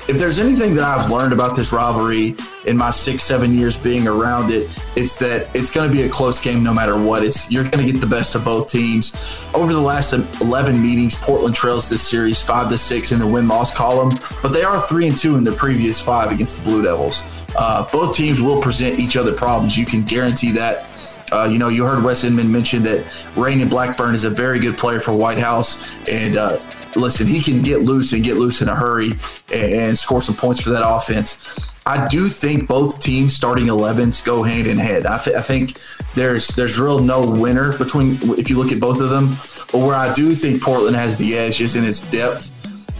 If 0.06 0.18
there's 0.18 0.38
anything 0.38 0.74
that 0.74 0.84
I've 0.84 1.10
learned 1.10 1.32
about 1.32 1.56
this 1.56 1.72
rivalry 1.72 2.36
in 2.66 2.76
my 2.76 2.90
six 2.90 3.22
seven 3.22 3.56
years 3.56 3.76
being 3.76 4.06
around 4.06 4.50
it, 4.50 4.68
it's 4.96 5.16
that 5.16 5.54
it's 5.54 5.70
going 5.70 5.88
to 5.90 5.94
be 5.94 6.02
a 6.02 6.08
close 6.08 6.40
game 6.40 6.62
no 6.62 6.72
matter 6.72 7.00
what. 7.00 7.22
It's 7.22 7.50
you're 7.50 7.64
going 7.64 7.84
to 7.84 7.92
get 7.92 8.00
the 8.00 8.06
best 8.06 8.34
of 8.34 8.44
both 8.44 8.70
teams. 8.70 9.14
Over 9.54 9.72
the 9.72 9.80
last 9.80 10.12
11 10.12 10.80
meetings, 10.80 11.14
Portland 11.14 11.54
trails 11.54 11.88
this 11.88 12.06
series 12.06 12.42
five 12.42 12.68
to 12.70 12.78
six 12.78 13.12
in 13.12 13.18
the 13.18 13.26
win 13.26 13.48
loss 13.48 13.74
column, 13.74 14.12
but 14.42 14.48
they 14.48 14.64
are 14.64 14.80
three 14.80 15.06
and 15.06 15.16
two 15.16 15.36
in 15.36 15.44
their 15.44 15.54
previous 15.54 16.00
five 16.00 16.32
against 16.32 16.58
the 16.58 16.64
Blue 16.64 16.82
Devils. 16.82 17.22
Uh, 17.56 17.88
both 17.92 18.16
teams 18.16 18.40
will 18.40 18.60
present 18.60 18.98
each 18.98 19.16
other 19.16 19.32
problems. 19.32 19.76
You 19.76 19.86
can 19.86 20.02
guarantee 20.02 20.52
that. 20.52 20.86
Uh, 21.32 21.48
you 21.50 21.58
know, 21.58 21.68
you 21.68 21.84
heard 21.84 22.04
Wes 22.04 22.22
Inman 22.22 22.52
mention 22.52 22.82
that 22.84 23.04
Rainian 23.34 23.70
Blackburn 23.70 24.14
is 24.14 24.24
a 24.24 24.30
very 24.30 24.58
good 24.58 24.76
player 24.76 25.00
for 25.00 25.12
White 25.12 25.38
House, 25.38 25.82
and 26.08 26.36
uh, 26.36 26.60
listen, 26.96 27.26
he 27.26 27.40
can 27.40 27.62
get 27.62 27.80
loose 27.80 28.12
and 28.12 28.22
get 28.22 28.36
loose 28.36 28.62
in 28.62 28.68
a 28.68 28.74
hurry 28.74 29.12
and, 29.52 29.72
and 29.72 29.98
score 29.98 30.22
some 30.22 30.36
points 30.36 30.60
for 30.60 30.70
that 30.70 30.86
offense. 30.86 31.38
I 31.86 32.08
do 32.08 32.30
think 32.30 32.66
both 32.66 33.02
teams 33.02 33.34
starting 33.34 33.66
11s 33.66 34.24
go 34.24 34.42
hand 34.42 34.66
in 34.66 34.78
hand. 34.78 35.06
I, 35.06 35.18
th- 35.18 35.36
I, 35.36 35.42
think 35.42 35.78
there's 36.14 36.48
there's 36.48 36.78
real 36.78 36.98
no 36.98 37.26
winner 37.26 37.76
between 37.76 38.18
if 38.38 38.48
you 38.48 38.56
look 38.56 38.72
at 38.72 38.80
both 38.80 39.00
of 39.00 39.10
them. 39.10 39.36
But 39.70 39.86
where 39.86 39.94
I 39.94 40.12
do 40.14 40.34
think 40.34 40.62
Portland 40.62 40.96
has 40.96 41.18
the 41.18 41.36
edge 41.36 41.60
is 41.60 41.76
in 41.76 41.84
its 41.84 42.00
depth. 42.10 42.50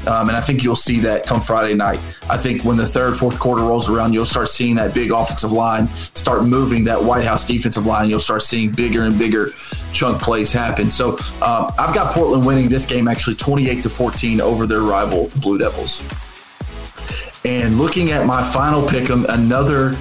Um, 0.06 0.28
and 0.28 0.36
I 0.36 0.42
think 0.42 0.62
you'll 0.62 0.76
see 0.76 1.00
that 1.00 1.24
come 1.24 1.40
Friday 1.40 1.74
night. 1.74 1.98
I 2.28 2.36
think 2.36 2.62
when 2.62 2.76
the 2.76 2.86
third, 2.86 3.16
fourth 3.16 3.38
quarter 3.38 3.62
rolls 3.62 3.88
around, 3.88 4.12
you'll 4.12 4.26
start 4.26 4.50
seeing 4.50 4.74
that 4.74 4.92
big 4.92 5.10
offensive 5.10 5.50
line 5.50 5.88
start 6.12 6.44
moving 6.44 6.84
that 6.84 7.02
White 7.02 7.24
House 7.24 7.46
defensive 7.46 7.86
line. 7.86 8.10
You'll 8.10 8.20
start 8.20 8.42
seeing 8.42 8.70
bigger 8.70 9.04
and 9.04 9.18
bigger 9.18 9.48
chunk 9.94 10.20
plays 10.20 10.52
happen. 10.52 10.90
So 10.90 11.12
um, 11.40 11.72
I've 11.78 11.94
got 11.94 12.12
Portland 12.12 12.44
winning 12.44 12.68
this 12.68 12.84
game 12.84 13.08
actually 13.08 13.36
28 13.36 13.82
to 13.82 13.88
14 13.88 14.42
over 14.42 14.66
their 14.66 14.80
rival, 14.80 15.30
Blue 15.40 15.56
Devils. 15.56 16.02
And 17.44 17.76
looking 17.78 18.10
at 18.10 18.26
my 18.26 18.42
final 18.42 18.86
pick, 18.86 19.10
another 19.10 19.96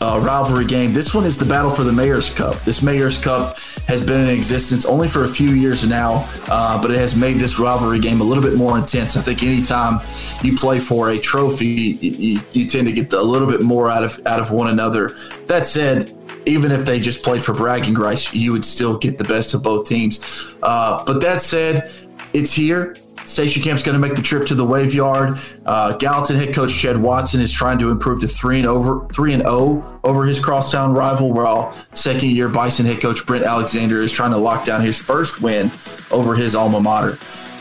uh, 0.00 0.20
rivalry 0.22 0.64
game. 0.64 0.92
This 0.92 1.14
one 1.14 1.24
is 1.24 1.38
the 1.38 1.44
battle 1.44 1.70
for 1.70 1.84
the 1.84 1.92
Mayor's 1.92 2.32
Cup. 2.32 2.60
This 2.62 2.82
Mayor's 2.82 3.18
Cup 3.18 3.58
has 3.88 4.02
been 4.02 4.22
in 4.22 4.28
existence 4.28 4.84
only 4.84 5.08
for 5.08 5.24
a 5.24 5.28
few 5.28 5.50
years 5.50 5.86
now, 5.88 6.28
uh, 6.48 6.80
but 6.80 6.90
it 6.90 6.98
has 6.98 7.16
made 7.16 7.38
this 7.38 7.58
rivalry 7.58 7.98
game 7.98 8.20
a 8.20 8.24
little 8.24 8.42
bit 8.42 8.54
more 8.54 8.78
intense. 8.78 9.16
I 9.16 9.22
think 9.22 9.42
anytime 9.42 10.00
you 10.42 10.56
play 10.56 10.78
for 10.78 11.10
a 11.10 11.18
trophy, 11.18 11.98
you, 12.00 12.40
you 12.52 12.66
tend 12.66 12.86
to 12.86 12.92
get 12.92 13.12
a 13.12 13.22
little 13.22 13.48
bit 13.48 13.62
more 13.62 13.90
out 13.90 14.04
of 14.04 14.20
out 14.26 14.40
of 14.40 14.50
one 14.50 14.68
another. 14.68 15.16
That 15.46 15.66
said, 15.66 16.14
even 16.46 16.70
if 16.70 16.84
they 16.84 17.00
just 17.00 17.22
played 17.22 17.42
for 17.42 17.52
bragging 17.52 17.94
rights, 17.94 18.32
you 18.32 18.52
would 18.52 18.64
still 18.64 18.96
get 18.96 19.18
the 19.18 19.24
best 19.24 19.54
of 19.54 19.62
both 19.62 19.88
teams. 19.88 20.20
Uh, 20.62 21.04
but 21.04 21.20
that 21.22 21.42
said, 21.42 21.90
it's 22.32 22.52
here. 22.52 22.96
Station 23.28 23.62
Camp's 23.62 23.82
going 23.82 23.94
to 23.94 24.00
make 24.00 24.16
the 24.16 24.22
trip 24.22 24.46
to 24.46 24.54
the 24.54 24.64
Wave 24.64 24.94
Yard. 24.94 25.38
Uh, 25.66 25.96
Gallatin 25.98 26.36
head 26.36 26.54
coach 26.54 26.74
Chad 26.74 26.96
Watson 26.96 27.40
is 27.40 27.52
trying 27.52 27.78
to 27.78 27.90
improve 27.90 28.20
to 28.20 28.28
three 28.28 28.58
and 28.58 28.66
over 28.66 29.06
three 29.12 29.34
and 29.34 29.42
zero 29.42 29.52
oh 29.52 30.00
over 30.02 30.24
his 30.24 30.40
crosstown 30.40 30.94
rival, 30.94 31.30
while 31.32 31.76
second 31.92 32.30
year 32.30 32.48
Bison 32.48 32.86
head 32.86 33.02
coach 33.02 33.26
Brent 33.26 33.44
Alexander 33.44 34.00
is 34.00 34.12
trying 34.12 34.30
to 34.30 34.38
lock 34.38 34.64
down 34.64 34.80
his 34.80 35.00
first 35.00 35.42
win 35.42 35.70
over 36.10 36.34
his 36.34 36.54
alma 36.56 36.80
mater. 36.80 37.18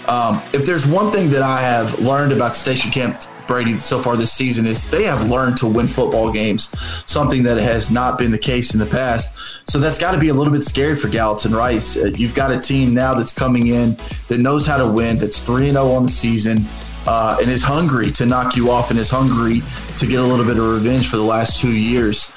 Um, 0.07 0.41
if 0.53 0.65
there's 0.65 0.87
one 0.87 1.11
thing 1.11 1.29
that 1.31 1.41
I 1.41 1.61
have 1.61 1.99
learned 1.99 2.31
about 2.31 2.55
Station 2.55 2.89
Camp 2.89 3.19
Brady 3.47 3.77
so 3.77 3.99
far 3.99 4.17
this 4.17 4.31
season 4.31 4.65
is 4.65 4.89
they 4.89 5.03
have 5.03 5.29
learned 5.29 5.57
to 5.57 5.67
win 5.67 5.87
football 5.87 6.31
games, 6.31 6.69
something 7.09 7.43
that 7.43 7.57
has 7.57 7.89
not 7.89 8.17
been 8.17 8.31
the 8.31 8.37
case 8.37 8.73
in 8.73 8.79
the 8.79 8.85
past. 8.85 9.33
So 9.69 9.79
that's 9.79 9.97
got 9.97 10.11
to 10.11 10.19
be 10.19 10.29
a 10.29 10.33
little 10.33 10.53
bit 10.53 10.63
scary 10.63 10.95
for 10.95 11.07
Gallatin, 11.07 11.53
right? 11.53 11.97
Uh, 11.97 12.05
you've 12.07 12.35
got 12.35 12.51
a 12.51 12.59
team 12.59 12.93
now 12.93 13.13
that's 13.13 13.33
coming 13.33 13.67
in 13.67 13.97
that 14.27 14.39
knows 14.39 14.65
how 14.65 14.77
to 14.77 14.87
win, 14.87 15.17
that's 15.17 15.39
3 15.39 15.71
0 15.71 15.91
on 15.91 16.03
the 16.03 16.09
season. 16.09 16.65
Uh, 17.05 17.37
and 17.39 17.49
is 17.49 17.63
hungry 17.63 18.11
to 18.11 18.25
knock 18.25 18.57
you 18.57 18.69
off 18.69 18.91
and 18.91 18.99
is 18.99 19.09
hungry 19.09 19.61
to 19.95 20.05
get 20.05 20.19
a 20.19 20.23
little 20.23 20.45
bit 20.45 20.57
of 20.57 20.69
revenge 20.69 21.07
for 21.09 21.15
the 21.15 21.23
last 21.23 21.55
two 21.55 21.71
years. 21.71 22.33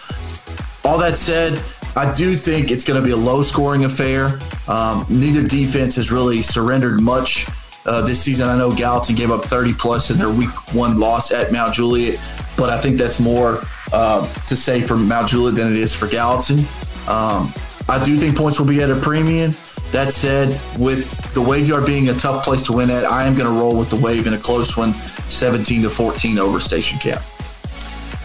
All 0.84 0.96
that 0.98 1.16
said, 1.16 1.61
I 1.96 2.14
do 2.14 2.36
think 2.36 2.70
it's 2.70 2.84
going 2.84 3.00
to 3.00 3.04
be 3.04 3.11
a 3.11 3.16
low 3.16 3.42
scoring 3.42 3.84
affair. 3.84 4.38
Um, 4.68 5.04
neither 5.08 5.42
defense 5.42 5.96
has 5.96 6.12
really 6.12 6.40
surrendered 6.40 7.00
much 7.00 7.46
uh, 7.86 8.02
this 8.02 8.22
season. 8.22 8.48
I 8.48 8.56
know 8.56 8.72
Gallatin 8.72 9.16
gave 9.16 9.30
up 9.30 9.44
30 9.44 9.74
plus 9.74 10.10
in 10.10 10.18
their 10.18 10.30
week 10.30 10.50
one 10.74 10.98
loss 10.98 11.32
at 11.32 11.52
Mount 11.52 11.74
Juliet, 11.74 12.20
but 12.56 12.70
I 12.70 12.78
think 12.78 12.98
that's 12.98 13.20
more 13.20 13.62
uh, 13.92 14.32
to 14.46 14.56
say 14.56 14.80
for 14.80 14.96
Mount 14.96 15.28
Juliet 15.28 15.56
than 15.56 15.68
it 15.68 15.78
is 15.78 15.94
for 15.94 16.06
Gallatin. 16.06 16.60
Um, 17.08 17.52
I 17.88 18.02
do 18.04 18.16
think 18.16 18.36
points 18.36 18.58
will 18.58 18.66
be 18.66 18.82
at 18.82 18.90
a 18.90 18.96
premium. 18.96 19.54
That 19.92 20.12
said, 20.12 20.60
with 20.78 21.16
the 21.34 21.42
wave 21.42 21.68
yard 21.68 21.84
being 21.84 22.10
a 22.10 22.14
tough 22.14 22.44
place 22.44 22.62
to 22.64 22.72
win 22.72 22.90
at, 22.90 23.04
I 23.04 23.24
am 23.24 23.34
going 23.34 23.52
to 23.52 23.58
roll 23.60 23.76
with 23.76 23.90
the 23.90 23.96
wave 23.96 24.28
in 24.28 24.34
a 24.34 24.38
close 24.38 24.76
one, 24.76 24.92
17 24.92 25.82
to 25.82 25.90
14 25.90 26.38
over 26.38 26.60
Station 26.60 26.98
Camp. 27.00 27.20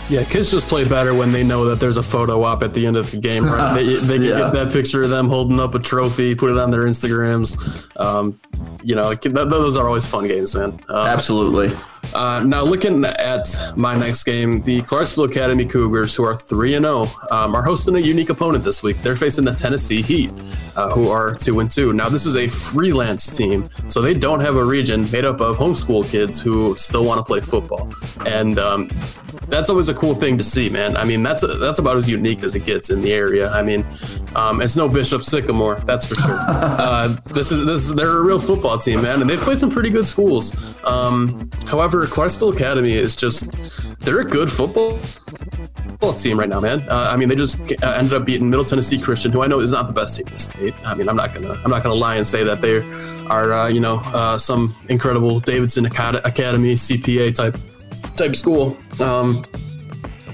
Yeah, 0.07 0.23
kids 0.23 0.51
just 0.51 0.67
play 0.67 0.87
better 0.87 1.15
when 1.15 1.31
they 1.31 1.43
know 1.43 1.65
that 1.65 1.79
there's 1.79 1.97
a 1.97 2.03
photo 2.03 2.43
op 2.43 2.61
at 2.61 2.73
the 2.73 2.85
end 2.85 2.95
of 2.95 3.09
the 3.09 3.17
game. 3.17 3.43
Right? 3.43 3.73
they, 3.83 3.95
they 3.95 4.27
yeah. 4.27 4.37
get 4.37 4.53
that 4.53 4.71
picture 4.71 5.01
of 5.01 5.09
them 5.09 5.29
holding 5.29 5.59
up 5.59 5.73
a 5.73 5.79
trophy, 5.79 6.35
put 6.35 6.51
it 6.51 6.57
on 6.57 6.69
their 6.69 6.83
Instagrams. 6.83 7.55
Um, 7.99 8.39
you 8.83 8.95
know, 8.95 9.13
those 9.15 9.77
are 9.77 9.87
always 9.87 10.05
fun 10.05 10.27
games, 10.27 10.53
man. 10.53 10.79
Um, 10.89 11.07
Absolutely. 11.07 11.75
Uh, 12.15 12.41
now, 12.45 12.63
looking 12.63 13.03
at 13.03 13.49
my 13.75 13.93
next 13.93 14.23
game, 14.23 14.61
the 14.61 14.81
Clarksville 14.83 15.25
Academy 15.25 15.65
Cougars, 15.65 16.15
who 16.15 16.23
are 16.23 16.33
3 16.33 16.75
and 16.75 16.85
0, 16.85 17.07
um, 17.29 17.53
are 17.53 17.61
hosting 17.61 17.93
a 17.97 17.99
unique 17.99 18.29
opponent 18.29 18.63
this 18.63 18.81
week. 18.81 19.01
They're 19.01 19.17
facing 19.17 19.43
the 19.43 19.51
Tennessee 19.51 20.01
Heat, 20.01 20.31
uh, 20.77 20.91
who 20.91 21.09
are 21.09 21.35
2 21.35 21.59
and 21.59 21.69
2. 21.69 21.91
Now, 21.91 22.07
this 22.07 22.25
is 22.25 22.37
a 22.37 22.47
freelance 22.47 23.27
team, 23.27 23.67
so 23.89 24.01
they 24.01 24.13
don't 24.13 24.39
have 24.39 24.55
a 24.55 24.63
region 24.63 25.11
made 25.11 25.25
up 25.25 25.41
of 25.41 25.57
homeschool 25.57 26.09
kids 26.09 26.39
who 26.39 26.77
still 26.77 27.03
want 27.03 27.19
to 27.19 27.23
play 27.23 27.41
football. 27.41 27.93
And 28.25 28.59
um, 28.59 28.87
that's 29.49 29.69
always 29.69 29.89
a 29.89 29.93
cool 29.93 30.15
thing 30.15 30.37
to 30.37 30.43
see, 30.43 30.69
man. 30.69 30.95
I 30.95 31.03
mean, 31.03 31.21
that's 31.21 31.43
a, 31.43 31.47
that's 31.47 31.79
about 31.79 31.97
as 31.97 32.09
unique 32.09 32.43
as 32.43 32.55
it 32.55 32.65
gets 32.65 32.89
in 32.89 33.01
the 33.01 33.13
area. 33.13 33.51
I 33.51 33.61
mean, 33.61 33.85
um, 34.35 34.61
it's 34.61 34.75
no 34.75 34.87
Bishop 34.87 35.23
Sycamore, 35.23 35.81
that's 35.85 36.05
for 36.05 36.15
sure. 36.15 36.35
Uh, 36.85 37.15
this 37.27 37.51
is 37.51 37.65
this 37.65 37.87
is 37.87 37.95
they're 37.95 38.17
a 38.17 38.23
real 38.23 38.39
football 38.39 38.77
team, 38.77 39.01
man, 39.01 39.21
and 39.21 39.29
they've 39.29 39.39
played 39.39 39.59
some 39.59 39.69
pretty 39.69 39.89
good 39.89 40.05
schools. 40.05 40.77
Um, 40.83 41.49
however, 41.67 42.04
Clarksville 42.05 42.49
Academy 42.49 42.93
is 42.93 43.15
just 43.15 43.57
they're 44.01 44.19
a 44.19 44.25
good 44.25 44.51
football 44.51 44.99
team 46.17 46.39
right 46.39 46.49
now, 46.49 46.59
man. 46.59 46.87
Uh, 46.87 47.09
I 47.11 47.17
mean, 47.17 47.29
they 47.29 47.35
just 47.35 47.59
uh, 47.83 47.91
ended 47.91 48.13
up 48.13 48.25
beating 48.25 48.49
Middle 48.49 48.65
Tennessee 48.65 48.99
Christian, 48.99 49.31
who 49.31 49.41
I 49.41 49.47
know 49.47 49.59
is 49.59 49.71
not 49.71 49.87
the 49.87 49.93
best 49.93 50.17
team 50.17 50.27
in 50.27 50.33
the 50.33 50.39
state. 50.39 50.73
I 50.85 50.93
mean, 50.93 51.09
I'm 51.09 51.15
not 51.15 51.33
gonna 51.33 51.59
I'm 51.63 51.71
not 51.71 51.83
gonna 51.83 51.95
lie 51.95 52.15
and 52.15 52.27
say 52.27 52.43
that 52.43 52.61
they 52.61 52.77
are 53.27 53.51
uh, 53.51 53.67
you 53.67 53.79
know 53.79 53.97
uh, 54.05 54.37
some 54.37 54.75
incredible 54.89 55.39
Davidson 55.39 55.85
Academy 55.85 56.75
CPA 56.75 57.33
type 57.35 57.57
type 58.15 58.35
school. 58.35 58.77
Um, 58.99 59.45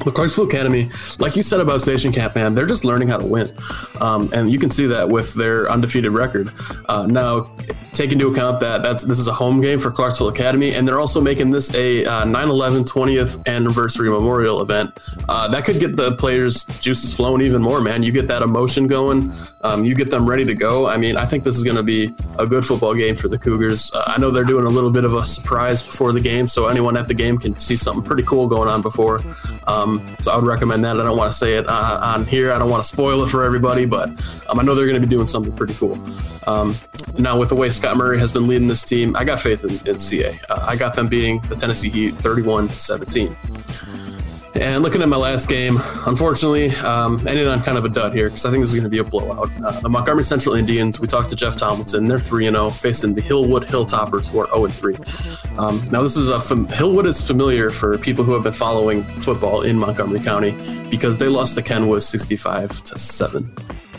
the 0.04 0.12
Clarksville 0.12 0.48
Academy, 0.48 0.90
like 1.20 1.36
you 1.36 1.44
said 1.44 1.60
about 1.60 1.82
Station 1.82 2.12
Camp, 2.12 2.36
man, 2.36 2.56
they're 2.56 2.66
just 2.66 2.86
learning 2.86 3.08
how 3.08 3.18
to 3.18 3.26
win. 3.26 3.56
Um, 4.00 4.30
and 4.34 4.50
you 4.50 4.60
can 4.60 4.70
see 4.70 4.86
that 4.88 5.10
with 5.10 5.34
their 5.34 5.70
undefeated 5.72 6.12
record. 6.12 6.52
Uh, 6.88 7.06
now, 7.08 7.50
take 7.94 8.12
into 8.12 8.28
account 8.28 8.60
that 8.60 8.82
that's 8.82 9.04
this 9.04 9.20
is 9.20 9.28
a 9.28 9.34
home 9.34 9.62
game 9.62 9.80
for 9.80 9.92
Clarksville 9.92 10.30
Academy, 10.30 10.74
and 10.74 10.88
they're 10.88 11.00
also 11.00 11.22
making 11.22 11.52
this 11.52 11.74
a 11.76 12.06
uh, 12.06 12.26
9/11 12.26 12.86
20th 12.86 13.46
anniversary 13.48 14.10
memorial 14.10 14.62
event. 14.62 14.98
Uh, 15.28 15.48
that 15.50 15.66
could 15.66 15.80
get 15.80 15.96
the 15.96 16.16
players' 16.16 16.64
juices 16.80 17.14
flowing 17.14 17.42
even 17.42 17.62
more, 17.62 17.82
man. 17.82 18.04
You 18.04 18.12
get 18.12 18.28
that 18.28 18.42
emotion 18.42 18.88
going, 18.88 19.32
um, 19.62 19.86
you 19.86 19.96
get 19.96 20.10
them 20.10 20.28
ready 20.28 20.46
to 20.46 20.56
go. 20.56 20.88
I 20.88 20.98
mean, 20.98 21.18
I 21.18 21.26
think 21.26 21.44
this 21.44 21.58
is 21.58 21.64
going 21.64 21.78
to 21.78 21.84
be 21.84 22.14
a 22.40 22.46
good 22.46 22.66
football 22.66 22.94
game 22.94 23.16
for 23.16 23.28
the 23.28 23.38
Cougars. 23.38 23.92
Uh, 23.94 24.04
I 24.08 24.20
know 24.20 24.32
they're 24.32 24.44
doing 24.44 24.66
a 24.66 24.70
little 24.70 24.92
bit 24.92 25.06
of 25.06 25.14
a 25.14 25.26
surprise 25.26 25.86
before 25.86 26.14
the 26.14 26.22
game, 26.22 26.48
so 26.48 26.68
anyone 26.68 26.98
at 26.98 27.08
the 27.08 27.14
game 27.14 27.38
can 27.38 27.58
see 27.60 27.76
something 27.76 28.04
pretty 28.04 28.24
cool 28.24 28.48
going 28.48 28.70
on 28.70 28.82
before. 28.82 29.22
Um, 29.68 29.91
so 30.20 30.32
I 30.32 30.36
would 30.36 30.46
recommend 30.46 30.84
that. 30.84 31.00
I 31.00 31.04
don't 31.04 31.18
want 31.18 31.32
to 31.32 31.38
say 31.38 31.54
it 31.54 31.66
uh, 31.68 32.00
on 32.02 32.26
here. 32.26 32.52
I 32.52 32.60
don't 32.60 32.70
want 32.70 32.84
to 32.84 32.88
spoil 32.88 33.24
it 33.24 33.30
for 33.30 33.44
everybody, 33.44 33.86
but 33.86 34.10
um, 34.50 34.60
I 34.60 34.64
know 34.64 34.76
they're 34.76 34.88
going 34.88 35.02
to 35.02 35.06
be 35.06 35.14
doing 35.14 35.28
something 35.28 35.56
pretty 35.56 35.74
cool. 35.76 36.00
Um, 36.48 36.76
now, 37.18 37.38
with 37.38 37.50
the 37.50 37.56
way 37.56 37.70
Scott 37.70 37.98
Murray 37.98 38.20
has 38.20 38.32
been 38.32 38.48
leading 38.48 38.68
this 38.68 38.84
team, 38.84 39.16
I 39.16 39.24
got 39.24 39.40
faith 39.40 39.64
in, 39.64 39.88
in 39.88 40.00
CA. 40.00 40.40
Uh, 40.50 40.66
I 40.68 40.76
got 40.76 40.94
them 40.94 41.08
beating 41.08 41.40
the 41.42 41.56
Tennessee 41.56 41.90
Heat 41.90 42.16
31 42.16 42.68
to 42.68 42.80
17. 42.80 43.36
And 44.54 44.84
looking 44.84 45.02
at 45.02 45.08
my 45.08 45.18
last 45.18 45.48
game, 45.48 45.78
unfortunately, 46.06 46.72
um, 46.78 47.26
ended 47.26 47.48
on 47.48 47.64
kind 47.64 47.78
of 47.78 47.86
a 47.86 47.90
dud 47.90 48.14
here 48.14 48.28
because 48.28 48.46
I 48.46 48.52
think 48.52 48.62
this 48.62 48.70
is 48.70 48.76
going 48.76 48.84
to 48.84 48.90
be 48.90 48.98
a 48.98 49.04
blowout. 49.04 49.50
Uh, 49.64 49.80
the 49.80 49.90
Montgomery 49.90 50.26
Central 50.26 50.56
Indians, 50.56 51.00
we 51.00 51.08
talked 51.08 51.30
to 51.30 51.36
Jeff 51.36 51.56
Tomlinson. 51.56 52.06
They're 52.06 52.20
3 52.20 52.46
0, 52.46 52.70
facing 52.70 53.14
the 53.14 53.22
Hillwood 53.22 53.64
Hilltoppers, 53.64 54.30
who 54.30 54.40
are 54.40 54.48
0 54.48 54.68
3. 54.68 54.96
Um, 55.58 55.88
now, 55.90 56.02
this 56.02 56.18
is 56.18 56.30
a 56.30 56.40
fam- 56.40 56.68
Hillwood 56.68 57.06
is 57.06 57.26
familiar 57.26 57.70
for 57.70 57.98
people 57.98 58.26
who 58.26 58.34
have 58.34 58.44
been 58.44 58.54
following 58.54 59.04
football 59.04 59.62
in 59.62 59.80
Montgomery 59.80 60.20
County 60.20 60.52
because 60.90 61.18
they 61.18 61.28
lost 61.28 61.56
to 61.56 61.62
Kenwood 61.62 62.04
65 62.04 62.84
to 62.84 63.00
7 63.00 63.54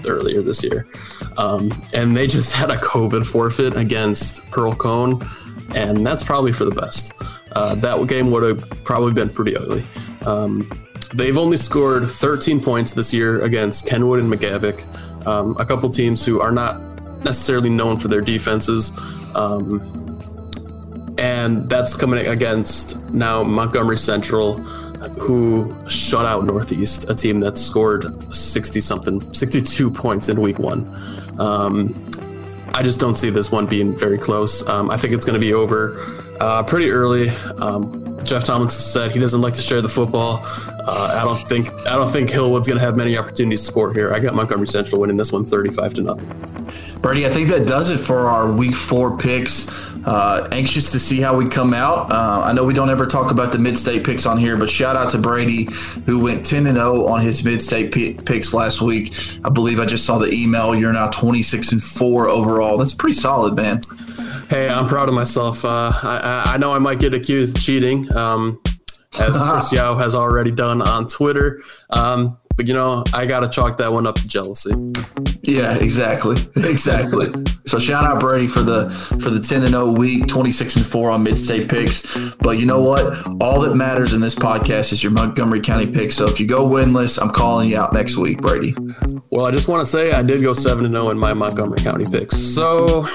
earlier 0.06 0.42
this 0.42 0.62
year. 0.62 0.86
Um, 1.38 1.72
and 1.94 2.14
they 2.14 2.26
just 2.26 2.52
had 2.60 2.70
a 2.70 2.76
COVID 2.76 3.24
forfeit 3.24 3.74
against 3.76 4.44
Pearl-Cohn, 4.50 5.26
and 5.74 6.06
that's 6.06 6.22
probably 6.22 6.52
for 6.52 6.66
the 6.66 6.78
best. 6.78 7.12
Uh, 7.52 7.74
that 7.76 8.06
game 8.06 8.30
would 8.30 8.42
have 8.42 8.84
probably 8.84 9.12
been 9.12 9.28
pretty 9.28 9.56
ugly. 9.56 9.84
Um, 10.26 10.70
they've 11.14 11.38
only 11.38 11.56
scored 11.56 12.08
13 12.08 12.60
points 12.60 12.92
this 12.92 13.12
year 13.12 13.42
against 13.42 13.86
Kenwood 13.86 14.20
and 14.20 14.32
McGavock, 14.32 15.26
um, 15.26 15.56
a 15.58 15.64
couple 15.64 15.88
teams 15.90 16.24
who 16.24 16.40
are 16.40 16.52
not 16.52 16.80
necessarily 17.24 17.70
known 17.70 17.98
for 17.98 18.08
their 18.08 18.20
defenses. 18.20 18.92
Um, 19.34 19.80
and 21.18 21.68
that's 21.68 21.94
coming 21.94 22.26
against 22.26 23.12
now 23.12 23.42
Montgomery 23.42 23.98
Central, 23.98 24.58
who 25.18 25.72
shut 25.88 26.24
out 26.26 26.44
Northeast, 26.44 27.08
a 27.10 27.14
team 27.14 27.40
that 27.40 27.58
scored 27.58 28.34
60 28.34 28.80
something, 28.80 29.34
62 29.34 29.90
points 29.90 30.28
in 30.28 30.40
week 30.40 30.58
one. 30.58 30.88
Um, 31.38 32.10
I 32.74 32.82
just 32.82 32.98
don't 33.00 33.14
see 33.14 33.30
this 33.30 33.52
one 33.52 33.66
being 33.66 33.96
very 33.96 34.18
close. 34.18 34.66
Um, 34.66 34.90
I 34.90 34.96
think 34.96 35.12
it's 35.12 35.24
going 35.24 35.34
to 35.34 35.40
be 35.40 35.52
over 35.52 35.96
uh, 36.40 36.62
pretty 36.62 36.90
early. 36.90 37.28
Um, 37.58 38.01
Jeff 38.24 38.44
Tomlinson 38.44 38.80
said 38.82 39.10
he 39.12 39.18
doesn't 39.18 39.40
like 39.40 39.54
to 39.54 39.62
share 39.62 39.80
the 39.82 39.88
football. 39.88 40.40
Uh, 40.44 41.18
I 41.20 41.24
don't 41.24 41.36
think 41.36 41.70
I 41.86 41.96
don't 41.96 42.10
think 42.10 42.30
Hillwood's 42.30 42.66
going 42.66 42.78
to 42.78 42.84
have 42.84 42.96
many 42.96 43.16
opportunities 43.16 43.60
to 43.60 43.66
score 43.66 43.92
here. 43.92 44.12
I 44.12 44.18
got 44.18 44.34
Montgomery 44.34 44.66
Central 44.68 45.00
winning 45.00 45.16
this 45.16 45.32
one, 45.32 45.44
thirty-five 45.44 45.94
to 45.94 46.00
nothing. 46.02 46.28
Brady, 47.00 47.26
I 47.26 47.30
think 47.30 47.48
that 47.48 47.66
does 47.66 47.90
it 47.90 47.98
for 47.98 48.28
our 48.28 48.50
Week 48.50 48.74
Four 48.74 49.16
picks. 49.18 49.68
Uh, 50.04 50.48
anxious 50.50 50.90
to 50.90 50.98
see 50.98 51.20
how 51.20 51.36
we 51.36 51.46
come 51.48 51.72
out. 51.72 52.10
Uh, 52.10 52.42
I 52.44 52.52
know 52.52 52.64
we 52.64 52.74
don't 52.74 52.90
ever 52.90 53.06
talk 53.06 53.30
about 53.30 53.52
the 53.52 53.58
mid-state 53.60 54.02
picks 54.02 54.26
on 54.26 54.36
here, 54.36 54.56
but 54.56 54.68
shout 54.68 54.96
out 54.96 55.10
to 55.10 55.18
Brady 55.18 55.68
who 56.06 56.18
went 56.18 56.44
10 56.44 56.66
and 56.66 56.76
0 56.76 57.06
on 57.06 57.20
his 57.20 57.44
mid-state 57.44 57.92
p- 57.92 58.14
picks 58.14 58.52
last 58.52 58.80
week. 58.82 59.12
I 59.44 59.48
believe 59.48 59.78
I 59.78 59.86
just 59.86 60.04
saw 60.04 60.18
the 60.18 60.28
email. 60.32 60.74
You're 60.74 60.92
now 60.92 61.08
26 61.08 61.70
and 61.70 61.80
4 61.80 62.26
overall. 62.28 62.78
That's 62.78 62.94
pretty 62.94 63.14
solid, 63.14 63.54
man. 63.54 63.80
Hey, 64.52 64.68
I'm 64.68 64.86
proud 64.86 65.08
of 65.08 65.14
myself. 65.14 65.64
Uh, 65.64 65.90
I, 66.02 66.42
I, 66.44 66.58
know 66.58 66.74
I 66.74 66.78
might 66.78 67.00
get 67.00 67.14
accused 67.14 67.56
of 67.56 67.64
cheating, 67.64 68.14
um, 68.14 68.60
as 69.18 69.34
Chris 69.48 69.72
Yao 69.72 69.96
has 69.96 70.14
already 70.14 70.50
done 70.50 70.82
on 70.82 71.06
Twitter. 71.06 71.62
Um, 71.88 72.36
but 72.54 72.68
you 72.68 72.74
know, 72.74 73.02
I 73.14 73.24
gotta 73.24 73.48
chalk 73.48 73.78
that 73.78 73.90
one 73.90 74.06
up 74.06 74.16
to 74.16 74.28
jealousy. 74.28 74.74
Yeah, 75.40 75.78
exactly, 75.78 76.36
exactly. 76.56 77.32
so 77.64 77.78
shout 77.78 78.04
out 78.04 78.20
Brady 78.20 78.46
for 78.46 78.60
the 78.60 78.90
for 79.22 79.30
the 79.30 79.40
ten 79.40 79.62
and 79.62 79.70
zero 79.70 79.84
oh 79.84 79.92
week, 79.92 80.26
twenty 80.28 80.52
six 80.52 80.76
and 80.76 80.84
four 80.84 81.10
on 81.10 81.22
mid 81.22 81.38
state 81.38 81.70
picks. 81.70 82.06
But 82.40 82.58
you 82.58 82.66
know 82.66 82.82
what? 82.82 83.26
All 83.40 83.62
that 83.62 83.74
matters 83.74 84.12
in 84.12 84.20
this 84.20 84.34
podcast 84.34 84.92
is 84.92 85.02
your 85.02 85.12
Montgomery 85.12 85.62
County 85.62 85.86
pick. 85.86 86.12
So 86.12 86.26
if 86.26 86.38
you 86.38 86.46
go 86.46 86.68
winless, 86.68 87.18
I'm 87.18 87.30
calling 87.30 87.70
you 87.70 87.78
out 87.78 87.94
next 87.94 88.18
week, 88.18 88.42
Brady. 88.42 88.76
Well, 89.30 89.46
I 89.46 89.50
just 89.50 89.66
want 89.66 89.80
to 89.80 89.90
say 89.90 90.12
I 90.12 90.22
did 90.22 90.42
go 90.42 90.52
seven 90.52 90.84
and 90.84 90.92
zero 90.92 91.06
oh 91.06 91.10
in 91.10 91.18
my 91.18 91.32
Montgomery 91.32 91.78
County 91.78 92.04
picks. 92.04 92.36
So 92.36 93.08